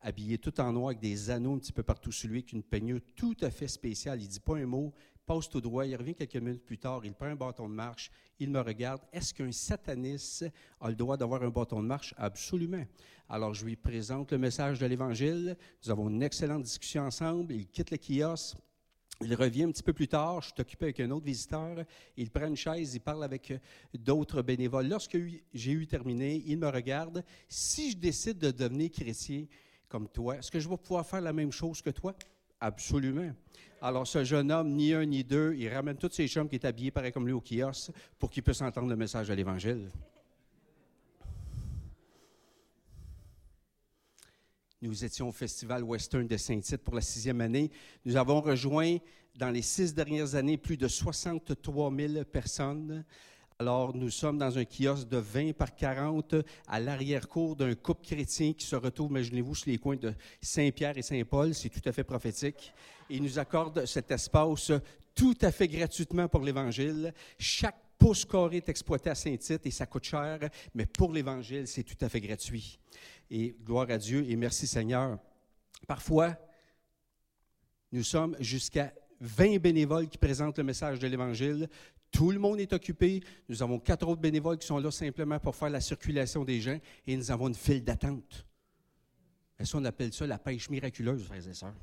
habillé 0.00 0.36
tout 0.36 0.60
en 0.60 0.72
noir 0.72 0.88
avec 0.88 0.98
des 0.98 1.30
anneaux 1.30 1.54
un 1.54 1.58
petit 1.60 1.72
peu 1.72 1.84
partout 1.84 2.10
sur 2.10 2.28
lui, 2.28 2.38
avec 2.38 2.52
une 2.52 2.64
peignure 2.64 2.98
tout 3.14 3.36
à 3.40 3.52
fait 3.52 3.68
spéciale. 3.68 4.20
Il 4.20 4.26
dit 4.26 4.40
pas 4.40 4.56
un 4.56 4.66
mot, 4.66 4.92
passe 5.28 5.48
tout 5.48 5.60
droit. 5.60 5.84
Il 5.84 5.94
revient 5.94 6.14
quelques 6.14 6.36
minutes 6.36 6.64
plus 6.64 6.78
tard, 6.78 7.04
il 7.04 7.12
prend 7.12 7.26
un 7.26 7.36
bâton 7.36 7.68
de 7.68 7.74
marche, 7.74 8.10
il 8.40 8.50
me 8.50 8.60
regarde. 8.60 9.02
Est-ce 9.12 9.34
qu'un 9.34 9.52
sataniste 9.52 10.46
a 10.80 10.88
le 10.88 10.96
droit 10.96 11.18
d'avoir 11.18 11.42
un 11.42 11.50
bâton 11.50 11.82
de 11.82 11.86
marche? 11.86 12.14
Absolument. 12.16 12.84
Alors, 13.28 13.52
je 13.52 13.66
lui 13.66 13.76
présente 13.76 14.32
le 14.32 14.38
message 14.38 14.78
de 14.78 14.86
l'Évangile. 14.86 15.56
Nous 15.84 15.90
avons 15.90 16.08
une 16.08 16.22
excellente 16.22 16.62
discussion 16.62 17.02
ensemble. 17.02 17.52
Il 17.52 17.66
quitte 17.68 17.90
le 17.90 17.98
kiosque. 17.98 18.56
Il 19.20 19.34
revient 19.34 19.64
un 19.64 19.72
petit 19.72 19.82
peu 19.82 19.92
plus 19.92 20.06
tard, 20.06 20.40
je 20.40 20.46
suis 20.46 20.60
occupé 20.60 20.84
avec 20.84 21.00
un 21.00 21.10
autre 21.10 21.26
visiteur, 21.26 21.84
il 22.16 22.30
prend 22.30 22.46
une 22.46 22.54
chaise, 22.54 22.94
il 22.94 23.00
parle 23.00 23.24
avec 23.24 23.50
euh, 23.50 23.58
d'autres 23.92 24.42
bénévoles. 24.42 24.86
Lorsque 24.86 25.18
j'ai 25.52 25.72
eu 25.72 25.88
terminé, 25.88 26.40
il 26.46 26.56
me 26.56 26.68
regarde. 26.68 27.24
Si 27.48 27.90
je 27.90 27.96
décide 27.96 28.38
de 28.38 28.52
devenir 28.52 28.92
chrétien 28.92 29.46
comme 29.88 30.08
toi, 30.08 30.36
est-ce 30.36 30.52
que 30.52 30.60
je 30.60 30.68
vais 30.68 30.76
pouvoir 30.76 31.04
faire 31.04 31.20
la 31.20 31.32
même 31.32 31.50
chose 31.50 31.82
que 31.82 31.90
toi? 31.90 32.14
Absolument. 32.60 33.32
Alors, 33.80 34.06
ce 34.06 34.24
jeune 34.24 34.50
homme, 34.50 34.74
ni 34.74 34.92
un 34.92 35.04
ni 35.04 35.22
deux, 35.22 35.54
il 35.56 35.68
ramène 35.68 35.96
tous 35.96 36.10
ses 36.10 36.26
chums 36.26 36.48
qui 36.48 36.56
est 36.56 36.64
habillé 36.64 36.90
pareil 36.90 37.12
comme 37.12 37.26
lui 37.26 37.32
au 37.32 37.40
kiosque 37.40 37.92
pour 38.18 38.30
qu'il 38.30 38.42
puisse 38.42 38.60
entendre 38.60 38.88
le 38.88 38.96
message 38.96 39.28
de 39.28 39.34
l'Évangile. 39.34 39.88
Nous 44.80 45.04
étions 45.04 45.28
au 45.28 45.32
Festival 45.32 45.82
Western 45.82 46.26
de 46.26 46.36
Saint-Tite 46.36 46.84
pour 46.84 46.94
la 46.94 47.00
sixième 47.00 47.40
année. 47.40 47.70
Nous 48.04 48.16
avons 48.16 48.40
rejoint 48.40 48.98
dans 49.36 49.50
les 49.50 49.62
six 49.62 49.94
dernières 49.94 50.34
années 50.34 50.56
plus 50.56 50.76
de 50.76 50.88
63 50.88 51.92
000 51.94 52.24
personnes. 52.24 53.04
Alors, 53.60 53.92
nous 53.92 54.10
sommes 54.10 54.38
dans 54.38 54.56
un 54.56 54.64
kiosque 54.64 55.08
de 55.08 55.16
20 55.16 55.52
par 55.52 55.74
40 55.74 56.36
à 56.68 56.78
l'arrière-cour 56.78 57.56
d'un 57.56 57.74
couple 57.74 58.06
chrétien 58.06 58.52
qui 58.52 58.64
se 58.64 58.76
retrouve, 58.76 59.10
imaginez-vous, 59.10 59.56
sur 59.56 59.68
les 59.68 59.78
coins 59.78 59.96
de 59.96 60.14
Saint-Pierre 60.40 60.96
et 60.96 61.02
Saint-Paul. 61.02 61.52
C'est 61.56 61.68
tout 61.68 61.80
à 61.84 61.90
fait 61.90 62.04
prophétique. 62.04 62.72
Il 63.10 63.20
nous 63.20 63.36
accorde 63.36 63.84
cet 63.84 64.12
espace 64.12 64.70
tout 65.12 65.36
à 65.40 65.50
fait 65.50 65.66
gratuitement 65.66 66.28
pour 66.28 66.42
l'Évangile. 66.42 67.12
Chaque 67.36 67.74
pouce 67.98 68.24
carré 68.24 68.58
est 68.58 68.68
exploité 68.68 69.10
à 69.10 69.16
Saint-Tite 69.16 69.66
et 69.66 69.72
ça 69.72 69.86
coûte 69.86 70.04
cher, 70.04 70.38
mais 70.72 70.86
pour 70.86 71.12
l'Évangile, 71.12 71.66
c'est 71.66 71.82
tout 71.82 71.98
à 72.00 72.08
fait 72.08 72.20
gratuit. 72.20 72.78
Et 73.28 73.56
gloire 73.64 73.90
à 73.90 73.98
Dieu 73.98 74.24
et 74.30 74.36
merci 74.36 74.68
Seigneur. 74.68 75.18
Parfois, 75.88 76.36
nous 77.90 78.04
sommes 78.04 78.36
jusqu'à 78.38 78.92
20 79.20 79.58
bénévoles 79.58 80.08
qui 80.08 80.18
présentent 80.18 80.58
le 80.58 80.64
message 80.64 81.00
de 81.00 81.08
l'Évangile. 81.08 81.68
Tout 82.10 82.30
le 82.30 82.38
monde 82.38 82.60
est 82.60 82.72
occupé. 82.72 83.22
Nous 83.48 83.62
avons 83.62 83.78
quatre 83.78 84.06
autres 84.08 84.20
bénévoles 84.20 84.58
qui 84.58 84.66
sont 84.66 84.78
là 84.78 84.90
simplement 84.90 85.38
pour 85.38 85.54
faire 85.54 85.70
la 85.70 85.80
circulation 85.80 86.44
des 86.44 86.60
gens 86.60 86.78
et 87.06 87.16
nous 87.16 87.30
avons 87.30 87.48
une 87.48 87.54
file 87.54 87.84
d'attente. 87.84 88.46
Et 89.58 89.64
ça, 89.64 89.78
on 89.78 89.84
appelle 89.84 90.12
ça 90.12 90.26
la 90.26 90.38
pêche 90.38 90.70
miraculeuse, 90.70 91.24
frères 91.24 91.46
et 91.46 91.54
sœurs. 91.54 91.74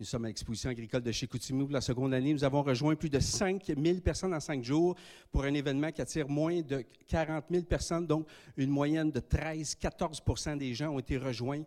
Nous 0.00 0.06
sommes 0.06 0.24
à 0.24 0.28
l'exposition 0.28 0.70
agricole 0.70 1.02
de 1.02 1.12
Chicoutimi 1.12 1.62
pour 1.62 1.72
la 1.72 1.82
seconde 1.82 2.14
année. 2.14 2.32
Nous 2.32 2.42
avons 2.42 2.62
rejoint 2.62 2.94
plus 2.94 3.10
de 3.10 3.20
5 3.20 3.66
000 3.66 4.00
personnes 4.00 4.32
en 4.32 4.40
cinq 4.40 4.64
jours 4.64 4.96
pour 5.30 5.44
un 5.44 5.52
événement 5.52 5.92
qui 5.92 6.00
attire 6.00 6.26
moins 6.26 6.62
de 6.62 6.86
40 7.06 7.44
000 7.50 7.64
personnes, 7.64 8.06
donc 8.06 8.26
une 8.56 8.70
moyenne 8.70 9.10
de 9.10 9.20
13-14% 9.20 10.56
des 10.56 10.72
gens 10.72 10.94
ont 10.94 11.00
été 11.00 11.18
rejoints. 11.18 11.64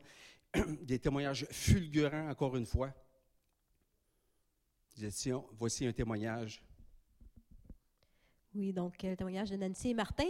Des 0.82 0.98
témoignages 0.98 1.46
fulgurants, 1.52 2.30
encore 2.30 2.56
une 2.58 2.66
fois. 2.66 2.92
Voici 5.58 5.86
un 5.86 5.92
témoignage. 5.92 6.64
Oui, 8.56 8.72
donc 8.72 9.04
euh, 9.04 9.10
le 9.12 9.16
témoignage 9.16 9.50
de 9.50 9.58
Nancy 9.58 9.90
et 9.90 9.94
Martin. 9.94 10.28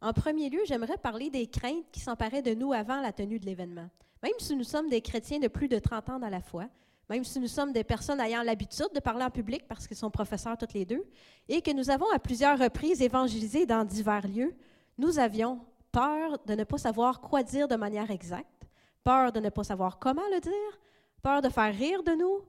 En 0.00 0.12
premier 0.12 0.48
lieu, 0.48 0.60
j'aimerais 0.66 0.96
parler 0.96 1.30
des 1.30 1.46
craintes 1.46 1.84
qui 1.92 2.00
s'emparaient 2.00 2.42
de 2.42 2.54
nous 2.54 2.72
avant 2.72 3.00
la 3.00 3.12
tenue 3.12 3.38
de 3.38 3.46
l'événement. 3.46 3.88
Même 4.22 4.32
si 4.38 4.56
nous 4.56 4.64
sommes 4.64 4.88
des 4.88 5.00
chrétiens 5.00 5.38
de 5.38 5.48
plus 5.48 5.68
de 5.68 5.78
30 5.78 6.10
ans 6.10 6.18
dans 6.18 6.28
la 6.28 6.40
foi, 6.40 6.68
même 7.08 7.24
si 7.24 7.38
nous 7.38 7.46
sommes 7.46 7.72
des 7.72 7.84
personnes 7.84 8.20
ayant 8.20 8.42
l'habitude 8.42 8.88
de 8.94 9.00
parler 9.00 9.24
en 9.24 9.30
public 9.30 9.68
parce 9.68 9.86
qu'ils 9.86 9.96
sont 9.96 10.10
professeurs 10.10 10.56
toutes 10.56 10.72
les 10.72 10.84
deux, 10.84 11.04
et 11.48 11.62
que 11.62 11.70
nous 11.70 11.90
avons 11.90 12.10
à 12.12 12.18
plusieurs 12.18 12.58
reprises 12.58 13.02
évangélisé 13.02 13.66
dans 13.66 13.84
divers 13.84 14.26
lieux, 14.26 14.54
nous 14.98 15.18
avions 15.18 15.60
peur 15.92 16.38
de 16.46 16.54
ne 16.54 16.64
pas 16.64 16.78
savoir 16.78 17.20
quoi 17.20 17.42
dire 17.42 17.68
de 17.68 17.76
manière 17.76 18.10
exacte, 18.10 18.66
peur 19.04 19.32
de 19.32 19.40
ne 19.40 19.50
pas 19.50 19.64
savoir 19.64 19.98
comment 19.98 20.26
le 20.32 20.40
dire, 20.40 20.80
peur 21.22 21.42
de 21.42 21.48
faire 21.48 21.74
rire 21.74 22.02
de 22.02 22.12
nous, 22.12 22.40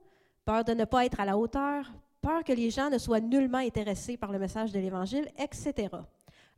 peur 0.48 0.64
de 0.64 0.72
ne 0.72 0.86
pas 0.86 1.04
être 1.04 1.20
à 1.20 1.26
la 1.26 1.36
hauteur, 1.36 1.92
peur 2.22 2.42
que 2.42 2.54
les 2.54 2.70
gens 2.70 2.88
ne 2.88 2.96
soient 2.96 3.20
nullement 3.20 3.58
intéressés 3.58 4.16
par 4.16 4.32
le 4.32 4.38
message 4.38 4.72
de 4.72 4.78
l'Évangile, 4.78 5.28
etc. 5.38 5.90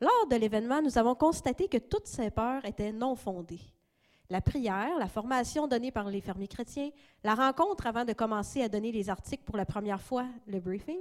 Lors 0.01 0.27
de 0.31 0.37
l'événement, 0.37 0.81
nous 0.81 0.97
avons 0.97 1.17
constaté 1.17 1.67
que 1.67 1.79
toutes 1.79 2.07
ces 2.07 2.31
peurs 2.31 2.65
étaient 2.65 2.93
non 2.93 3.17
fondées. 3.17 3.59
La 4.29 4.41
prière, 4.41 4.97
la 4.97 5.09
formation 5.09 5.67
donnée 5.67 5.91
par 5.91 6.09
les 6.09 6.21
fermiers 6.21 6.47
chrétiens, 6.47 6.91
la 7.25 7.35
rencontre 7.35 7.89
avant 7.89 8.05
de 8.05 8.13
commencer 8.13 8.63
à 8.63 8.69
donner 8.69 8.93
les 8.93 9.11
articles 9.11 9.43
pour 9.43 9.57
la 9.57 9.67
première 9.67 10.01
fois, 10.01 10.27
le 10.47 10.61
briefing, 10.61 11.01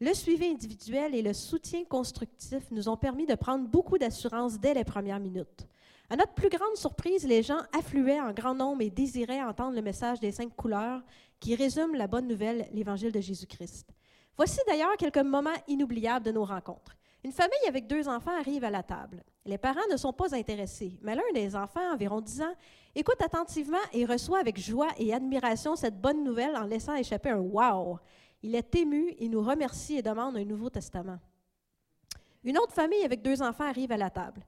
le 0.00 0.12
suivi 0.12 0.46
individuel 0.46 1.14
et 1.14 1.22
le 1.22 1.34
soutien 1.34 1.84
constructif 1.84 2.68
nous 2.72 2.88
ont 2.88 2.96
permis 2.96 3.26
de 3.26 3.36
prendre 3.36 3.68
beaucoup 3.68 3.96
d'assurance 3.96 4.58
dès 4.58 4.74
les 4.74 4.82
premières 4.82 5.20
minutes. 5.20 5.68
À 6.10 6.16
notre 6.16 6.34
plus 6.34 6.50
grande 6.50 6.76
surprise, 6.76 7.26
les 7.26 7.44
gens 7.44 7.60
affluaient 7.72 8.20
en 8.20 8.32
grand 8.32 8.54
nombre 8.54 8.82
et 8.82 8.90
désiraient 8.90 9.42
entendre 9.42 9.76
le 9.76 9.82
message 9.82 10.18
des 10.18 10.32
cinq 10.32 10.54
couleurs 10.54 11.00
qui 11.40 11.54
résume 11.54 11.94
la 11.94 12.06
bonne 12.06 12.26
nouvelle, 12.26 12.68
l'Évangile 12.72 13.12
de 13.12 13.20
Jésus-Christ. 13.20 13.88
Voici 14.36 14.58
d'ailleurs 14.66 14.96
quelques 14.96 15.18
moments 15.18 15.50
inoubliables 15.68 16.24
de 16.24 16.32
nos 16.32 16.44
rencontres. 16.44 16.96
Une 17.22 17.32
famille 17.32 17.68
avec 17.68 17.86
deux 17.86 18.08
enfants 18.08 18.36
arrive 18.38 18.64
à 18.64 18.70
la 18.70 18.82
table. 18.82 19.22
Les 19.46 19.58
parents 19.58 19.86
ne 19.90 19.96
sont 19.96 20.12
pas 20.12 20.34
intéressés, 20.34 20.98
mais 21.02 21.14
l'un 21.14 21.22
des 21.32 21.56
enfants, 21.56 21.92
environ 21.92 22.20
10 22.20 22.42
ans, 22.42 22.54
écoute 22.94 23.20
attentivement 23.22 23.78
et 23.92 24.04
reçoit 24.04 24.40
avec 24.40 24.58
joie 24.60 24.88
et 24.98 25.14
admiration 25.14 25.76
cette 25.76 26.00
bonne 26.00 26.22
nouvelle 26.24 26.56
en 26.56 26.64
laissant 26.64 26.94
échapper 26.94 27.30
un 27.30 27.38
Wow! 27.38 27.98
Il 28.42 28.54
est 28.54 28.74
ému 28.74 29.14
et 29.18 29.28
nous 29.28 29.42
remercie 29.42 29.96
et 29.96 30.02
demande 30.02 30.36
un 30.36 30.44
Nouveau 30.44 30.68
Testament. 30.68 31.18
Une 32.42 32.58
autre 32.58 32.74
famille 32.74 33.04
avec 33.04 33.22
deux 33.22 33.40
enfants 33.40 33.64
arrive 33.64 33.90
à 33.92 33.96
la 33.96 34.10
table. 34.10 34.42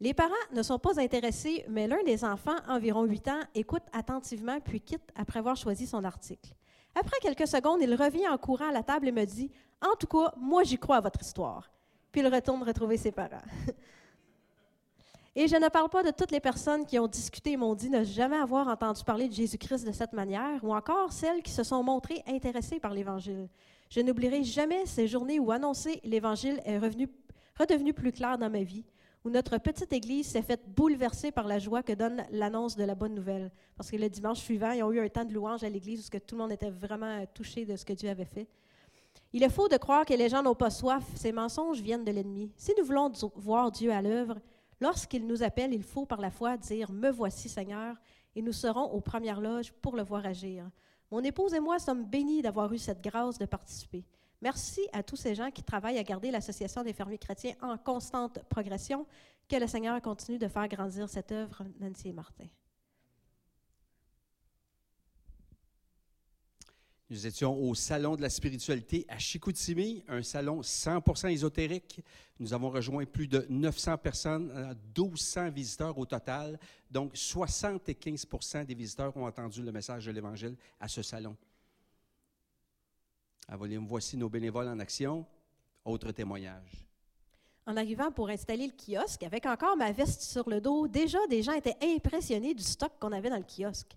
Les 0.00 0.12
parents 0.12 0.34
ne 0.52 0.62
sont 0.62 0.78
pas 0.78 1.00
intéressés, 1.00 1.64
mais 1.68 1.86
l'un 1.86 2.02
des 2.04 2.22
enfants, 2.22 2.56
environ 2.68 3.04
8 3.04 3.28
ans, 3.28 3.40
écoute 3.54 3.82
attentivement 3.92 4.60
puis 4.60 4.80
quitte 4.80 5.10
après 5.14 5.38
avoir 5.38 5.56
choisi 5.56 5.86
son 5.86 6.04
article. 6.04 6.52
Après 6.94 7.18
quelques 7.20 7.46
secondes, 7.48 7.80
il 7.80 7.94
revient 7.94 8.28
en 8.28 8.36
courant 8.36 8.68
à 8.68 8.72
la 8.72 8.82
table 8.82 9.08
et 9.08 9.12
me 9.12 9.24
dit 9.24 9.50
En 9.82 9.96
tout 9.96 10.06
cas, 10.06 10.34
moi 10.36 10.64
j'y 10.64 10.78
crois 10.78 10.96
à 10.96 11.00
votre 11.00 11.20
histoire. 11.22 11.70
Puis 12.12 12.20
il 12.20 12.28
retourne 12.28 12.62
retrouver 12.62 12.98
ses 12.98 13.12
parents. 13.12 13.42
Et 15.38 15.48
je 15.48 15.56
ne 15.56 15.68
parle 15.68 15.90
pas 15.90 16.02
de 16.02 16.10
toutes 16.10 16.30
les 16.30 16.40
personnes 16.40 16.86
qui 16.86 16.98
ont 16.98 17.06
discuté 17.06 17.52
et 17.52 17.56
m'ont 17.58 17.74
dit 17.74 17.90
ne 17.90 18.02
jamais 18.04 18.38
avoir 18.38 18.68
entendu 18.68 19.04
parler 19.04 19.28
de 19.28 19.34
Jésus-Christ 19.34 19.84
de 19.86 19.92
cette 19.92 20.14
manière, 20.14 20.64
ou 20.64 20.74
encore 20.74 21.12
celles 21.12 21.42
qui 21.42 21.50
se 21.50 21.62
sont 21.62 21.82
montrées 21.82 22.22
intéressées 22.26 22.80
par 22.80 22.94
l'Évangile. 22.94 23.46
Je 23.90 24.00
n'oublierai 24.00 24.44
jamais 24.44 24.86
ces 24.86 25.06
journées 25.06 25.38
où 25.38 25.50
annoncer 25.50 26.00
l'Évangile 26.04 26.62
est 26.64 26.78
revenu, 26.78 27.10
redevenu 27.58 27.92
plus 27.92 28.12
clair 28.12 28.38
dans 28.38 28.48
ma 28.48 28.62
vie, 28.62 28.86
où 29.26 29.28
notre 29.28 29.58
petite 29.58 29.92
Église 29.92 30.28
s'est 30.28 30.40
faite 30.40 30.62
bouleverser 30.68 31.32
par 31.32 31.48
la 31.48 31.58
joie 31.58 31.82
que 31.82 31.92
donne 31.92 32.24
l'annonce 32.30 32.76
de 32.76 32.84
la 32.84 32.94
bonne 32.94 33.12
nouvelle. 33.12 33.50
Parce 33.76 33.90
que 33.90 33.96
le 33.96 34.08
dimanche 34.08 34.38
suivant, 34.38 34.70
ils 34.70 34.84
ont 34.84 34.92
eu 34.92 35.00
un 35.00 35.08
temps 35.08 35.24
de 35.24 35.34
louange 35.34 35.64
à 35.64 35.68
l'Église 35.68 36.08
où 36.08 36.18
tout 36.20 36.36
le 36.36 36.42
monde 36.42 36.52
était 36.52 36.70
vraiment 36.70 37.26
touché 37.34 37.66
de 37.66 37.74
ce 37.74 37.84
que 37.84 37.92
Dieu 37.92 38.08
avait 38.08 38.24
fait. 38.24 38.46
Il 39.32 39.42
est 39.42 39.48
faux 39.50 39.66
de 39.66 39.78
croire 39.78 40.04
que 40.04 40.14
les 40.14 40.28
gens 40.28 40.44
n'ont 40.44 40.54
pas 40.54 40.70
soif. 40.70 41.02
Ces 41.16 41.32
mensonges 41.32 41.80
viennent 41.80 42.04
de 42.04 42.12
l'ennemi. 42.12 42.52
Si 42.56 42.72
nous 42.78 42.84
voulons 42.84 43.10
voir 43.34 43.72
Dieu 43.72 43.90
à 43.90 44.00
l'œuvre, 44.00 44.38
lorsqu'il 44.80 45.26
nous 45.26 45.42
appelle, 45.42 45.74
il 45.74 45.82
faut 45.82 46.06
par 46.06 46.20
la 46.20 46.30
foi 46.30 46.56
dire 46.56 46.92
Me 46.92 47.10
voici, 47.10 47.48
Seigneur, 47.48 47.96
et 48.36 48.42
nous 48.42 48.52
serons 48.52 48.92
aux 48.92 49.00
premières 49.00 49.40
loges 49.40 49.72
pour 49.72 49.96
le 49.96 50.04
voir 50.04 50.24
agir. 50.24 50.70
Mon 51.10 51.24
épouse 51.24 51.52
et 51.52 51.60
moi 51.60 51.80
sommes 51.80 52.04
bénis 52.04 52.42
d'avoir 52.42 52.72
eu 52.72 52.78
cette 52.78 53.02
grâce 53.02 53.38
de 53.38 53.46
participer. 53.46 54.04
Merci 54.42 54.86
à 54.92 55.02
tous 55.02 55.16
ces 55.16 55.34
gens 55.34 55.50
qui 55.50 55.62
travaillent 55.62 55.98
à 55.98 56.04
garder 56.04 56.30
l'Association 56.30 56.82
des 56.82 56.92
fermiers 56.92 57.18
chrétiens 57.18 57.54
en 57.62 57.76
constante 57.78 58.38
progression. 58.48 59.06
Que 59.48 59.56
le 59.56 59.66
Seigneur 59.66 60.00
continue 60.02 60.38
de 60.38 60.48
faire 60.48 60.66
grandir 60.68 61.08
cette 61.08 61.30
œuvre, 61.30 61.64
Nancy 61.80 62.08
et 62.08 62.12
Martin. 62.12 62.46
Nous 67.08 67.24
étions 67.24 67.56
au 67.56 67.72
Salon 67.76 68.16
de 68.16 68.22
la 68.22 68.28
spiritualité 68.28 69.06
à 69.08 69.16
Chicoutimi, 69.16 70.02
un 70.08 70.24
salon 70.24 70.60
100% 70.60 71.30
ésotérique. 71.30 72.00
Nous 72.40 72.52
avons 72.52 72.68
rejoint 72.68 73.04
plus 73.04 73.28
de 73.28 73.46
900 73.48 73.98
personnes, 73.98 74.50
euh, 74.50 74.74
1200 74.96 75.50
visiteurs 75.50 75.96
au 75.96 76.04
total. 76.04 76.58
Donc, 76.90 77.14
75% 77.14 78.64
des 78.64 78.74
visiteurs 78.74 79.16
ont 79.16 79.24
entendu 79.24 79.62
le 79.62 79.70
message 79.70 80.06
de 80.06 80.10
l'Évangile 80.10 80.56
à 80.80 80.88
ce 80.88 81.00
salon. 81.02 81.36
Voici 83.48 84.16
nos 84.16 84.28
bénévoles 84.28 84.68
en 84.68 84.78
action. 84.78 85.24
Autre 85.84 86.10
témoignage. 86.10 86.84
En 87.66 87.76
arrivant 87.76 88.10
pour 88.10 88.28
installer 88.28 88.66
le 88.66 88.72
kiosque, 88.72 89.22
avec 89.22 89.46
encore 89.46 89.76
ma 89.76 89.92
veste 89.92 90.22
sur 90.22 90.48
le 90.48 90.60
dos, 90.60 90.88
déjà 90.88 91.18
des 91.28 91.42
gens 91.42 91.52
étaient 91.52 91.76
impressionnés 91.82 92.54
du 92.54 92.62
stock 92.62 92.92
qu'on 93.00 93.12
avait 93.12 93.30
dans 93.30 93.38
le 93.38 93.44
kiosque. 93.44 93.96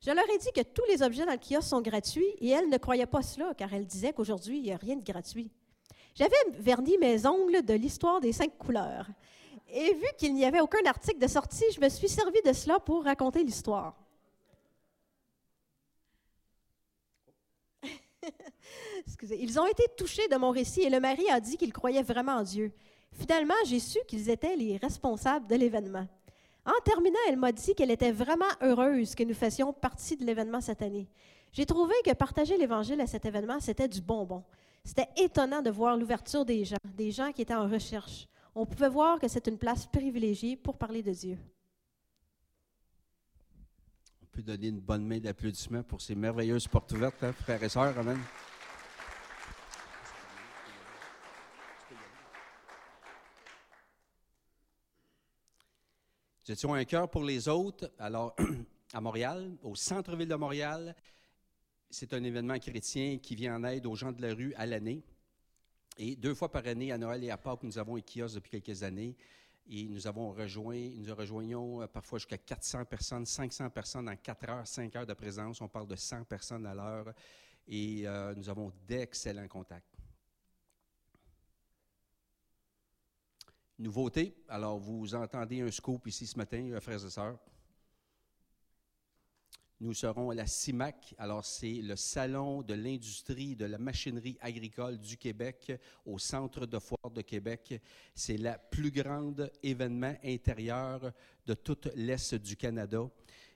Je 0.00 0.10
leur 0.10 0.28
ai 0.30 0.38
dit 0.38 0.52
que 0.54 0.62
tous 0.62 0.84
les 0.88 1.02
objets 1.02 1.26
dans 1.26 1.32
le 1.32 1.38
kiosque 1.38 1.68
sont 1.68 1.80
gratuits 1.80 2.32
et 2.38 2.50
elles 2.50 2.68
ne 2.68 2.76
croyaient 2.76 3.06
pas 3.06 3.22
cela 3.22 3.54
car 3.54 3.72
elles 3.72 3.86
disaient 3.86 4.12
qu'aujourd'hui, 4.12 4.58
il 4.58 4.62
n'y 4.62 4.72
a 4.72 4.76
rien 4.76 4.96
de 4.96 5.04
gratuit. 5.04 5.50
J'avais 6.14 6.36
verni 6.58 6.96
mes 6.98 7.26
ongles 7.26 7.64
de 7.64 7.74
l'histoire 7.74 8.20
des 8.20 8.32
cinq 8.32 8.56
couleurs. 8.58 9.06
Et 9.68 9.94
vu 9.94 10.06
qu'il 10.16 10.34
n'y 10.34 10.44
avait 10.44 10.60
aucun 10.60 10.84
article 10.86 11.18
de 11.18 11.26
sortie, 11.26 11.64
je 11.74 11.80
me 11.80 11.88
suis 11.88 12.08
servi 12.08 12.40
de 12.44 12.52
cela 12.52 12.80
pour 12.80 13.04
raconter 13.04 13.44
l'histoire. 13.44 13.94
Ils 19.38 19.58
ont 19.58 19.66
été 19.66 19.84
touchés 19.96 20.28
de 20.28 20.36
mon 20.36 20.50
récit 20.50 20.82
et 20.82 20.90
le 20.90 21.00
mari 21.00 21.28
a 21.30 21.40
dit 21.40 21.56
qu'il 21.56 21.72
croyait 21.72 22.02
vraiment 22.02 22.36
en 22.36 22.42
Dieu. 22.42 22.72
Finalement, 23.12 23.54
j'ai 23.66 23.80
su 23.80 23.98
qu'ils 24.06 24.30
étaient 24.30 24.56
les 24.56 24.76
responsables 24.76 25.46
de 25.46 25.54
l'événement. 25.56 26.06
En 26.66 26.80
terminant, 26.84 27.18
elle 27.28 27.38
m'a 27.38 27.52
dit 27.52 27.74
qu'elle 27.74 27.90
était 27.90 28.12
vraiment 28.12 28.44
heureuse 28.60 29.14
que 29.14 29.24
nous 29.24 29.34
fassions 29.34 29.72
partie 29.72 30.16
de 30.16 30.24
l'événement 30.24 30.60
cette 30.60 30.82
année. 30.82 31.08
J'ai 31.52 31.64
trouvé 31.64 31.94
que 32.04 32.12
partager 32.12 32.58
l'Évangile 32.58 33.00
à 33.00 33.06
cet 33.06 33.24
événement, 33.24 33.58
c'était 33.60 33.88
du 33.88 34.02
bonbon. 34.02 34.44
C'était 34.84 35.08
étonnant 35.16 35.62
de 35.62 35.70
voir 35.70 35.96
l'ouverture 35.96 36.44
des 36.44 36.64
gens, 36.64 36.76
des 36.84 37.10
gens 37.10 37.32
qui 37.32 37.42
étaient 37.42 37.54
en 37.54 37.68
recherche. 37.68 38.28
On 38.54 38.66
pouvait 38.66 38.88
voir 38.88 39.18
que 39.18 39.28
c'est 39.28 39.46
une 39.46 39.58
place 39.58 39.86
privilégiée 39.86 40.56
pour 40.56 40.76
parler 40.76 41.02
de 41.02 41.12
Dieu. 41.12 41.38
Peut 44.32 44.42
donner 44.42 44.68
une 44.68 44.80
bonne 44.80 45.04
main 45.04 45.18
d'applaudissement 45.18 45.82
pour 45.82 46.00
ces 46.00 46.14
merveilleuses 46.14 46.68
portes 46.68 46.92
ouvertes, 46.92 47.22
hein, 47.22 47.32
frères 47.32 47.62
et 47.62 47.68
sœurs. 47.68 47.98
Amen. 47.98 48.18
Nous 56.46 56.52
étions 56.52 56.72
un 56.72 56.84
cœur 56.84 57.10
pour 57.10 57.24
les 57.24 57.48
autres. 57.48 57.92
Alors, 57.98 58.34
à 58.94 59.00
Montréal, 59.00 59.56
au 59.62 59.74
centre-ville 59.74 60.28
de 60.28 60.34
Montréal, 60.34 60.94
c'est 61.90 62.14
un 62.14 62.22
événement 62.22 62.58
chrétien 62.58 63.18
qui 63.18 63.34
vient 63.34 63.56
en 63.56 63.64
aide 63.64 63.86
aux 63.86 63.94
gens 63.94 64.12
de 64.12 64.22
la 64.22 64.34
rue 64.34 64.54
à 64.54 64.64
l'année. 64.64 65.02
Et 65.98 66.16
deux 66.16 66.34
fois 66.34 66.50
par 66.50 66.66
année, 66.66 66.92
à 66.92 66.96
Noël 66.96 67.24
et 67.24 67.30
à 67.30 67.36
Pâques, 67.36 67.64
nous 67.64 67.78
avons 67.78 67.96
un 67.96 68.00
kiosque 68.00 68.36
depuis 68.36 68.60
quelques 68.62 68.82
années. 68.82 69.16
Et 69.70 69.86
nous 69.86 70.06
avons 70.06 70.32
rejoint, 70.32 70.90
nous 70.96 71.14
rejoignons 71.14 71.82
euh, 71.82 71.86
parfois 71.86 72.18
jusqu'à 72.18 72.38
400 72.38 72.86
personnes, 72.86 73.26
500 73.26 73.68
personnes 73.68 74.08
en 74.08 74.16
4 74.16 74.48
heures, 74.48 74.66
5 74.66 74.96
heures 74.96 75.06
de 75.06 75.12
présence. 75.12 75.60
On 75.60 75.68
parle 75.68 75.86
de 75.86 75.96
100 75.96 76.24
personnes 76.24 76.64
à 76.64 76.74
l'heure. 76.74 77.12
Et 77.66 78.06
euh, 78.06 78.34
nous 78.34 78.48
avons 78.48 78.72
d'excellents 78.86 79.46
contacts. 79.46 79.94
Nouveauté, 83.78 84.42
alors 84.48 84.78
vous 84.78 85.14
entendez 85.14 85.60
un 85.60 85.70
scoop 85.70 86.06
ici 86.06 86.26
ce 86.26 86.38
matin, 86.38 86.70
euh, 86.70 86.80
frères 86.80 87.04
et 87.04 87.10
sœurs. 87.10 87.38
Nous 89.80 89.94
serons 89.94 90.30
à 90.30 90.34
la 90.34 90.46
CIMAC, 90.48 91.14
alors 91.18 91.44
c'est 91.44 91.74
le 91.82 91.94
Salon 91.94 92.62
de 92.62 92.74
l'industrie 92.74 93.54
de 93.54 93.64
la 93.64 93.78
machinerie 93.78 94.36
agricole 94.40 94.98
du 94.98 95.16
Québec 95.16 95.72
au 96.04 96.18
Centre 96.18 96.66
de 96.66 96.80
foire 96.80 97.12
de 97.12 97.22
Québec. 97.22 97.80
C'est 98.12 98.38
le 98.38 98.54
plus 98.72 98.90
grand 98.90 99.36
événement 99.62 100.16
intérieur 100.24 101.12
de 101.46 101.54
toute 101.54 101.90
l'Est 101.94 102.34
du 102.34 102.56
Canada. 102.56 103.08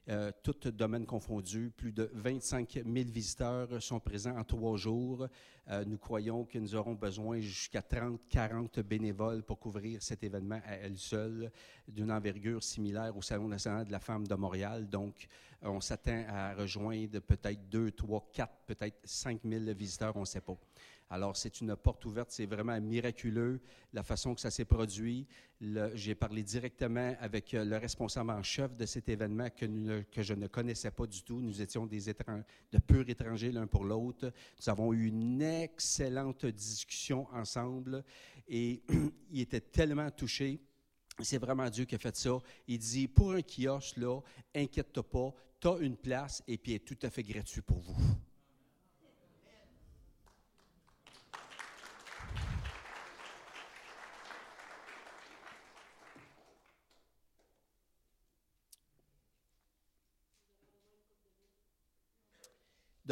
Euh, 0.09 0.32
tout 0.42 0.68
domaine 0.72 1.07
confondu, 1.07 1.70
plus 1.76 1.92
de 1.92 2.11
25 2.14 2.72
000 2.84 2.86
visiteurs 3.09 3.80
sont 3.80 4.00
présents 4.00 4.36
en 4.36 4.42
trois 4.42 4.76
jours. 4.76 5.28
Euh, 5.70 5.84
nous 5.84 5.96
croyons 5.96 6.44
que 6.44 6.59
nous 6.59 6.74
aurons 6.74 6.94
besoin 6.94 7.38
jusqu'à 7.38 7.82
30, 7.82 8.20
40 8.28 8.80
bénévoles 8.80 9.44
pour 9.44 9.61
couvrir 9.61 10.03
cet 10.03 10.24
événement 10.24 10.61
à 10.66 10.74
elle 10.74 10.98
seule, 10.98 11.53
d'une 11.86 12.11
envergure 12.11 12.64
similaire 12.64 13.16
au 13.16 13.22
Salon 13.22 13.46
national 13.46 13.86
de 13.86 13.92
la 13.92 14.00
femme 14.00 14.26
de 14.26 14.34
Montréal. 14.34 14.88
Donc, 14.88 15.28
on 15.62 15.80
s'attend 15.80 16.24
à 16.28 16.55
rejoindre 16.55 17.20
peut-être 17.20 17.68
2, 17.68 17.92
3, 17.92 18.30
4, 18.32 18.53
peut-être 18.66 18.98
5 19.05 19.40
000 19.44 19.64
visiteurs, 19.72 20.16
on 20.16 20.20
ne 20.20 20.24
sait 20.24 20.40
pas. 20.40 20.59
Alors, 21.12 21.36
c'est 21.36 21.60
une 21.60 21.76
porte 21.76 22.06
ouverte, 22.06 22.30
c'est 22.30 22.46
vraiment 22.46 22.80
miraculeux 22.80 23.60
la 23.92 24.02
façon 24.02 24.34
que 24.34 24.40
ça 24.40 24.50
s'est 24.50 24.64
produit. 24.64 25.26
J'ai 25.92 26.14
parlé 26.14 26.42
directement 26.42 27.14
avec 27.20 27.52
euh, 27.52 27.66
le 27.66 27.76
responsable 27.76 28.30
en 28.30 28.42
chef 28.42 28.74
de 28.74 28.86
cet 28.86 29.10
événement 29.10 29.48
que, 29.50 29.66
je 30.22 30.32
ne 30.32 30.46
connaissais 30.46 30.90
pas 30.90 31.06
du 31.06 31.22
tout. 31.22 31.38
Nous 31.42 31.60
étions 31.60 31.84
des 31.84 32.08
étran- 32.08 32.42
de 32.72 32.78
purs 32.78 33.06
étrangers 33.10 33.52
l'un 33.52 33.66
pour 33.66 33.84
l'autre. 33.84 34.32
Nous 34.58 34.70
avons 34.70 34.94
eu 34.94 35.08
une 35.08 35.42
excellente 35.42 36.46
discussion 36.46 37.28
ensemble 37.34 38.02
et 38.48 38.82
il 39.30 39.40
était 39.42 39.60
tellement 39.60 40.10
touché. 40.10 40.62
C'est 41.20 41.36
vraiment 41.36 41.68
Dieu 41.68 41.84
qui 41.84 41.94
a 41.94 41.98
fait 41.98 42.16
ça. 42.16 42.38
Il 42.66 42.78
dit, 42.78 43.06
pour 43.06 43.32
un 43.32 43.42
kiosque, 43.42 43.98
là, 43.98 44.18
inquiète-toi 44.54 45.10
pas, 45.10 45.34
tu 45.60 45.68
as 45.68 45.76
une 45.80 45.98
place 45.98 46.42
et 46.48 46.56
puis 46.56 46.72
est 46.72 46.86
tout 46.86 46.98
à 47.02 47.10
fait 47.10 47.22
gratuit 47.22 47.60
pour 47.60 47.80
vous. 47.80 48.00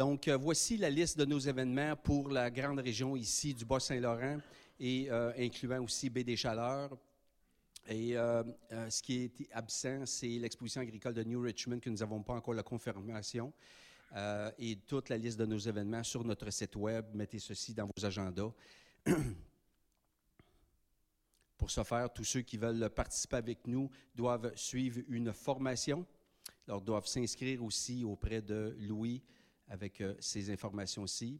Donc, 0.01 0.27
euh, 0.27 0.35
voici 0.35 0.77
la 0.77 0.89
liste 0.89 1.19
de 1.19 1.25
nos 1.25 1.37
événements 1.37 1.95
pour 1.95 2.29
la 2.29 2.49
grande 2.49 2.79
région 2.79 3.15
ici 3.15 3.53
du 3.53 3.65
Bas-Saint-Laurent 3.65 4.39
et 4.79 5.11
euh, 5.11 5.31
incluant 5.37 5.83
aussi 5.83 6.09
Baie 6.09 6.23
des 6.23 6.35
Chaleurs. 6.35 6.97
Et 7.87 8.17
euh, 8.17 8.41
ce 8.89 8.99
qui 9.03 9.25
est 9.25 9.47
absent, 9.51 10.07
c'est 10.07 10.39
l'exposition 10.39 10.81
agricole 10.81 11.13
de 11.13 11.23
New 11.23 11.39
Richmond 11.39 11.79
que 11.79 11.91
nous 11.91 11.97
n'avons 11.97 12.23
pas 12.23 12.33
encore 12.33 12.55
la 12.55 12.63
confirmation. 12.63 13.53
Et 14.57 14.77
toute 14.87 15.09
la 15.09 15.19
liste 15.19 15.37
de 15.37 15.45
nos 15.45 15.59
événements 15.59 16.03
sur 16.03 16.23
notre 16.23 16.49
site 16.49 16.75
web. 16.77 17.05
Mettez 17.13 17.37
ceci 17.37 17.75
dans 17.75 17.85
vos 17.85 18.03
agendas. 18.03 18.51
Pour 21.59 21.69
ce 21.69 21.83
faire, 21.83 22.11
tous 22.11 22.23
ceux 22.23 22.41
qui 22.41 22.57
veulent 22.57 22.89
participer 22.89 23.35
avec 23.35 23.67
nous 23.67 23.87
doivent 24.15 24.51
suivre 24.55 25.01
une 25.09 25.31
formation. 25.31 26.07
Alors, 26.67 26.81
doivent 26.81 27.05
s'inscrire 27.05 27.63
aussi 27.63 28.03
auprès 28.03 28.41
de 28.41 28.75
Louis 28.79 29.21
avec 29.71 30.01
euh, 30.01 30.13
ces 30.19 30.51
informations-ci. 30.51 31.39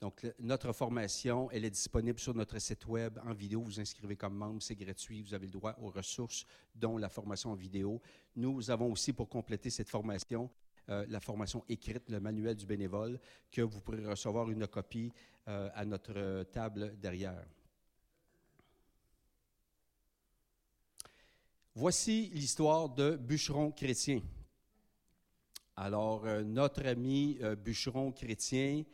Donc, 0.00 0.26
notre 0.40 0.72
formation, 0.72 1.50
elle 1.50 1.64
est 1.64 1.70
disponible 1.70 2.18
sur 2.18 2.34
notre 2.34 2.58
site 2.58 2.84
web 2.86 3.18
en 3.24 3.32
vidéo. 3.32 3.62
Vous 3.62 3.80
inscrivez 3.80 4.16
comme 4.16 4.34
membre, 4.34 4.60
c'est 4.60 4.74
gratuit. 4.74 5.22
Vous 5.22 5.32
avez 5.32 5.46
le 5.46 5.52
droit 5.52 5.76
aux 5.80 5.88
ressources, 5.90 6.44
dont 6.74 6.98
la 6.98 7.08
formation 7.08 7.52
en 7.52 7.54
vidéo. 7.54 8.02
Nous 8.36 8.70
avons 8.70 8.92
aussi, 8.92 9.12
pour 9.12 9.28
compléter 9.28 9.70
cette 9.70 9.88
formation, 9.88 10.50
euh, 10.90 11.06
la 11.08 11.20
formation 11.20 11.64
écrite, 11.68 12.10
le 12.10 12.20
manuel 12.20 12.56
du 12.56 12.66
bénévole, 12.66 13.18
que 13.50 13.62
vous 13.62 13.80
pourrez 13.80 14.04
recevoir 14.04 14.50
une 14.50 14.66
copie 14.66 15.12
euh, 15.48 15.70
à 15.74 15.84
notre 15.84 16.42
table 16.52 16.98
derrière. 16.98 17.46
Voici 21.76 22.30
l'histoire 22.34 22.88
de 22.88 23.16
bûcheron 23.16 23.70
chrétien. 23.70 24.20
Alors, 25.76 26.24
euh, 26.24 26.44
notre 26.44 26.86
ami 26.86 27.36
euh, 27.42 27.56
bûcheron 27.56 28.12
chrétien 28.12 28.84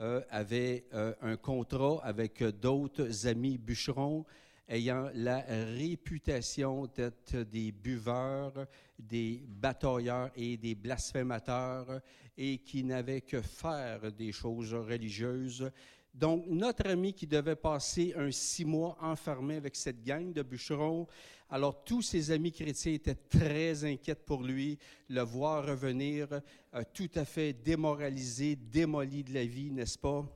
euh, 0.00 0.20
avait 0.30 0.86
un 1.22 1.36
contrat 1.36 2.00
avec 2.02 2.42
d'autres 2.42 3.28
amis 3.28 3.56
bûcherons 3.58 4.24
ayant 4.68 5.08
la 5.14 5.44
réputation 5.76 6.86
d'être 6.86 7.36
des 7.36 7.70
buveurs, 7.70 8.66
des 8.98 9.44
batailleurs 9.46 10.30
et 10.34 10.56
des 10.56 10.74
blasphémateurs 10.74 12.00
et 12.36 12.58
qui 12.58 12.82
n'avaient 12.82 13.20
que 13.20 13.40
faire 13.40 14.10
des 14.10 14.32
choses 14.32 14.74
religieuses. 14.74 15.70
Donc, 16.12 16.46
notre 16.48 16.88
ami 16.88 17.12
qui 17.12 17.28
devait 17.28 17.54
passer 17.54 18.14
un 18.16 18.32
six 18.32 18.64
mois 18.64 18.96
enfermé 19.00 19.56
avec 19.56 19.76
cette 19.76 20.02
gang 20.02 20.32
de 20.32 20.42
bûcherons, 20.42 21.06
alors 21.54 21.84
tous 21.84 22.02
ses 22.02 22.32
amis 22.32 22.50
chrétiens 22.50 22.94
étaient 22.94 23.14
très 23.14 23.84
inquiets 23.84 24.16
pour 24.16 24.42
lui, 24.42 24.76
le 25.08 25.20
voir 25.20 25.64
revenir 25.64 26.26
euh, 26.32 26.82
tout 26.92 27.10
à 27.14 27.24
fait 27.24 27.52
démoralisé, 27.52 28.56
démoli 28.56 29.22
de 29.22 29.34
la 29.34 29.44
vie, 29.44 29.70
n'est-ce 29.70 29.96
pas? 29.96 30.26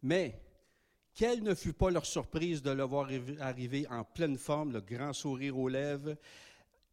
Mais 0.00 0.40
quelle 1.12 1.42
ne 1.42 1.56
fut 1.56 1.72
pas 1.72 1.90
leur 1.90 2.06
surprise 2.06 2.62
de 2.62 2.70
le 2.70 2.84
voir 2.84 3.10
arri- 3.10 3.36
arriver 3.40 3.84
en 3.88 4.04
pleine 4.04 4.38
forme, 4.38 4.72
le 4.74 4.80
grand 4.80 5.12
sourire 5.12 5.58
aux 5.58 5.68
lèvres. 5.68 6.14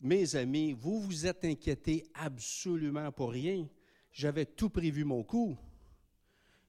Mes 0.02 0.36
amis, 0.36 0.74
vous 0.74 1.00
vous 1.00 1.28
êtes 1.28 1.46
inquiétés 1.46 2.08
absolument 2.16 3.12
pour 3.12 3.30
rien. 3.30 3.68
J'avais 4.12 4.48
tout 4.48 4.72
prévu 4.72 5.04
mon 5.04 5.22
coup. 5.22 5.56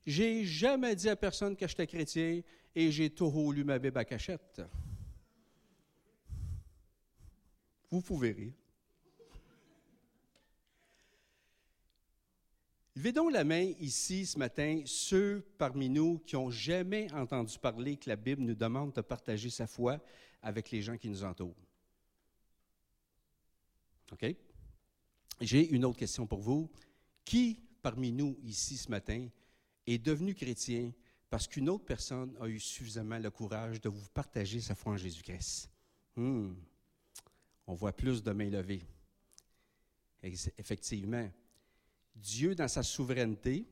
J'ai 0.05 0.45
jamais 0.45 0.95
dit 0.95 1.09
à 1.09 1.17
personne 1.17 1.57
que 1.57 1.67
j'étais 1.67 1.87
chrétien 1.87 2.43
et 2.75 2.93
j'ai 2.93 3.09
tout 3.09 3.51
lu 3.51 3.65
ma 3.65 3.79
Bible 3.79 3.97
à 3.97 4.05
cachette. 4.05 4.61
Vous 7.91 8.01
pouvez 8.01 8.33
rire. 8.33 8.53
Levez 12.97 13.13
donc 13.13 13.33
la 13.33 13.45
main 13.45 13.73
ici 13.81 14.27
ce 14.27 14.39
matin, 14.39 14.83
ceux 14.85 15.43
parmi 15.57 15.89
nous 15.89 16.19
qui 16.19 16.35
n'ont 16.35 16.51
jamais 16.51 17.11
entendu 17.13 17.59
parler 17.59 17.97
que 17.97 18.09
la 18.11 18.17
Bible 18.17 18.43
nous 18.43 18.55
demande 18.55 18.93
de 18.93 19.01
partager 19.01 19.49
sa 19.49 19.67
foi 19.67 19.99
avec 20.43 20.71
les 20.71 20.83
gens 20.83 20.97
qui 20.99 21.09
nous 21.09 21.25
entourent. 21.25 21.57
OK? 24.13 24.35
J'ai 25.41 25.71
une 25.71 25.85
autre 25.85 25.99
question 25.99 26.27
pour 26.27 26.41
vous. 26.41 26.71
Qui 27.25 27.61
parmi 27.81 28.13
nous 28.13 28.37
ici 28.43 28.77
ce 28.77 28.91
matin 28.91 29.29
est 29.87 29.99
devenu 29.99 30.35
chrétien 30.35 30.93
parce 31.31 31.47
qu'une 31.47 31.71
autre 31.71 31.85
personne 31.85 32.37
a 32.41 32.49
eu 32.49 32.59
suffisamment 32.59 33.19
le 33.19 33.31
courage 33.31 33.81
de 33.81 33.89
vous 33.89 34.09
partager 34.13 34.61
sa 34.61 34.75
foi 34.75 34.93
en 34.93 34.97
Jésus-Christ? 34.97 35.71
Hmm. 36.17 36.55
On 37.71 37.75
voit 37.75 37.93
plus 37.93 38.21
de 38.21 38.33
mains 38.33 38.51
levées. 38.51 38.83
Effectivement. 40.25 41.31
Dieu, 42.17 42.57
dans 42.57 42.67
sa 42.67 42.83
souveraineté, 42.83 43.65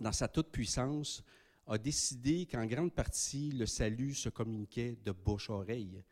dans 0.00 0.10
sa 0.10 0.26
toute-puissance, 0.26 1.22
a 1.68 1.78
décidé 1.78 2.44
qu'en 2.44 2.66
grande 2.66 2.92
partie, 2.92 3.52
le 3.52 3.66
salut 3.66 4.14
se 4.14 4.30
communiquait 4.30 4.96
de 5.04 5.12
bouche-oreille. 5.12 6.02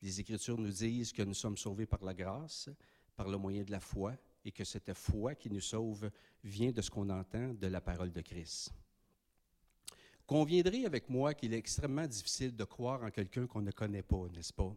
Les 0.00 0.20
Écritures 0.20 0.56
nous 0.56 0.70
disent 0.70 1.12
que 1.12 1.22
nous 1.22 1.34
sommes 1.34 1.56
sauvés 1.56 1.86
par 1.86 2.04
la 2.04 2.14
grâce, 2.14 2.70
par 3.16 3.28
le 3.28 3.36
moyen 3.36 3.64
de 3.64 3.72
la 3.72 3.80
foi, 3.80 4.14
et 4.44 4.52
que 4.52 4.62
cette 4.62 4.94
foi 4.94 5.34
qui 5.34 5.50
nous 5.50 5.60
sauve 5.60 6.08
vient 6.44 6.70
de 6.70 6.80
ce 6.80 6.88
qu'on 6.88 7.10
entend 7.10 7.52
de 7.52 7.66
la 7.66 7.80
parole 7.80 8.12
de 8.12 8.20
Christ. 8.20 8.72
Conviendrez 10.24 10.86
avec 10.86 11.08
moi 11.10 11.34
qu'il 11.34 11.52
est 11.52 11.58
extrêmement 11.58 12.06
difficile 12.06 12.54
de 12.54 12.64
croire 12.64 13.02
en 13.02 13.10
quelqu'un 13.10 13.48
qu'on 13.48 13.60
ne 13.60 13.72
connaît 13.72 14.04
pas, 14.04 14.28
n'est-ce 14.32 14.52
pas? 14.52 14.72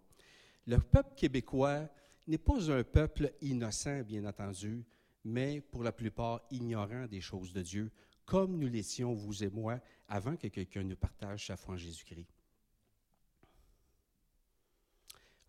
Le 0.68 0.80
peuple 0.80 1.16
québécois 1.16 1.90
n'est 2.28 2.38
pas 2.38 2.70
un 2.72 2.84
peuple 2.84 3.34
innocent, 3.42 4.02
bien 4.02 4.26
entendu, 4.26 4.86
mais 5.24 5.62
pour 5.62 5.82
la 5.82 5.94
plupart 5.94 6.42
ignorant 6.52 7.08
des 7.08 7.22
choses 7.22 7.54
de 7.54 7.62
Dieu, 7.62 7.90
comme 8.26 8.58
nous 8.58 8.68
l'étions, 8.68 9.14
vous 9.14 9.46
et 9.46 9.50
moi, 9.50 9.80
avant 10.10 10.36
que 10.36 10.48
quelqu'un 10.48 10.84
nous 10.84 10.98
partage 10.98 11.48
sa 11.48 11.56
foi 11.56 11.76
en 11.76 11.78
Jésus-Christ. 11.78 12.28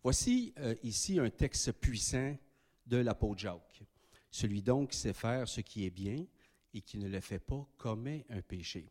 Voici 0.01 0.53
euh, 0.59 0.75
ici 0.83 1.19
un 1.19 1.29
texte 1.29 1.73
puissant 1.73 2.37
de 2.85 2.97
l'apôtre 2.97 3.39
Jacques. 3.39 3.83
Celui 4.31 4.61
donc 4.61 4.91
qui 4.91 4.97
sait 4.97 5.13
faire 5.13 5.49
ce 5.49 5.59
qui 5.59 5.85
est 5.85 5.89
bien 5.89 6.25
et 6.73 6.81
qui 6.81 6.97
ne 6.97 7.09
le 7.09 7.19
fait 7.19 7.39
pas 7.39 7.67
commet 7.77 8.25
un 8.29 8.41
péché. 8.41 8.89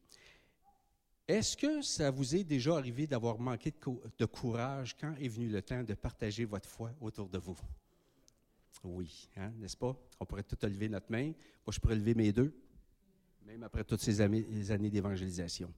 Est-ce 1.29 1.59
que 1.59 1.83
ça 1.83 2.11
vous 2.11 2.35
est 2.35 2.43
déjà 2.43 2.75
arrivé 2.75 3.07
d'avoir 3.07 3.39
manqué 3.39 3.71
de, 3.71 3.77
cou- 3.77 4.01
de 4.17 4.25
courage 4.25 4.97
quand 4.99 5.15
est 5.21 5.29
venu 5.29 5.47
le 5.49 5.61
temps 5.61 5.85
de 5.85 5.93
partager 5.93 6.47
votre 6.47 6.67
foi 6.67 6.91
autour 7.03 7.29
de 7.29 7.37
vous? 7.37 7.59
Oui, 8.83 9.29
hein, 9.37 9.53
n'est-ce 9.59 9.77
pas? 9.77 9.95
On 10.19 10.25
pourrait 10.25 10.43
tout 10.43 10.57
lever 10.63 10.89
notre 10.89 11.13
main. 11.13 11.27
Moi, 11.27 11.73
je 11.73 11.79
pourrais 11.79 11.97
lever 11.97 12.15
mes 12.15 12.33
deux, 12.33 12.55
même 13.45 13.63
après 13.63 13.85
toutes 13.85 14.01
ces 14.01 14.23
années 14.23 14.91
d'évangélisation. 14.91 15.71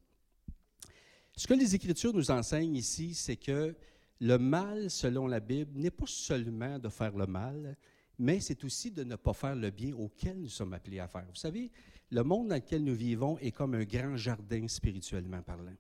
Ce 1.34 1.48
que 1.48 1.54
les 1.54 1.74
Écritures 1.74 2.12
nous 2.14 2.30
enseignent 2.30 2.76
ici, 2.76 3.14
c'est 3.14 3.36
que 3.36 3.74
le 4.20 4.38
mal, 4.38 4.88
selon 4.88 5.26
la 5.26 5.40
Bible, 5.40 5.72
n'est 5.80 5.90
pas 5.90 6.06
seulement 6.06 6.78
de 6.78 6.88
faire 6.88 7.16
le 7.16 7.26
mal, 7.26 7.76
mais 8.18 8.38
c'est 8.38 8.62
aussi 8.64 8.90
de 8.92 9.02
ne 9.02 9.16
pas 9.16 9.32
faire 9.32 9.56
le 9.56 9.70
bien 9.70 9.94
auquel 9.94 10.38
nous 10.38 10.48
sommes 10.48 10.74
appelés 10.74 11.00
à 11.00 11.08
faire. 11.08 11.26
Vous 11.28 11.34
savez, 11.34 11.72
le 12.10 12.22
monde 12.24 12.48
dans 12.48 12.56
lequel 12.56 12.84
nous 12.84 12.94
vivons 12.94 13.38
est 13.38 13.52
comme 13.52 13.74
un 13.74 13.84
grand 13.84 14.16
jardin 14.16 14.66
spirituellement 14.66 15.42
parlant. 15.42 15.76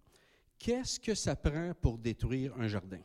Qu'est-ce 0.58 1.00
que 1.00 1.14
ça 1.14 1.34
prend 1.34 1.72
pour 1.80 1.98
détruire 1.98 2.54
un 2.58 2.68
jardin? 2.68 3.00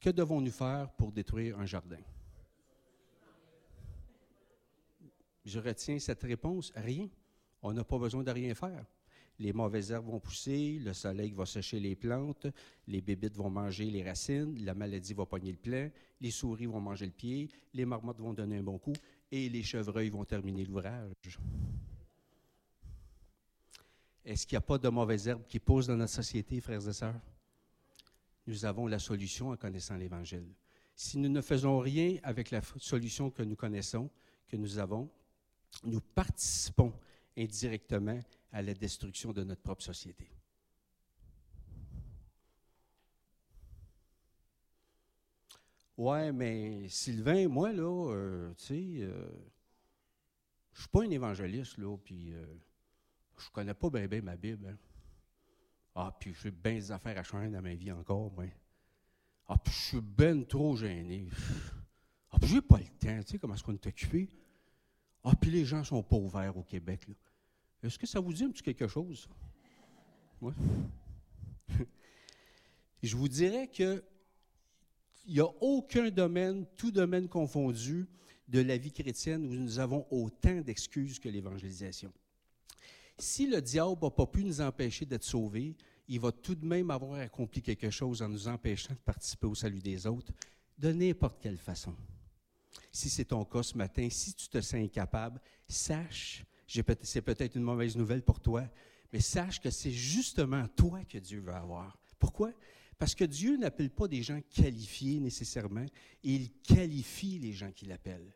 Que 0.00 0.10
devons-nous 0.10 0.50
faire 0.50 0.90
pour 0.92 1.12
détruire 1.12 1.58
un 1.58 1.66
jardin? 1.66 2.00
Je 5.44 5.58
retiens 5.58 5.98
cette 5.98 6.22
réponse, 6.22 6.72
rien. 6.76 7.08
On 7.62 7.72
n'a 7.72 7.84
pas 7.84 7.98
besoin 7.98 8.22
de 8.22 8.30
rien 8.30 8.54
faire. 8.54 8.84
Les 9.38 9.54
mauvaises 9.54 9.90
herbes 9.90 10.06
vont 10.06 10.20
pousser, 10.20 10.78
le 10.80 10.92
soleil 10.92 11.32
va 11.32 11.46
sécher 11.46 11.80
les 11.80 11.96
plantes, 11.96 12.46
les 12.86 13.00
bébites 13.00 13.36
vont 13.36 13.48
manger 13.48 13.86
les 13.86 14.02
racines, 14.02 14.62
la 14.62 14.74
maladie 14.74 15.14
va 15.14 15.24
pogner 15.24 15.52
le 15.52 15.56
plant, 15.56 15.90
les 16.20 16.30
souris 16.30 16.66
vont 16.66 16.80
manger 16.80 17.06
le 17.06 17.12
pied, 17.12 17.48
les 17.72 17.86
marmottes 17.86 18.20
vont 18.20 18.34
donner 18.34 18.58
un 18.58 18.62
bon 18.62 18.78
coup 18.78 18.92
et 19.30 19.48
les 19.48 19.62
chevreuils 19.62 20.10
vont 20.10 20.24
terminer 20.24 20.64
l'ouvrage. 20.64 21.38
Est-ce 24.24 24.46
qu'il 24.46 24.56
n'y 24.56 24.58
a 24.58 24.66
pas 24.66 24.78
de 24.78 24.88
mauvaises 24.88 25.28
herbes 25.28 25.46
qui 25.48 25.58
poussent 25.58 25.86
dans 25.86 25.96
notre 25.96 26.12
société, 26.12 26.60
frères 26.60 26.86
et 26.86 26.92
sœurs? 26.92 27.20
Nous 28.46 28.64
avons 28.64 28.86
la 28.86 28.98
solution 28.98 29.50
en 29.50 29.56
connaissant 29.56 29.96
l'Évangile. 29.96 30.46
Si 30.94 31.18
nous 31.18 31.28
ne 31.28 31.40
faisons 31.40 31.78
rien 31.78 32.18
avec 32.22 32.50
la 32.50 32.60
solution 32.78 33.30
que 33.30 33.42
nous 33.42 33.56
connaissons, 33.56 34.10
que 34.48 34.56
nous 34.56 34.78
avons, 34.78 35.08
nous 35.84 36.00
participons 36.00 36.92
indirectement 37.36 38.20
à 38.52 38.62
la 38.62 38.74
destruction 38.74 39.32
de 39.32 39.44
notre 39.44 39.62
propre 39.62 39.82
société. 39.82 40.28
Ouais, 46.00 46.32
mais 46.32 46.88
Sylvain, 46.88 47.46
moi, 47.46 47.74
là, 47.74 47.82
euh, 48.14 48.54
tu 48.54 48.64
sais, 48.64 49.02
euh, 49.02 49.30
je 50.72 50.80
suis 50.80 50.88
pas 50.88 51.02
un 51.02 51.10
évangéliste, 51.10 51.76
là, 51.76 51.94
puis 51.98 52.32
euh, 52.32 52.42
je 53.36 53.50
connais 53.50 53.74
pas 53.74 53.90
bien 53.90 54.06
bien 54.06 54.22
ma 54.22 54.34
Bible. 54.34 54.66
hein. 54.66 54.78
Ah, 55.94 56.16
puis 56.18 56.34
j'ai 56.42 56.52
bien 56.52 56.72
des 56.72 56.90
affaires 56.90 57.18
à 57.18 57.22
changer 57.22 57.50
dans 57.50 57.60
ma 57.60 57.74
vie 57.74 57.92
encore, 57.92 58.32
moi. 58.32 58.46
Ah, 59.46 59.58
puis 59.58 59.74
je 59.74 59.78
suis 59.78 60.00
ben 60.00 60.46
trop 60.46 60.74
gêné. 60.74 61.28
Ah, 62.30 62.38
puis 62.40 62.48
j'ai 62.48 62.62
pas 62.62 62.78
le 62.78 62.84
temps, 62.84 63.22
tu 63.22 63.32
sais, 63.32 63.38
comment 63.38 63.52
est-ce 63.52 63.62
qu'on 63.62 63.74
est 63.74 63.86
occupé? 63.86 64.30
Ah, 65.22 65.36
puis 65.38 65.50
les 65.50 65.66
gens 65.66 65.84
sont 65.84 66.02
pas 66.02 66.16
ouverts 66.16 66.56
au 66.56 66.62
Québec, 66.62 67.08
là. 67.08 67.14
Est-ce 67.82 67.98
que 67.98 68.06
ça 68.06 68.20
vous 68.20 68.32
dit 68.32 68.44
un 68.44 68.50
petit 68.50 68.62
quelque 68.62 68.88
chose? 68.88 69.28
Ouais. 70.40 70.54
Je 73.02 73.14
vous 73.14 73.28
dirais 73.28 73.68
que 73.68 74.02
il 75.26 75.34
n'y 75.34 75.40
a 75.40 75.48
aucun 75.60 76.10
domaine, 76.10 76.66
tout 76.76 76.90
domaine 76.90 77.28
confondu, 77.28 78.06
de 78.48 78.60
la 78.60 78.76
vie 78.76 78.92
chrétienne 78.92 79.46
où 79.46 79.54
nous 79.54 79.78
avons 79.78 80.06
autant 80.10 80.60
d'excuses 80.60 81.18
que 81.18 81.28
l'évangélisation. 81.28 82.12
Si 83.16 83.46
le 83.46 83.62
diable 83.62 84.00
n'a 84.02 84.10
pas 84.10 84.26
pu 84.26 84.44
nous 84.44 84.60
empêcher 84.60 85.06
d'être 85.06 85.24
sauvés, 85.24 85.76
il 86.08 86.18
va 86.18 86.32
tout 86.32 86.56
de 86.56 86.66
même 86.66 86.90
avoir 86.90 87.20
accompli 87.20 87.62
quelque 87.62 87.90
chose 87.90 88.22
en 88.22 88.28
nous 88.28 88.48
empêchant 88.48 88.94
de 88.94 88.98
participer 88.98 89.46
au 89.46 89.54
salut 89.54 89.78
des 89.78 90.06
autres 90.06 90.32
de 90.76 90.90
n'importe 90.92 91.40
quelle 91.40 91.58
façon. 91.58 91.94
Si 92.90 93.08
c'est 93.08 93.26
ton 93.26 93.44
cas 93.44 93.62
ce 93.62 93.76
matin, 93.76 94.08
si 94.10 94.34
tu 94.34 94.48
te 94.48 94.60
sens 94.60 94.80
incapable, 94.80 95.40
sache, 95.68 96.44
c'est 96.66 97.22
peut-être 97.22 97.56
une 97.56 97.62
mauvaise 97.62 97.96
nouvelle 97.96 98.22
pour 98.22 98.40
toi, 98.40 98.64
mais 99.12 99.20
sache 99.20 99.60
que 99.60 99.70
c'est 99.70 99.92
justement 99.92 100.66
toi 100.68 101.04
que 101.04 101.18
Dieu 101.18 101.40
veut 101.40 101.54
avoir. 101.54 101.98
Pourquoi? 102.18 102.52
Parce 103.00 103.14
que 103.14 103.24
Dieu 103.24 103.56
n'appelle 103.56 103.88
pas 103.88 104.06
des 104.06 104.22
gens 104.22 104.42
qualifiés 104.50 105.20
nécessairement, 105.20 105.86
il 106.22 106.50
qualifie 106.60 107.38
les 107.38 107.54
gens 107.54 107.72
qu'il 107.72 107.90
appelle. 107.92 108.30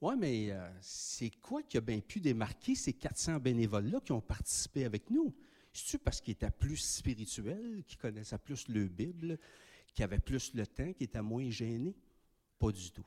Oui, 0.00 0.14
mais 0.18 0.50
euh, 0.50 0.68
c'est 0.80 1.30
quoi 1.30 1.62
qui 1.62 1.76
a 1.76 1.80
bien 1.80 2.00
pu 2.00 2.18
démarquer 2.18 2.74
ces 2.74 2.94
400 2.94 3.38
bénévoles-là 3.38 4.00
qui 4.00 4.10
ont 4.10 4.20
participé 4.20 4.84
avec 4.84 5.08
nous? 5.08 5.32
C'est-tu 5.72 5.98
parce 6.00 6.20
qu'ils 6.20 6.32
étaient 6.32 6.50
plus 6.50 6.78
spirituels, 6.78 7.84
qui 7.86 7.96
connaissaient 7.96 8.38
plus 8.38 8.66
le 8.66 8.88
Bible, 8.88 9.38
qui 9.94 10.02
avaient 10.02 10.18
plus 10.18 10.52
le 10.52 10.66
temps, 10.66 10.92
qui 10.94 11.04
étaient 11.04 11.22
moins 11.22 11.48
gênés? 11.48 11.94
Pas 12.58 12.72
du 12.72 12.90
tout. 12.90 13.06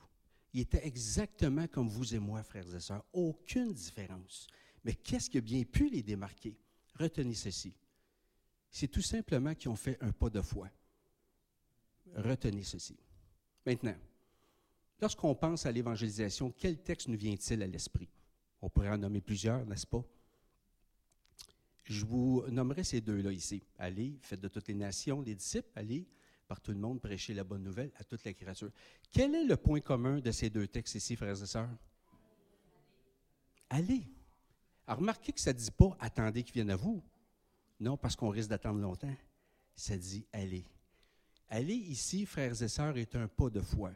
Ils 0.54 0.62
étaient 0.62 0.86
exactement 0.86 1.66
comme 1.66 1.88
vous 1.88 2.14
et 2.14 2.18
moi, 2.18 2.42
frères 2.42 2.74
et 2.74 2.80
sœurs. 2.80 3.04
Aucune 3.12 3.74
différence. 3.74 4.46
Mais 4.82 4.94
qu'est-ce 4.94 5.28
qui 5.28 5.36
a 5.36 5.42
bien 5.42 5.62
pu 5.64 5.90
les 5.90 6.02
démarquer? 6.02 6.56
Retenez 6.98 7.34
ceci. 7.34 7.72
C'est 8.70 8.88
tout 8.88 9.02
simplement 9.02 9.54
qu'ils 9.54 9.70
ont 9.70 9.76
fait 9.76 9.98
un 10.00 10.12
pas 10.12 10.30
de 10.30 10.40
foi. 10.40 10.68
Retenez 12.14 12.62
ceci. 12.62 12.96
Maintenant, 13.66 13.96
lorsqu'on 15.00 15.34
pense 15.34 15.66
à 15.66 15.72
l'évangélisation, 15.72 16.52
quel 16.56 16.78
texte 16.82 17.08
nous 17.08 17.18
vient-il 17.18 17.62
à 17.62 17.66
l'esprit? 17.66 18.08
On 18.60 18.68
pourrait 18.68 18.90
en 18.90 18.98
nommer 18.98 19.20
plusieurs, 19.20 19.64
n'est-ce 19.66 19.86
pas? 19.86 20.04
Je 21.84 22.04
vous 22.04 22.44
nommerai 22.48 22.84
ces 22.84 23.00
deux-là 23.00 23.32
ici. 23.32 23.62
Allez, 23.78 24.18
faites 24.22 24.40
de 24.40 24.48
toutes 24.48 24.68
les 24.68 24.74
nations 24.74 25.22
des 25.22 25.34
disciples, 25.34 25.68
allez, 25.74 26.06
par 26.46 26.60
tout 26.60 26.70
le 26.70 26.78
monde, 26.78 27.00
prêcher 27.00 27.34
la 27.34 27.44
bonne 27.44 27.62
nouvelle 27.62 27.90
à 27.96 28.04
toute 28.04 28.24
la 28.24 28.32
créature. 28.34 28.70
Quel 29.10 29.34
est 29.34 29.44
le 29.44 29.56
point 29.56 29.80
commun 29.80 30.20
de 30.20 30.30
ces 30.30 30.50
deux 30.50 30.68
textes 30.68 30.94
ici, 30.94 31.16
frères 31.16 31.42
et 31.42 31.46
sœurs? 31.46 31.70
allez. 33.72 34.06
Alors, 34.86 35.00
remarquez 35.00 35.32
que 35.32 35.40
ça 35.40 35.52
ne 35.52 35.58
dit 35.58 35.70
pas 35.70 35.96
attendez 36.00 36.42
qu'ils 36.42 36.54
viennent 36.54 36.70
à 36.70 36.76
vous. 36.76 37.02
Non, 37.80 37.96
parce 37.96 38.16
qu'on 38.16 38.28
risque 38.28 38.48
d'attendre 38.48 38.80
longtemps. 38.80 39.14
Ça 39.74 39.96
dit 39.96 40.26
allez. 40.32 40.64
Aller 41.48 41.74
ici, 41.74 42.24
frères 42.26 42.62
et 42.62 42.68
sœurs, 42.68 42.96
est 42.96 43.14
un 43.16 43.28
pas 43.28 43.50
de 43.50 43.60
foi. 43.60 43.92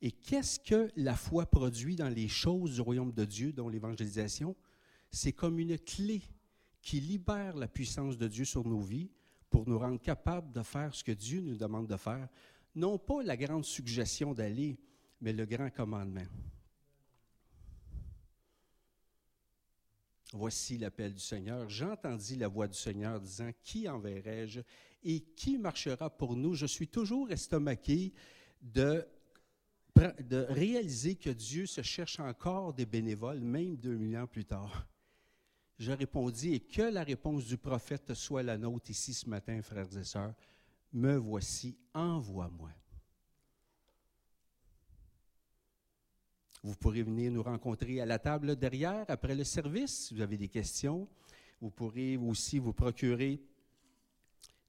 Et 0.00 0.10
qu'est-ce 0.10 0.58
que 0.58 0.90
la 0.96 1.14
foi 1.14 1.46
produit 1.46 1.96
dans 1.96 2.08
les 2.08 2.28
choses 2.28 2.74
du 2.74 2.80
royaume 2.80 3.12
de 3.12 3.24
Dieu, 3.24 3.52
dont 3.52 3.68
l'évangélisation? 3.68 4.56
C'est 5.10 5.32
comme 5.32 5.58
une 5.58 5.78
clé 5.78 6.22
qui 6.80 7.00
libère 7.00 7.56
la 7.56 7.68
puissance 7.68 8.18
de 8.18 8.26
Dieu 8.26 8.44
sur 8.44 8.66
nos 8.66 8.80
vies 8.80 9.10
pour 9.48 9.68
nous 9.68 9.78
rendre 9.78 10.00
capables 10.00 10.50
de 10.52 10.62
faire 10.62 10.94
ce 10.94 11.04
que 11.04 11.12
Dieu 11.12 11.40
nous 11.40 11.56
demande 11.56 11.86
de 11.86 11.96
faire. 11.96 12.28
Non 12.74 12.98
pas 12.98 13.22
la 13.22 13.36
grande 13.36 13.64
suggestion 13.64 14.32
d'aller, 14.32 14.78
mais 15.20 15.32
le 15.32 15.44
grand 15.44 15.70
commandement. 15.70 16.26
Voici 20.32 20.78
l'appel 20.78 21.12
du 21.12 21.20
Seigneur. 21.20 21.68
J'entendis 21.68 22.36
la 22.36 22.48
voix 22.48 22.66
du 22.66 22.76
Seigneur 22.76 23.20
disant, 23.20 23.50
Qui 23.62 23.88
enverrai-je 23.88 24.60
et 25.04 25.20
qui 25.20 25.58
marchera 25.58 26.08
pour 26.08 26.36
nous? 26.36 26.54
Je 26.54 26.66
suis 26.66 26.88
toujours 26.88 27.30
estomaqué 27.30 28.14
de, 28.62 29.06
réaliser 30.48 31.16
que 31.16 31.30
Dieu 31.30 31.66
se 31.66 31.82
cherche 31.82 32.18
encore 32.18 32.72
des 32.72 32.86
bénévoles, 32.86 33.40
même 33.40 33.76
2000 33.76 34.16
ans 34.16 34.26
plus 34.26 34.46
tard. 34.46 34.86
Je 35.78 35.92
répondis, 35.92 36.54
et 36.54 36.60
que 36.60 36.82
la 36.82 37.02
réponse 37.02 37.44
du 37.44 37.58
prophète 37.58 38.14
soit 38.14 38.42
la 38.42 38.56
nôtre 38.56 38.90
ici 38.90 39.12
ce 39.12 39.28
matin, 39.28 39.60
frères 39.62 39.96
et 39.96 40.04
sœurs. 40.04 40.34
Me 40.92 41.16
voici, 41.16 41.76
envoie-moi. 41.92 42.70
Vous 46.64 46.76
pourrez 46.76 47.02
venir 47.02 47.32
nous 47.32 47.42
rencontrer 47.42 48.00
à 48.00 48.06
la 48.06 48.20
table 48.20 48.54
derrière 48.54 49.04
après 49.08 49.34
le 49.34 49.42
service 49.42 50.06
si 50.06 50.14
vous 50.14 50.20
avez 50.20 50.36
des 50.36 50.48
questions. 50.48 51.08
Vous 51.60 51.70
pourrez 51.70 52.16
aussi 52.16 52.60
vous 52.60 52.72
procurer 52.72 53.40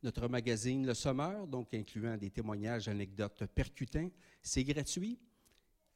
notre 0.02 0.28
magazine 0.28 0.88
Le 0.88 0.96
Sommeur, 0.96 1.48
donc 1.48 1.74
incluant 1.74 2.18
des 2.18 2.32
témoignages, 2.32 2.88
anecdotes 2.88 3.46
percutants. 3.46 4.10
C'est 4.42 4.64
gratuit. 4.64 5.20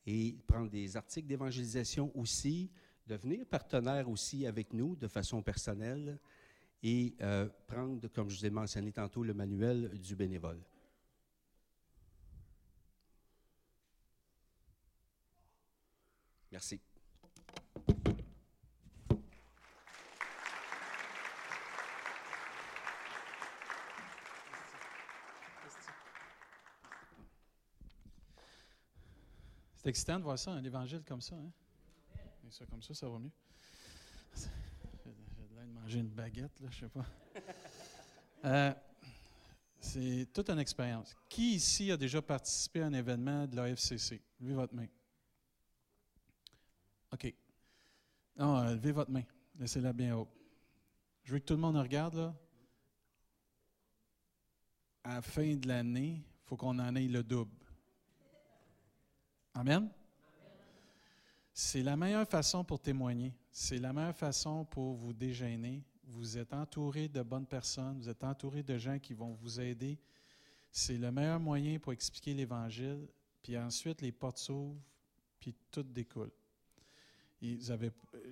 Et 0.05 0.37
prendre 0.47 0.69
des 0.69 0.95
articles 0.95 1.27
d'évangélisation 1.27 2.11
aussi, 2.15 2.69
devenir 3.07 3.45
partenaire 3.45 4.07
aussi 4.09 4.45
avec 4.45 4.73
nous 4.73 4.95
de 4.95 5.07
façon 5.07 5.41
personnelle 5.41 6.17
et 6.83 7.15
euh, 7.21 7.49
prendre, 7.65 8.07
comme 8.07 8.29
je 8.29 8.39
vous 8.39 8.45
ai 8.45 8.49
mentionné 8.49 8.91
tantôt, 8.91 9.23
le 9.23 9.33
manuel 9.33 9.89
du 9.99 10.15
bénévole. 10.15 10.61
Merci. 16.51 16.79
C'est 29.75 29.89
excitant 29.89 30.17
de 30.17 30.23
voir 30.23 30.37
ça, 30.37 30.51
un 30.51 30.63
évangile 30.63 31.01
comme 31.07 31.21
ça. 31.21 31.35
Hein? 31.35 31.51
Et 32.45 32.51
ça, 32.51 32.65
comme 32.65 32.81
ça, 32.81 32.93
ça 32.93 33.07
va 33.07 33.19
mieux. 33.19 33.31
J'ai 34.35 35.55
l'air 35.55 35.65
de 35.65 35.71
manger 35.71 35.99
une 35.99 36.09
baguette, 36.09 36.59
là, 36.59 36.67
je 36.69 36.79
sais 36.79 36.89
pas. 36.89 37.05
Euh, 38.45 38.73
c'est 39.79 40.27
toute 40.31 40.49
une 40.49 40.59
expérience. 40.59 41.15
Qui 41.27 41.55
ici 41.55 41.91
a 41.91 41.97
déjà 41.97 42.21
participé 42.21 42.81
à 42.81 42.85
un 42.85 42.93
événement 42.93 43.47
de 43.47 43.55
la 43.55 43.69
FCC? 43.69 44.21
Levez 44.39 44.53
votre 44.53 44.75
main. 44.75 44.87
OK. 47.13 47.33
Non, 48.37 48.57
euh, 48.57 48.73
levez 48.73 48.91
votre 48.91 49.11
main. 49.11 49.23
Laissez-la 49.59 49.93
bien 49.93 50.15
haut. 50.15 50.27
Je 51.23 51.33
veux 51.33 51.39
que 51.39 51.45
tout 51.45 51.55
le 51.55 51.59
monde 51.59 51.77
regarde, 51.77 52.15
là. 52.15 52.35
À 55.03 55.15
la 55.15 55.21
fin 55.21 55.55
de 55.55 55.67
l'année, 55.67 56.23
il 56.23 56.45
faut 56.45 56.57
qu'on 56.57 56.77
en 56.79 56.95
ait 56.95 57.07
le 57.07 57.23
double. 57.23 57.55
Amen? 59.53 59.89
C'est 61.53 61.81
la 61.81 61.97
meilleure 61.97 62.27
façon 62.27 62.63
pour 62.63 62.79
témoigner. 62.79 63.33
C'est 63.51 63.79
la 63.79 63.91
meilleure 63.91 64.15
façon 64.15 64.65
pour 64.65 64.93
vous 64.93 65.13
déjeuner. 65.13 65.83
Vous 66.03 66.37
êtes 66.37 66.53
entouré 66.53 67.07
de 67.07 67.23
bonnes 67.23 67.47
personnes, 67.47 67.97
vous 67.97 68.09
êtes 68.09 68.23
entouré 68.23 68.63
de 68.63 68.77
gens 68.77 68.99
qui 68.99 69.13
vont 69.13 69.33
vous 69.33 69.59
aider. 69.59 69.97
C'est 70.71 70.97
le 70.97 71.11
meilleur 71.11 71.39
moyen 71.39 71.79
pour 71.79 71.93
expliquer 71.93 72.33
l'Évangile. 72.33 73.07
Puis 73.41 73.57
ensuite, 73.57 74.01
les 74.01 74.11
portes 74.11 74.37
s'ouvrent, 74.37 74.79
puis 75.39 75.55
tout 75.71 75.83
découle. 75.83 76.31
Et 77.41 77.55
vous 77.55 77.71
avez, 77.71 77.91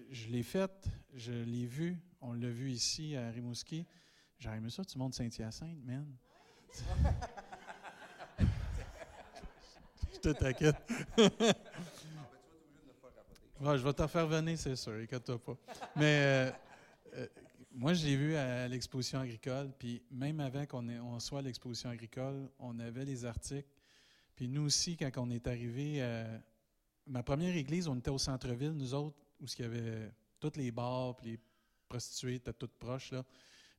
je 0.09 0.27
l'ai 0.29 0.43
fait, 0.43 0.71
je 1.13 1.31
l'ai 1.31 1.65
vu, 1.65 1.97
on 2.21 2.33
l'a 2.33 2.49
vu 2.49 2.71
ici 2.71 3.15
à 3.15 3.29
Rimouski. 3.29 3.85
J'aurais 4.39 4.57
aimé 4.57 4.69
ça, 4.69 4.83
tu 4.83 4.97
montes 4.97 5.13
Saint-Hyacinthe, 5.13 5.83
man. 5.83 6.05
je 8.39 10.19
te 10.19 10.29
t'inquiète. 10.29 10.75
Je 13.61 13.83
vais 13.83 13.93
t'en 13.93 14.07
faire 14.07 14.27
venir, 14.27 14.57
c'est 14.59 14.75
sûr, 14.75 14.93
inquiète-toi 14.93 15.39
pas. 15.39 15.57
Mais 15.95 16.19
euh, 16.19 16.51
euh, 17.15 17.27
moi, 17.71 17.93
je 17.93 18.05
l'ai 18.05 18.15
vu 18.15 18.35
à 18.35 18.67
l'exposition 18.67 19.19
agricole, 19.19 19.71
puis 19.79 20.03
même 20.11 20.39
avant 20.39 20.65
qu'on 20.65 20.87
on 20.89 21.19
soit 21.19 21.39
à 21.39 21.41
l'exposition 21.41 21.89
agricole, 21.89 22.49
on 22.59 22.77
avait 22.79 23.05
les 23.05 23.25
articles. 23.25 23.69
Puis 24.35 24.49
nous 24.49 24.63
aussi, 24.63 24.97
quand 24.97 25.09
on 25.17 25.29
est 25.29 25.47
arrivé, 25.47 25.95
euh, 25.99 26.37
ma 27.07 27.23
première 27.23 27.55
église, 27.55 27.87
on 27.87 27.97
était 27.97 28.09
au 28.09 28.17
centre-ville, 28.17 28.71
nous 28.71 28.93
autres, 28.93 29.17
où 29.41 29.45
il 29.45 29.61
y 29.61 29.65
avait 29.65 30.11
toutes 30.39 30.57
les 30.57 30.71
bars, 30.71 31.15
puis 31.15 31.31
les 31.31 31.39
prostituées 31.87 32.35
étaient 32.35 32.53
toutes 32.53 32.77
proches, 32.77 33.11
là. 33.11 33.23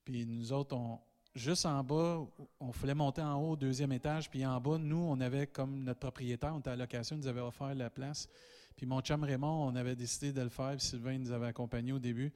Puis 0.05 0.24
nous 0.24 0.53
autres, 0.53 0.77
on, 0.77 1.01
juste 1.35 1.66
en 1.66 1.83
bas, 1.83 2.24
on 2.61 2.72
fallait 2.72 2.95
monter 2.95 3.22
en 3.22 3.41
haut 3.41 3.53
au 3.53 3.57
deuxième 3.57 3.93
étage, 3.93 4.31
puis 4.31 4.45
en 4.47 4.61
bas, 4.61 4.79
nous, 4.79 4.97
on 4.97 5.20
avait 5.20 5.47
comme 5.47 5.83
notre 5.83 6.01
propriétaire, 6.01 6.55
on 6.55 6.61
était 6.61 6.70
à 6.70 6.77
location, 6.77 7.16
nous 7.16 7.27
avait 7.27 7.41
offert 7.41 7.74
la 7.74 7.91
place. 7.91 8.29
Puis 8.77 8.87
mon 8.87 9.01
chum 9.01 9.24
Raymond, 9.24 9.68
on 9.68 9.74
avait 9.74 9.97
décidé 9.97 10.33
de 10.33 10.43
le 10.43 10.49
faire, 10.49 10.77
puis 10.77 10.87
Sylvain 10.87 11.18
nous 11.18 11.33
avait 11.33 11.47
accompagnés 11.47 11.93
au 11.93 11.99
début. 11.99 12.33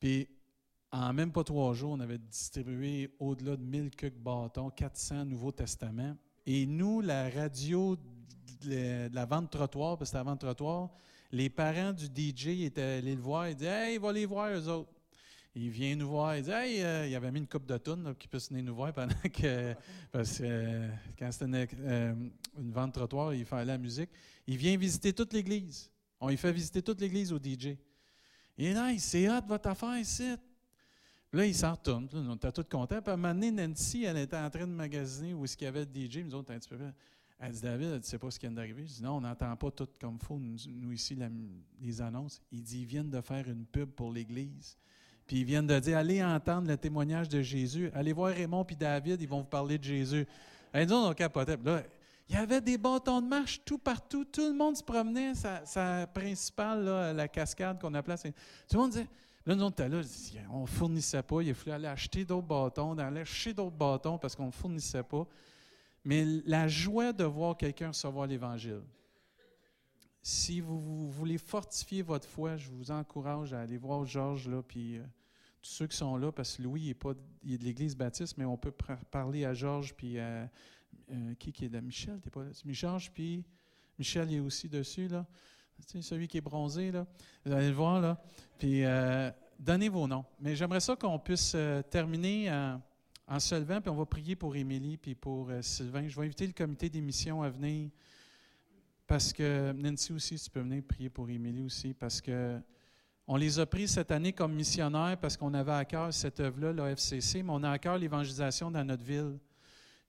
Puis 0.00 0.28
en 0.90 1.12
même 1.12 1.32
pas 1.32 1.44
trois 1.44 1.72
jours, 1.72 1.92
on 1.92 2.00
avait 2.00 2.18
distribué 2.18 3.14
au-delà 3.18 3.56
de 3.56 3.62
1000 3.62 3.90
cucs 3.90 4.18
bâtons, 4.18 4.70
400 4.70 5.24
Nouveaux 5.24 5.52
Testaments. 5.52 6.16
Et 6.44 6.66
nous, 6.66 7.00
la 7.00 7.30
radio 7.30 7.96
de 8.64 9.14
la 9.14 9.24
vente 9.24 9.50
trottoir, 9.50 9.98
parce 9.98 10.10
que 10.10 10.16
c'était 10.16 10.18
la 10.18 10.30
vente 10.30 10.40
trottoir, 10.40 10.90
les 11.32 11.48
parents 11.48 11.92
du 11.92 12.04
DJ 12.04 12.62
étaient 12.62 12.82
allés 12.82 13.14
le 13.14 13.20
voir, 13.20 13.48
ils 13.48 13.54
disaient 13.54 13.92
Hey, 13.92 13.98
va 13.98 14.12
les 14.12 14.26
voir 14.26 14.50
eux 14.50 14.68
autres. 14.68 14.90
Il 15.54 15.68
vient 15.68 15.94
nous 15.96 16.08
voir, 16.08 16.36
il 16.36 16.44
dit 16.44 16.50
Hey, 16.50 16.82
euh, 16.82 17.06
il 17.06 17.14
avait 17.14 17.30
mis 17.30 17.40
une 17.40 17.46
coupe 17.46 17.66
de 17.66 17.76
tonnes 17.76 18.14
qui 18.18 18.28
puisse 18.28 18.48
venir 18.50 18.64
nous 18.64 18.74
voir 18.74 18.92
pendant 18.92 19.14
que. 19.32 19.74
Parce 20.10 20.38
que 20.38 20.44
euh, 20.44 20.88
quand 21.18 21.30
c'était 21.32 21.46
une, 21.46 21.68
euh, 21.80 22.14
vente 22.56 22.94
trottoir, 22.94 23.34
il 23.34 23.44
fallait 23.44 23.66
la 23.66 23.78
musique. 23.78 24.10
Il 24.46 24.56
vient 24.56 24.76
visiter 24.76 25.12
toute 25.12 25.32
l'église. 25.32 25.90
On 26.20 26.28
lui 26.28 26.36
fait 26.36 26.52
visiter 26.52 26.82
toute 26.82 27.00
l'église 27.00 27.32
au 27.32 27.38
DJ. 27.38 27.76
Il 28.56 28.66
est 28.66 28.74
là, 28.74 28.90
c'est 28.98 29.28
hot 29.28 29.42
votre 29.46 29.68
affaire 29.68 29.98
ici. 29.98 30.36
Là, 31.32 31.46
il 31.46 31.54
s'en 31.54 31.72
retourne. 31.72 32.08
On 32.12 32.36
était 32.36 32.52
tous 32.52 32.64
contents. 32.64 33.00
Puis 33.00 33.10
à 33.10 33.14
un 33.14 33.16
moment 33.16 33.34
donné, 33.34 33.50
Nancy, 33.50 34.04
elle 34.04 34.18
était 34.18 34.36
en 34.36 34.50
train 34.50 34.66
de 34.66 34.72
magasiner 34.72 35.32
où 35.32 35.44
est-ce 35.44 35.56
qu'il 35.56 35.64
y 35.64 35.68
avait 35.68 35.84
le 35.84 36.08
DJ. 36.08 36.18
Nous 36.18 36.34
autres, 36.34 36.52
un 36.52 36.58
petit 36.58 36.68
peu. 36.68 36.78
Elle 37.44 37.50
dit 37.50 37.60
David, 37.60 37.98
dit, 37.98 38.08
sais 38.08 38.18
pas 38.18 38.30
ce 38.30 38.38
qui 38.38 38.46
vient 38.46 38.54
d'arriver. 38.54 38.86
Je 38.86 38.92
dis 38.94 39.02
non, 39.02 39.16
on 39.16 39.20
n'entend 39.20 39.56
pas 39.56 39.72
tout 39.72 39.88
comme 40.00 40.16
il 40.20 40.24
faut, 40.24 40.38
nous, 40.38 40.92
ici, 40.92 41.18
les 41.80 42.00
annonces. 42.00 42.40
Il 42.52 42.62
dit 42.62 42.82
ils 42.82 42.86
viennent 42.86 43.10
de 43.10 43.20
faire 43.20 43.48
une 43.48 43.66
pub 43.66 43.90
pour 43.90 44.12
l'Église. 44.12 44.78
Puis 45.26 45.40
ils 45.40 45.44
viennent 45.44 45.66
de 45.66 45.78
dire 45.80 45.98
allez 45.98 46.22
entendre 46.22 46.68
le 46.68 46.76
témoignage 46.76 47.28
de 47.28 47.42
Jésus. 47.42 47.90
Allez 47.94 48.12
voir 48.12 48.32
Raymond 48.32 48.64
puis 48.64 48.76
David, 48.76 49.20
ils 49.20 49.28
vont 49.28 49.40
vous 49.40 49.44
parler 49.44 49.76
de 49.76 49.82
Jésus. 49.82 50.24
Elle 50.72 50.86
dit 50.86 50.92
on 50.92 51.12
capotait. 51.14 51.58
Là, 51.64 51.82
il 52.28 52.36
y 52.36 52.38
avait 52.38 52.60
des 52.60 52.78
bâtons 52.78 53.20
de 53.20 53.26
marche 53.26 53.60
tout 53.64 53.78
partout. 53.78 54.24
Tout 54.24 54.46
le 54.46 54.54
monde 54.54 54.76
se 54.76 54.84
promenait. 54.84 55.34
Sa, 55.34 56.06
principale, 56.06 56.84
là, 56.84 57.12
la 57.12 57.26
cascade 57.26 57.80
qu'on 57.80 57.92
appelait. 57.94 58.16
Tout 58.18 58.32
le 58.74 58.78
monde 58.78 58.90
disait. 58.92 59.08
Là, 59.44 59.56
nous, 59.56 59.64
on 59.64 59.70
était 59.70 59.88
là, 59.88 60.00
on 60.52 60.60
ne 60.60 60.66
fournissait 60.66 61.24
pas. 61.24 61.42
Il 61.42 61.52
fallait 61.54 61.74
aller 61.74 61.88
acheter 61.88 62.24
d'autres 62.24 62.46
bâtons, 62.46 62.96
aller 62.96 63.22
acheter 63.22 63.52
d'autres 63.52 63.76
bâtons 63.76 64.16
parce 64.16 64.36
qu'on 64.36 64.46
ne 64.46 64.52
fournissait 64.52 65.02
pas. 65.02 65.26
Mais 66.04 66.24
la 66.44 66.68
joie 66.68 67.12
de 67.12 67.24
voir 67.24 67.56
quelqu'un 67.56 67.88
recevoir 67.88 68.26
l'Évangile. 68.26 68.82
Si 70.22 70.60
vous, 70.60 71.10
voulez 71.10 71.38
fortifier 71.38 72.02
votre 72.02 72.28
foi, 72.28 72.56
je 72.56 72.68
vous 72.70 72.90
encourage 72.90 73.52
à 73.52 73.60
aller 73.60 73.76
voir 73.76 74.04
Georges, 74.04 74.48
là, 74.48 74.62
puis 74.62 74.96
euh, 74.96 75.02
tous 75.60 75.70
ceux 75.70 75.86
qui 75.88 75.96
sont 75.96 76.16
là, 76.16 76.30
parce 76.30 76.56
que 76.56 76.62
Louis 76.62 76.90
est, 76.90 76.94
pas, 76.94 77.14
de 77.14 77.64
l'Église 77.64 77.96
baptiste, 77.96 78.36
mais 78.38 78.44
on 78.44 78.56
peut 78.56 78.72
parler 79.10 79.44
à 79.44 79.52
Georges, 79.52 79.94
puis 79.94 80.20
à, 80.20 80.48
euh, 81.10 81.34
qui, 81.38 81.52
qui 81.52 81.64
est 81.64 81.68
là? 81.68 81.80
Michel, 81.80 82.20
t'es 82.20 82.30
pas 82.30 82.44
là? 82.44 82.50
Michel, 82.64 82.98
puis 83.12 83.44
Michel 83.98 84.32
est 84.32 84.40
aussi 84.40 84.68
dessus, 84.68 85.08
là. 85.08 85.26
Celui 86.00 86.28
qui 86.28 86.38
est 86.38 86.42
bronzé, 86.42 86.92
là. 86.92 87.04
Vous 87.44 87.52
allez 87.52 87.68
le 87.68 87.74
voir, 87.74 88.00
là. 88.00 88.22
Puis, 88.58 88.84
euh, 88.84 89.28
donnez 89.58 89.88
vos 89.88 90.06
noms. 90.06 90.24
Mais 90.38 90.54
j'aimerais 90.54 90.78
ça 90.78 90.94
qu'on 90.94 91.18
puisse 91.18 91.56
terminer 91.90 92.52
en 92.52 92.80
en 93.26 93.38
se 93.40 93.54
levant, 93.54 93.80
puis 93.80 93.90
on 93.90 93.96
va 93.96 94.06
prier 94.06 94.36
pour 94.36 94.54
Émilie 94.56 94.96
puis 94.96 95.14
pour 95.14 95.50
euh, 95.50 95.62
Sylvain. 95.62 96.06
Je 96.08 96.18
vais 96.18 96.26
inviter 96.26 96.46
le 96.46 96.52
comité 96.52 96.88
d'émission 96.88 97.42
à 97.42 97.50
venir 97.50 97.90
parce 99.06 99.32
que 99.32 99.72
Nancy 99.72 100.12
aussi, 100.12 100.38
tu 100.38 100.50
peux 100.50 100.60
venir 100.60 100.82
prier 100.82 101.10
pour 101.10 101.28
Émilie 101.28 101.62
aussi 101.62 101.94
parce 101.94 102.20
que 102.20 102.60
On 103.26 103.36
les 103.36 103.58
a 103.60 103.66
pris 103.66 103.86
cette 103.86 104.10
année 104.10 104.32
comme 104.32 104.52
missionnaires 104.52 105.16
parce 105.20 105.36
qu'on 105.36 105.54
avait 105.54 105.72
à 105.72 105.84
cœur 105.84 106.12
cette 106.12 106.40
œuvre-là, 106.40 106.72
l'OFCC, 106.72 107.42
mais 107.42 107.52
on 107.52 107.62
a 107.62 107.70
à 107.70 107.78
cœur 107.78 107.96
l'évangélisation 107.96 108.70
dans 108.70 108.84
notre 108.84 109.04
ville. 109.04 109.38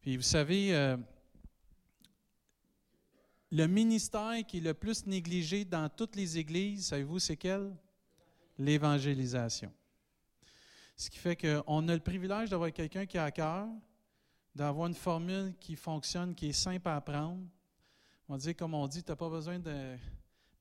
Puis 0.02 0.18
vous 0.18 0.24
savez, 0.24 0.76
euh, 0.76 0.98
le 3.52 3.68
ministère 3.68 4.44
qui 4.48 4.58
est 4.58 4.62
le 4.62 4.74
plus 4.74 5.06
négligé 5.06 5.64
dans 5.64 5.88
toutes 5.90 6.16
les 6.16 6.40
églises, 6.40 6.88
savez-vous, 6.88 7.20
c'est 7.20 7.38
quel? 7.38 7.76
L'évangélisation. 8.58 9.72
Ce 10.96 11.10
qui 11.10 11.18
fait 11.18 11.36
qu'on 11.36 11.88
a 11.88 11.94
le 11.94 12.00
privilège 12.00 12.50
d'avoir 12.50 12.72
quelqu'un 12.72 13.06
qui 13.06 13.18
a 13.18 13.26
à 13.26 13.32
cœur, 13.32 13.68
d'avoir 14.56 14.88
une 14.88 14.94
formule 14.94 15.56
qui 15.60 15.76
fonctionne, 15.76 16.36
qui 16.36 16.50
est 16.50 16.54
simple 16.54 16.88
à 16.88 16.98
apprendre. 16.98 17.44
On 18.30 18.38
dit, 18.38 18.54
comme 18.54 18.74
on 18.74 18.88
dit, 18.88 19.04
tu 19.04 19.12
n'as 19.12 19.16
pas 19.16 19.30
besoin 19.30 19.60
de 19.60 19.98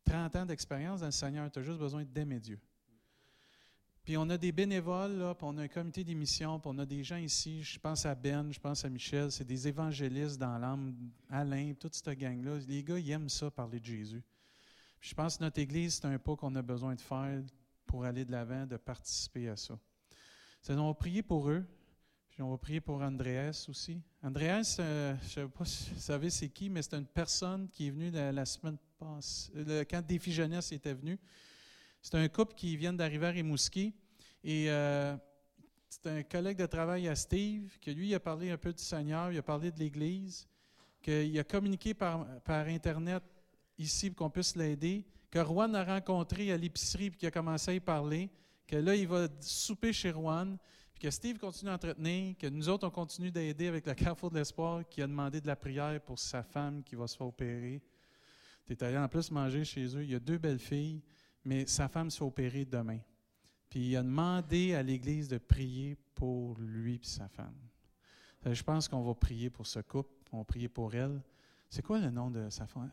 30 0.05 0.37
ans 0.37 0.47
d'expérience 0.47 1.01
dans 1.01 1.07
le 1.07 1.13
Seigneur, 1.13 1.51
tu 1.51 1.59
as 1.59 1.63
juste 1.63 1.79
besoin 1.79 2.05
d'aimer 2.05 2.41
Dieu. 2.41 2.59
Puis 4.05 4.17
on 4.17 4.29
a 4.31 4.37
des 4.37 4.51
bénévoles, 4.51 5.35
puis 5.37 5.47
on 5.49 5.57
a 5.59 5.63
un 5.63 5.69
comité 5.69 6.03
d'émission, 6.03 6.59
puis 6.59 6.71
on 6.75 6.79
a 6.79 6.87
des 6.87 7.05
gens 7.05 7.19
ici, 7.19 7.63
je 7.63 7.79
pense 7.79 8.05
à 8.05 8.17
Ben, 8.17 8.53
je 8.53 8.59
pense 8.59 8.85
à 8.85 8.89
Michel, 8.89 9.31
c'est 9.31 9.45
des 9.45 9.69
évangélistes 9.69 10.39
dans 10.39 10.59
l'âme, 10.59 10.93
Alain, 11.31 11.73
toute 11.75 11.95
cette 11.95 12.19
gang-là. 12.19 12.59
Les 12.67 12.83
gars, 12.83 12.99
ils 12.99 13.11
aiment 13.13 13.29
ça, 13.29 13.49
parler 13.51 13.79
de 13.79 13.85
Jésus. 13.85 14.23
Puis 14.99 15.11
je 15.11 15.15
pense 15.15 15.37
que 15.37 15.45
notre 15.45 15.61
Église, 15.61 15.95
c'est 15.95 16.07
un 16.07 16.19
pas 16.19 16.35
qu'on 16.35 16.55
a 16.57 16.63
besoin 16.63 16.97
de 16.97 17.01
faire 17.01 17.43
pour 17.87 18.05
aller 18.05 18.25
de 18.25 18.33
l'avant, 18.33 18.67
de 18.67 18.77
participer 18.77 19.49
à 19.49 19.57
ça. 19.57 19.79
On 20.69 20.87
va 20.89 20.95
prier 20.95 21.23
pour 21.23 21.51
eux, 21.51 21.65
puis 22.31 22.41
on 22.41 22.51
va 22.51 22.57
prier 22.57 22.81
pour 22.81 23.03
Andreas 23.03 23.67
aussi. 23.69 24.01
Andreas, 24.23 24.77
euh, 24.79 25.15
je 25.23 25.41
ne 25.41 25.47
sais 25.47 25.53
pas 25.53 25.65
si 25.65 25.91
vous 25.91 26.01
savez 26.01 26.31
c'est 26.31 26.49
qui, 26.49 26.71
mais 26.71 26.83
c'est 26.83 26.95
une 26.95 27.07
personne 27.07 27.69
qui 27.69 27.89
est 27.89 27.91
venue 27.91 28.11
la, 28.11 28.47
semaine 28.47 28.77
passée, 28.99 29.51
quand 29.91 30.07
Défi 30.07 30.33
Jeunesse 30.33 30.71
était 30.71 30.95
venu. 30.95 31.19
C'est 32.01 32.15
un 32.17 32.29
couple 32.29 32.55
qui 32.55 32.77
vient 32.77 32.93
d'arriver 32.93 33.27
à 33.27 33.31
Rimouski. 33.31 33.93
Et 34.45 34.71
euh, 34.71 35.17
c'est 35.89 36.07
un 36.07 36.23
collègue 36.23 36.59
de 36.59 36.67
travail 36.67 37.09
à 37.09 37.17
Steve, 37.17 37.79
que 37.81 37.91
lui, 37.91 38.09
il 38.09 38.15
a 38.15 38.21
parlé 38.21 38.51
un 38.51 38.57
peu 38.57 38.73
du 38.73 38.83
Seigneur, 38.83 39.33
il 39.33 39.39
a 39.39 39.43
parlé 39.43 39.71
de 39.71 39.79
l'Église, 39.79 40.49
qu'il 41.03 41.39
a 41.39 41.45
communiqué 41.45 41.93
par, 41.93 42.27
Internet 42.49 43.23
ici 43.79 44.11
pour 44.11 44.27
qu'on 44.27 44.31
puisse 44.31 44.57
l'aider, 44.57 45.05
que 45.31 45.43
Juan 45.43 45.75
a 45.75 45.85
rencontré 45.85 46.53
à 46.53 46.57
l'épicerie 46.57 47.11
puis 47.11 47.19
qu'il 47.19 47.29
a 47.29 47.33
commencé 47.33 47.73
à 47.73 47.75
y 47.75 47.81
parler, 47.81 48.31
que 48.67 48.77
là, 48.77 48.95
il 48.95 49.09
va 49.09 49.29
souper 49.41 49.93
chez 49.93 50.11
Juan, 50.11 50.57
puis 50.95 51.03
que 51.03 51.11
Steve 51.11 51.39
continue 51.39 51.71
à 51.71 51.75
entretenir, 51.75 52.37
que 52.39 52.47
nous 52.47 52.69
autres, 52.69 52.87
on 52.87 52.91
continue 52.91 53.31
d'aider 53.31 53.69
avec 53.69 53.87
le 53.87 53.95
Carrefour 53.95 54.31
de 54.31 54.39
l'Espoir 54.39 54.89
qui 54.89 55.03
a 55.03 55.07
demandé 55.07 55.41
de 55.41 55.47
la 55.47 55.57
prière 55.57 56.01
pour 56.01 56.19
sa 56.19 56.43
femme 56.43 56.83
qui 56.83 56.95
va 56.95 57.07
se 57.07 57.17
faire 57.17 57.27
opérer. 57.27 57.83
Tu 58.67 58.73
es 58.73 58.85
allé 58.85 58.97
en 58.99 59.09
plus 59.09 59.31
manger 59.31 59.65
chez 59.65 59.97
eux. 59.97 60.05
Il 60.05 60.11
y 60.11 60.15
a 60.15 60.21
deux 60.21 60.39
belles 60.39 60.59
filles 60.59 61.03
mais 61.45 61.67
sa 61.67 61.89
femme 61.89 62.11
se 62.11 62.19
fait 62.19 62.25
opérer 62.25 62.65
demain. 62.65 63.01
Puis 63.69 63.91
il 63.91 63.97
a 63.97 64.03
demandé 64.03 64.75
à 64.75 64.83
l'Église 64.83 65.29
de 65.29 65.39
prier 65.39 65.97
pour 66.15 66.59
lui 66.59 66.97
et 66.97 67.07
sa 67.07 67.29
femme. 67.29 67.57
Euh, 68.47 68.55
Je 68.55 68.63
pense 68.63 68.89
qu'on 68.89 69.03
va 69.03 69.15
prier 69.15 69.51
pour 69.51 69.67
ce 69.67 69.81
couple, 69.81 70.11
on 70.31 70.39
va 70.39 70.45
prier 70.45 70.69
pour 70.69 70.95
elle. 70.95 71.23
C'est 71.69 71.83
quoi 71.83 71.99
le 71.99 72.11
nom 72.11 72.31
de 72.31 72.51
sa 72.51 72.67
femme? 72.67 72.91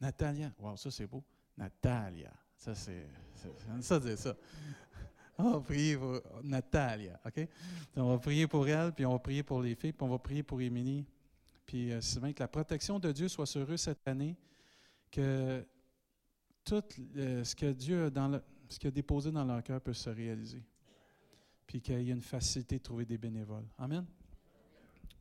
Natalia. 0.00 0.52
Wow, 0.58 0.76
ça 0.76 0.90
c'est 0.90 1.06
beau. 1.06 1.22
Natalia. 1.56 2.32
Ça 2.64 2.74
c'est. 2.74 3.06
Ça 3.82 4.00
dire 4.00 4.16
ça. 4.18 4.34
On 5.36 5.50
va 5.50 5.60
prier 5.60 5.98
pour 5.98 6.18
Natalia, 6.42 7.20
OK? 7.26 7.46
On 7.94 8.08
va 8.12 8.18
prier 8.18 8.46
pour 8.46 8.66
elle, 8.66 8.92
puis 8.92 9.04
on 9.04 9.12
va 9.12 9.18
prier 9.18 9.42
pour 9.42 9.60
les 9.60 9.74
filles, 9.74 9.92
puis 9.92 10.02
on 10.06 10.08
va 10.08 10.18
prier 10.18 10.42
pour 10.42 10.62
Émilie. 10.62 11.04
Puis 11.66 11.92
euh, 11.92 12.00
Sylvain, 12.00 12.32
que 12.32 12.42
la 12.42 12.48
protection 12.48 12.98
de 12.98 13.12
Dieu 13.12 13.28
soit 13.28 13.44
sur 13.44 13.70
eux 13.70 13.76
cette 13.76 14.08
année, 14.08 14.34
que 15.10 15.62
tout 16.64 16.82
euh, 17.16 17.44
ce 17.44 17.54
que 17.54 17.70
Dieu 17.72 18.06
a, 18.06 18.10
dans 18.10 18.28
le- 18.28 18.42
ce 18.70 18.78
qu'il 18.78 18.88
a 18.88 18.92
déposé 18.92 19.30
dans 19.30 19.44
leur 19.44 19.62
cœur 19.62 19.78
peut 19.82 19.92
se 19.92 20.08
réaliser. 20.08 20.62
Puis 21.66 21.82
qu'il 21.82 22.00
y 22.00 22.08
ait 22.08 22.14
une 22.14 22.22
facilité 22.22 22.78
de 22.78 22.82
trouver 22.82 23.04
des 23.04 23.18
bénévoles. 23.18 23.66
Amen. 23.76 24.06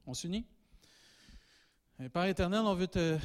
On 0.05 0.13
s'unit? 0.13 0.45
Et 1.99 2.07
Père 2.07 2.25
éternel, 2.25 2.61
on 2.61 2.73
veut 2.75 2.87
te, 2.87 3.17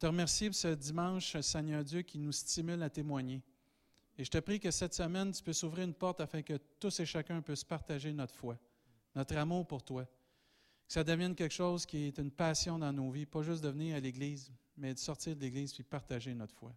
te 0.00 0.06
remercier 0.06 0.48
pour 0.48 0.56
ce 0.56 0.74
dimanche, 0.74 1.38
Seigneur 1.40 1.84
Dieu, 1.84 2.02
qui 2.02 2.18
nous 2.18 2.32
stimule 2.32 2.82
à 2.82 2.90
témoigner. 2.90 3.40
Et 4.20 4.24
je 4.24 4.30
te 4.30 4.36
prie 4.36 4.60
que 4.60 4.70
cette 4.70 4.92
semaine, 4.92 5.32
tu 5.32 5.42
puisses 5.42 5.62
ouvrir 5.62 5.86
une 5.86 5.94
porte 5.94 6.20
afin 6.20 6.42
que 6.42 6.58
tous 6.78 7.00
et 7.00 7.06
chacun 7.06 7.40
puissent 7.40 7.64
partager 7.64 8.12
notre 8.12 8.34
foi, 8.34 8.58
notre 9.14 9.34
amour 9.38 9.66
pour 9.66 9.82
toi. 9.82 10.04
Que 10.04 10.92
ça 10.92 11.02
devienne 11.02 11.34
quelque 11.34 11.54
chose 11.54 11.86
qui 11.86 12.08
est 12.08 12.18
une 12.18 12.30
passion 12.30 12.78
dans 12.78 12.92
nos 12.92 13.10
vies, 13.10 13.24
pas 13.24 13.40
juste 13.40 13.64
de 13.64 13.70
venir 13.70 13.96
à 13.96 14.00
l'Église, 14.00 14.52
mais 14.76 14.92
de 14.92 14.98
sortir 14.98 15.34
de 15.34 15.40
l'Église 15.40 15.72
puis 15.72 15.84
partager 15.84 16.34
notre 16.34 16.54
foi. 16.54 16.74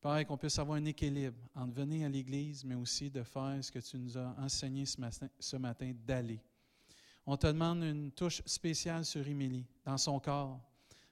Pareil, 0.00 0.24
qu'on 0.24 0.38
puisse 0.38 0.58
avoir 0.58 0.78
un 0.78 0.86
équilibre 0.86 1.36
entre 1.54 1.74
venir 1.74 2.06
à 2.06 2.08
l'Église, 2.08 2.64
mais 2.64 2.76
aussi 2.76 3.10
de 3.10 3.22
faire 3.24 3.58
ce 3.60 3.70
que 3.70 3.80
tu 3.80 3.98
nous 3.98 4.16
as 4.16 4.34
enseigné 4.38 4.86
ce 4.86 4.98
matin, 4.98 5.28
ce 5.38 5.56
matin 5.58 5.92
d'aller. 6.06 6.40
On 7.26 7.36
te 7.36 7.46
demande 7.46 7.82
une 7.82 8.10
touche 8.10 8.40
spéciale 8.46 9.04
sur 9.04 9.28
Émilie, 9.28 9.66
dans 9.84 9.98
son 9.98 10.18
corps, 10.18 10.58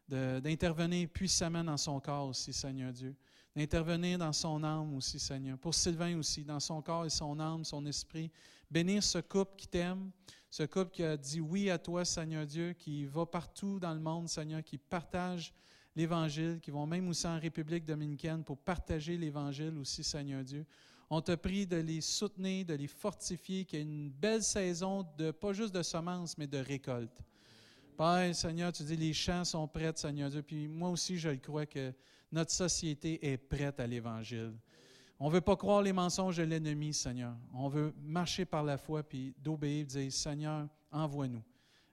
d'intervenir 0.09 1.11
puissamment 1.11 1.63
dans 1.63 1.77
son 1.77 2.01
corps 2.01 2.29
aussi, 2.29 2.55
Seigneur 2.55 2.91
Dieu, 2.91 3.15
d'intervenir 3.57 4.19
dans 4.19 4.35
son 4.35 4.63
âme 4.63 4.95
aussi, 4.95 5.19
Seigneur. 5.19 5.57
Pour 5.57 5.75
Sylvain 5.75 6.19
aussi, 6.19 6.45
dans 6.45 6.61
son 6.61 6.83
corps 6.83 7.07
et 7.07 7.11
son 7.11 7.41
âme, 7.41 7.65
son 7.65 7.87
esprit. 7.87 8.31
Bénir 8.71 9.03
ce 9.03 9.19
couple 9.19 9.57
qui 9.57 9.67
t'aime, 9.67 10.11
ce 10.51 10.65
couple 10.65 10.91
qui 10.91 11.03
a 11.03 11.17
dit 11.17 11.41
oui 11.41 11.71
à 11.71 11.79
toi, 11.79 12.05
Seigneur 12.05 12.45
Dieu, 12.45 12.75
qui 12.75 13.07
va 13.07 13.25
partout 13.25 13.81
dans 13.81 13.95
le 13.95 14.01
monde, 14.01 14.29
Seigneur, 14.29 14.63
qui 14.63 14.77
partage 14.77 15.55
l'Évangile, 15.95 16.61
qui 16.61 16.71
vont 16.71 16.87
même 16.87 17.09
aussi 17.09 17.27
en 17.27 17.41
République 17.41 17.87
dominicaine 17.87 18.45
pour 18.45 18.59
partager 18.59 19.17
l'Évangile 19.17 19.79
aussi, 19.79 20.05
Seigneur 20.05 20.45
Dieu. 20.45 20.67
On 21.09 21.23
te 21.23 21.35
prie 21.35 21.67
de 21.67 21.77
les 21.77 22.03
soutenir, 22.03 22.67
de 22.67 22.75
les 22.75 22.89
fortifier, 22.89 23.65
qu'il 23.65 23.79
y 23.79 23.83
ait 23.83 23.85
une 23.85 24.11
belle 24.11 24.43
saison, 24.43 25.07
de, 25.17 25.31
pas 25.31 25.55
juste 25.55 25.75
de 25.75 25.83
semences, 25.83 26.37
mais 26.37 26.47
de 26.47 26.59
récolte. 26.59 27.23
Père, 27.97 28.35
Seigneur, 28.35 28.73
tu 28.73 28.83
dis 28.83 28.97
les 28.97 29.15
champs 29.15 29.45
sont 29.45 29.67
prêts, 29.67 29.93
Seigneur 29.95 30.29
Dieu. 30.29 30.43
Puis 30.43 30.69
moi 30.69 30.91
aussi, 30.91 31.17
je 31.17 31.31
le 31.31 31.39
crois 31.39 31.65
que 31.65 31.95
notre 32.33 32.53
société 32.53 33.33
est 33.33 33.37
prête 33.37 33.81
à 33.81 33.87
l'Évangile. 33.87 34.55
On 35.19 35.29
ne 35.29 35.35
veut 35.35 35.41
pas 35.41 35.57
croire 35.57 35.83
les 35.83 35.93
mensonges 35.93 36.37
de 36.37 36.43
l'ennemi, 36.43 36.93
Seigneur. 36.93 37.35
On 37.55 37.69
veut 37.69 37.95
marcher 38.03 38.45
par 38.45 38.63
la 38.63 38.77
foi 38.77 39.03
puis 39.03 39.35
d'obéir, 39.39 39.87
dire 39.87 40.13
Seigneur, 40.13 40.69
envoie-nous. 40.91 41.43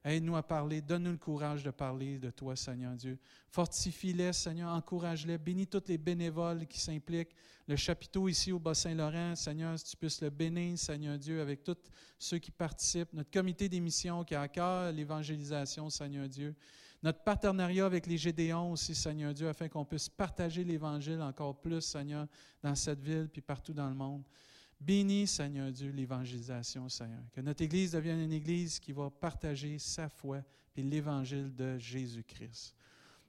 Aide-nous 0.06 0.36
à 0.36 0.44
parler, 0.44 0.82
donne-nous 0.82 1.12
le 1.12 1.18
courage 1.18 1.64
de 1.64 1.72
parler 1.72 2.20
de 2.20 2.30
toi, 2.30 2.58
Seigneur 2.58 2.94
Dieu. 2.94 3.18
Fortifie-les, 3.50 4.34
Seigneur, 4.34 4.70
encourage-les. 4.74 5.38
Bénis 5.38 5.68
tous 5.68 5.84
les 5.88 5.98
bénévoles 5.98 6.68
qui 6.68 6.78
s'impliquent. 6.78 7.34
Le 7.66 7.78
chapiteau 7.78 8.28
ici 8.28 8.52
au 8.52 8.60
Bas-Saint-Laurent, 8.60 9.38
Seigneur, 9.38 9.80
si 9.80 9.86
tu 9.86 9.96
puisses 9.96 10.22
le 10.22 10.30
bénir, 10.30 10.78
Seigneur 10.78 11.18
Dieu, 11.18 11.40
avec 11.40 11.64
tous 11.64 11.78
ceux 12.20 12.40
qui 12.40 12.52
participent. 12.52 13.14
Notre 13.14 13.32
comité 13.32 13.70
d'émission 13.70 14.26
qui 14.26 14.36
a 14.36 14.42
à 14.42 14.50
cœur 14.50 14.92
l'évangélisation, 14.92 15.90
Seigneur 15.90 16.28
Dieu. 16.28 16.54
Notre 17.04 17.20
partenariat 17.20 17.86
avec 17.86 18.08
les 18.08 18.18
Gédéons 18.18 18.72
aussi, 18.72 18.96
Seigneur 18.96 19.34
Dieu, 19.34 19.50
afin 19.50 19.68
qu'on 19.68 19.84
puisse 19.84 20.08
partager 20.08 20.64
l'Évangile 20.64 21.22
encore 21.22 21.60
plus, 21.60 21.82
Seigneur, 21.82 22.28
dans 22.62 22.76
cette 22.76 23.02
ville 23.02 23.28
puis 23.28 23.42
partout 23.42 23.74
dans 23.74 23.90
le 23.90 23.96
monde. 23.96 24.24
Bénis, 24.80 25.28
Seigneur 25.28 25.70
Dieu, 25.70 25.92
l'évangélisation, 25.92 26.88
Seigneur. 26.88 27.22
Que 27.34 27.42
notre 27.42 27.62
Église 27.62 27.92
devienne 27.92 28.22
une 28.22 28.32
Église 28.32 28.80
qui 28.80 28.94
va 28.94 29.10
partager 29.10 29.78
sa 29.80 30.08
foi 30.08 30.42
puis 30.74 30.82
l'Évangile 30.82 31.54
de 31.54 31.78
Jésus-Christ. 31.78 32.74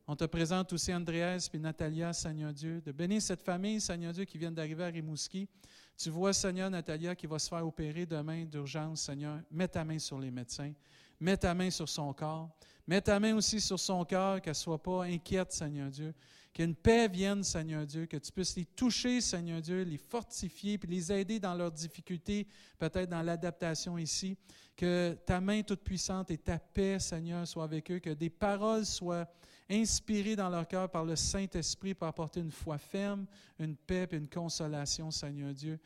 On 0.07 0.15
te 0.15 0.25
présente 0.25 0.73
aussi 0.73 0.95
Andreas 0.95 1.49
puis 1.51 1.59
Natalia, 1.59 2.13
Seigneur 2.13 2.53
Dieu, 2.53 2.81
de 2.81 2.93
bénir 2.93 3.23
cette 3.23 3.43
famille, 3.43 3.81
Seigneur 3.81 4.13
Dieu, 4.13 4.25
qui 4.25 4.39
vient 4.39 4.53
d'arriver 4.53 4.85
à 4.85 4.89
Rimouski. 4.89 5.49
Tu 5.97 6.11
vois, 6.11 6.33
Seigneur, 6.33 6.71
Natalia, 6.71 7.17
qui 7.17 7.27
va 7.27 7.39
se 7.41 7.49
faire 7.49 7.67
opérer 7.67 8.07
demain 8.07 8.45
d'urgence, 8.45 9.03
Seigneur. 9.03 9.41
Mets 9.51 9.69
ta 9.69 9.85
main 9.85 9.99
sur 9.99 10.19
les 10.19 10.31
médecins. 10.31 10.73
Mets 11.19 11.37
ta 11.37 11.55
main 11.55 11.71
sur 11.71 11.89
son 11.89 12.13
corps. 12.13 12.51
Mets 12.87 13.01
ta 13.01 13.19
main 13.19 13.35
aussi 13.35 13.61
sur 13.61 13.81
son 13.81 14.05
cœur, 14.05 14.41
qu'elle 14.43 14.51
ne 14.51 14.55
soit 14.55 14.83
pas 14.83 15.05
inquiète, 15.05 15.53
Seigneur 15.53 15.91
Dieu. 15.91 16.15
Qu'une 16.53 16.75
paix 16.75 17.09
vienne, 17.09 17.43
Seigneur 17.43 17.85
Dieu, 17.87 18.07
que 18.07 18.17
tu 18.17 18.31
puisses 18.31 18.55
les 18.57 18.67
toucher, 18.67 19.21
Seigneur 19.21 19.61
Dieu, 19.61 19.83
les 19.83 19.97
fortifier, 19.97 20.79
puis 20.79 20.89
les 20.89 21.11
aider 21.11 21.41
dans 21.41 21.55
leurs 21.55 21.73
difficultés, 21.73 22.47
peut-être 22.79 23.09
dans 23.11 23.23
l'adaptation 23.23 23.99
ici. 23.99 24.37
Que 24.77 25.17
ta 25.27 25.41
main 25.41 25.63
toute 25.63 25.81
puissante 25.81 26.31
et 26.31 26.39
ta 26.39 26.59
paix, 26.59 26.99
Seigneur, 27.01 27.49
soient 27.49 27.65
avec 27.65 27.91
eux, 27.91 27.99
que 27.99 28.11
des 28.11 28.31
paroles 28.31 28.87
soient 28.87 29.27
inspirées 29.69 30.37
dans 30.37 30.51
leur 30.51 30.69
cœur 30.69 30.91
par 30.91 31.05
le 31.05 31.17
Saint-Esprit 31.17 31.95
pour 31.95 32.07
apporter 32.07 32.41
une 32.41 32.53
foi 32.53 32.79
ferme, 32.79 33.27
une 33.59 33.77
paix 33.77 34.07
et 34.11 34.17
une 34.17 34.29
consolation, 34.29 35.11
Seigneur 35.11 35.55
Dieu. 35.55 35.81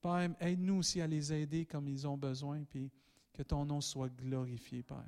Père, 0.00 0.30
aide-nous 0.40 0.76
aussi 0.76 1.00
à 1.00 1.06
les 1.06 1.32
aider 1.32 1.64
comme 1.64 1.88
ils 1.88 2.06
ont 2.06 2.16
besoin, 2.16 2.62
puis 2.62 2.92
que 3.32 3.42
ton 3.42 3.64
nom 3.64 3.80
soit 3.80 4.08
glorifié, 4.08 4.82
Père. 4.82 5.04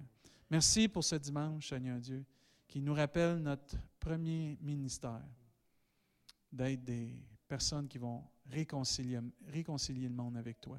Merci 0.50 0.88
pour 0.88 1.04
ce 1.04 1.16
dimanche, 1.16 1.68
Seigneur 1.68 1.98
Dieu, 1.98 2.24
qui 2.66 2.80
nous 2.80 2.94
rappelle 2.94 3.36
notre 3.36 3.76
premier 4.00 4.56
ministère, 4.62 5.22
d'être 6.50 6.82
des 6.84 7.14
personnes 7.46 7.86
qui 7.86 7.98
vont 7.98 8.24
réconcilier, 8.46 9.20
le 10.08 10.08
monde 10.08 10.38
avec 10.38 10.58
toi. 10.60 10.78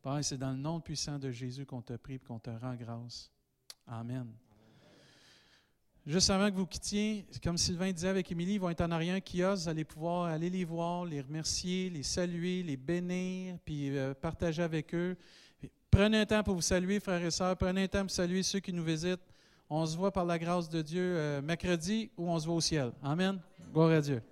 Père, 0.00 0.24
c'est 0.24 0.38
dans 0.38 0.52
le 0.52 0.56
nom 0.56 0.80
puissant 0.80 1.18
de 1.18 1.30
Jésus 1.30 1.66
qu'on 1.66 1.82
te 1.82 1.92
prie 1.94 2.14
et 2.14 2.18
qu'on 2.18 2.38
te 2.38 2.48
rend 2.48 2.74
grâce. 2.74 3.30
Amen. 3.86 4.32
juste 6.06 6.30
avant 6.30 6.50
que 6.50 6.56
vous 6.56 6.66
quittiez, 6.66 7.26
comme 7.42 7.58
Sylvain 7.58 7.92
disait 7.92 8.08
avec 8.08 8.32
Émilie, 8.32 8.54
ils 8.54 8.60
vont 8.60 8.70
être 8.70 8.80
en 8.80 8.90
arrière 8.90 9.16
un 9.16 9.20
kiosque, 9.20 9.64
vous 9.64 9.68
allez 9.68 9.84
pouvoir 9.84 10.24
aller 10.26 10.48
les 10.48 10.64
voir, 10.64 11.04
les 11.04 11.20
remercier, 11.20 11.90
les 11.90 12.02
saluer, 12.02 12.62
les 12.62 12.78
bénir, 12.78 13.58
puis 13.66 13.94
euh, 13.94 14.14
partager 14.14 14.62
avec 14.62 14.94
eux. 14.94 15.18
Prenez 15.90 16.20
un 16.20 16.26
temps 16.26 16.42
pour 16.42 16.54
vous 16.54 16.60
saluer, 16.60 17.00
frères 17.00 17.22
et 17.22 17.30
sœurs. 17.30 17.56
Prenez 17.56 17.84
un 17.84 17.88
temps 17.88 18.02
pour 18.02 18.10
saluer 18.10 18.42
ceux 18.42 18.60
qui 18.60 18.72
nous 18.72 18.84
visitent. 18.84 19.20
On 19.68 19.84
se 19.86 19.96
voit 19.96 20.12
par 20.12 20.24
la 20.24 20.38
grâce 20.38 20.68
de 20.68 20.82
Dieu 20.82 21.02
euh, 21.02 21.42
mercredi 21.42 22.10
ou 22.16 22.28
on 22.28 22.38
se 22.38 22.46
voit 22.46 22.56
au 22.56 22.60
ciel. 22.60 22.92
Amen. 23.02 23.38
Gloire 23.72 23.90
à 23.90 24.00
Dieu. 24.00 24.22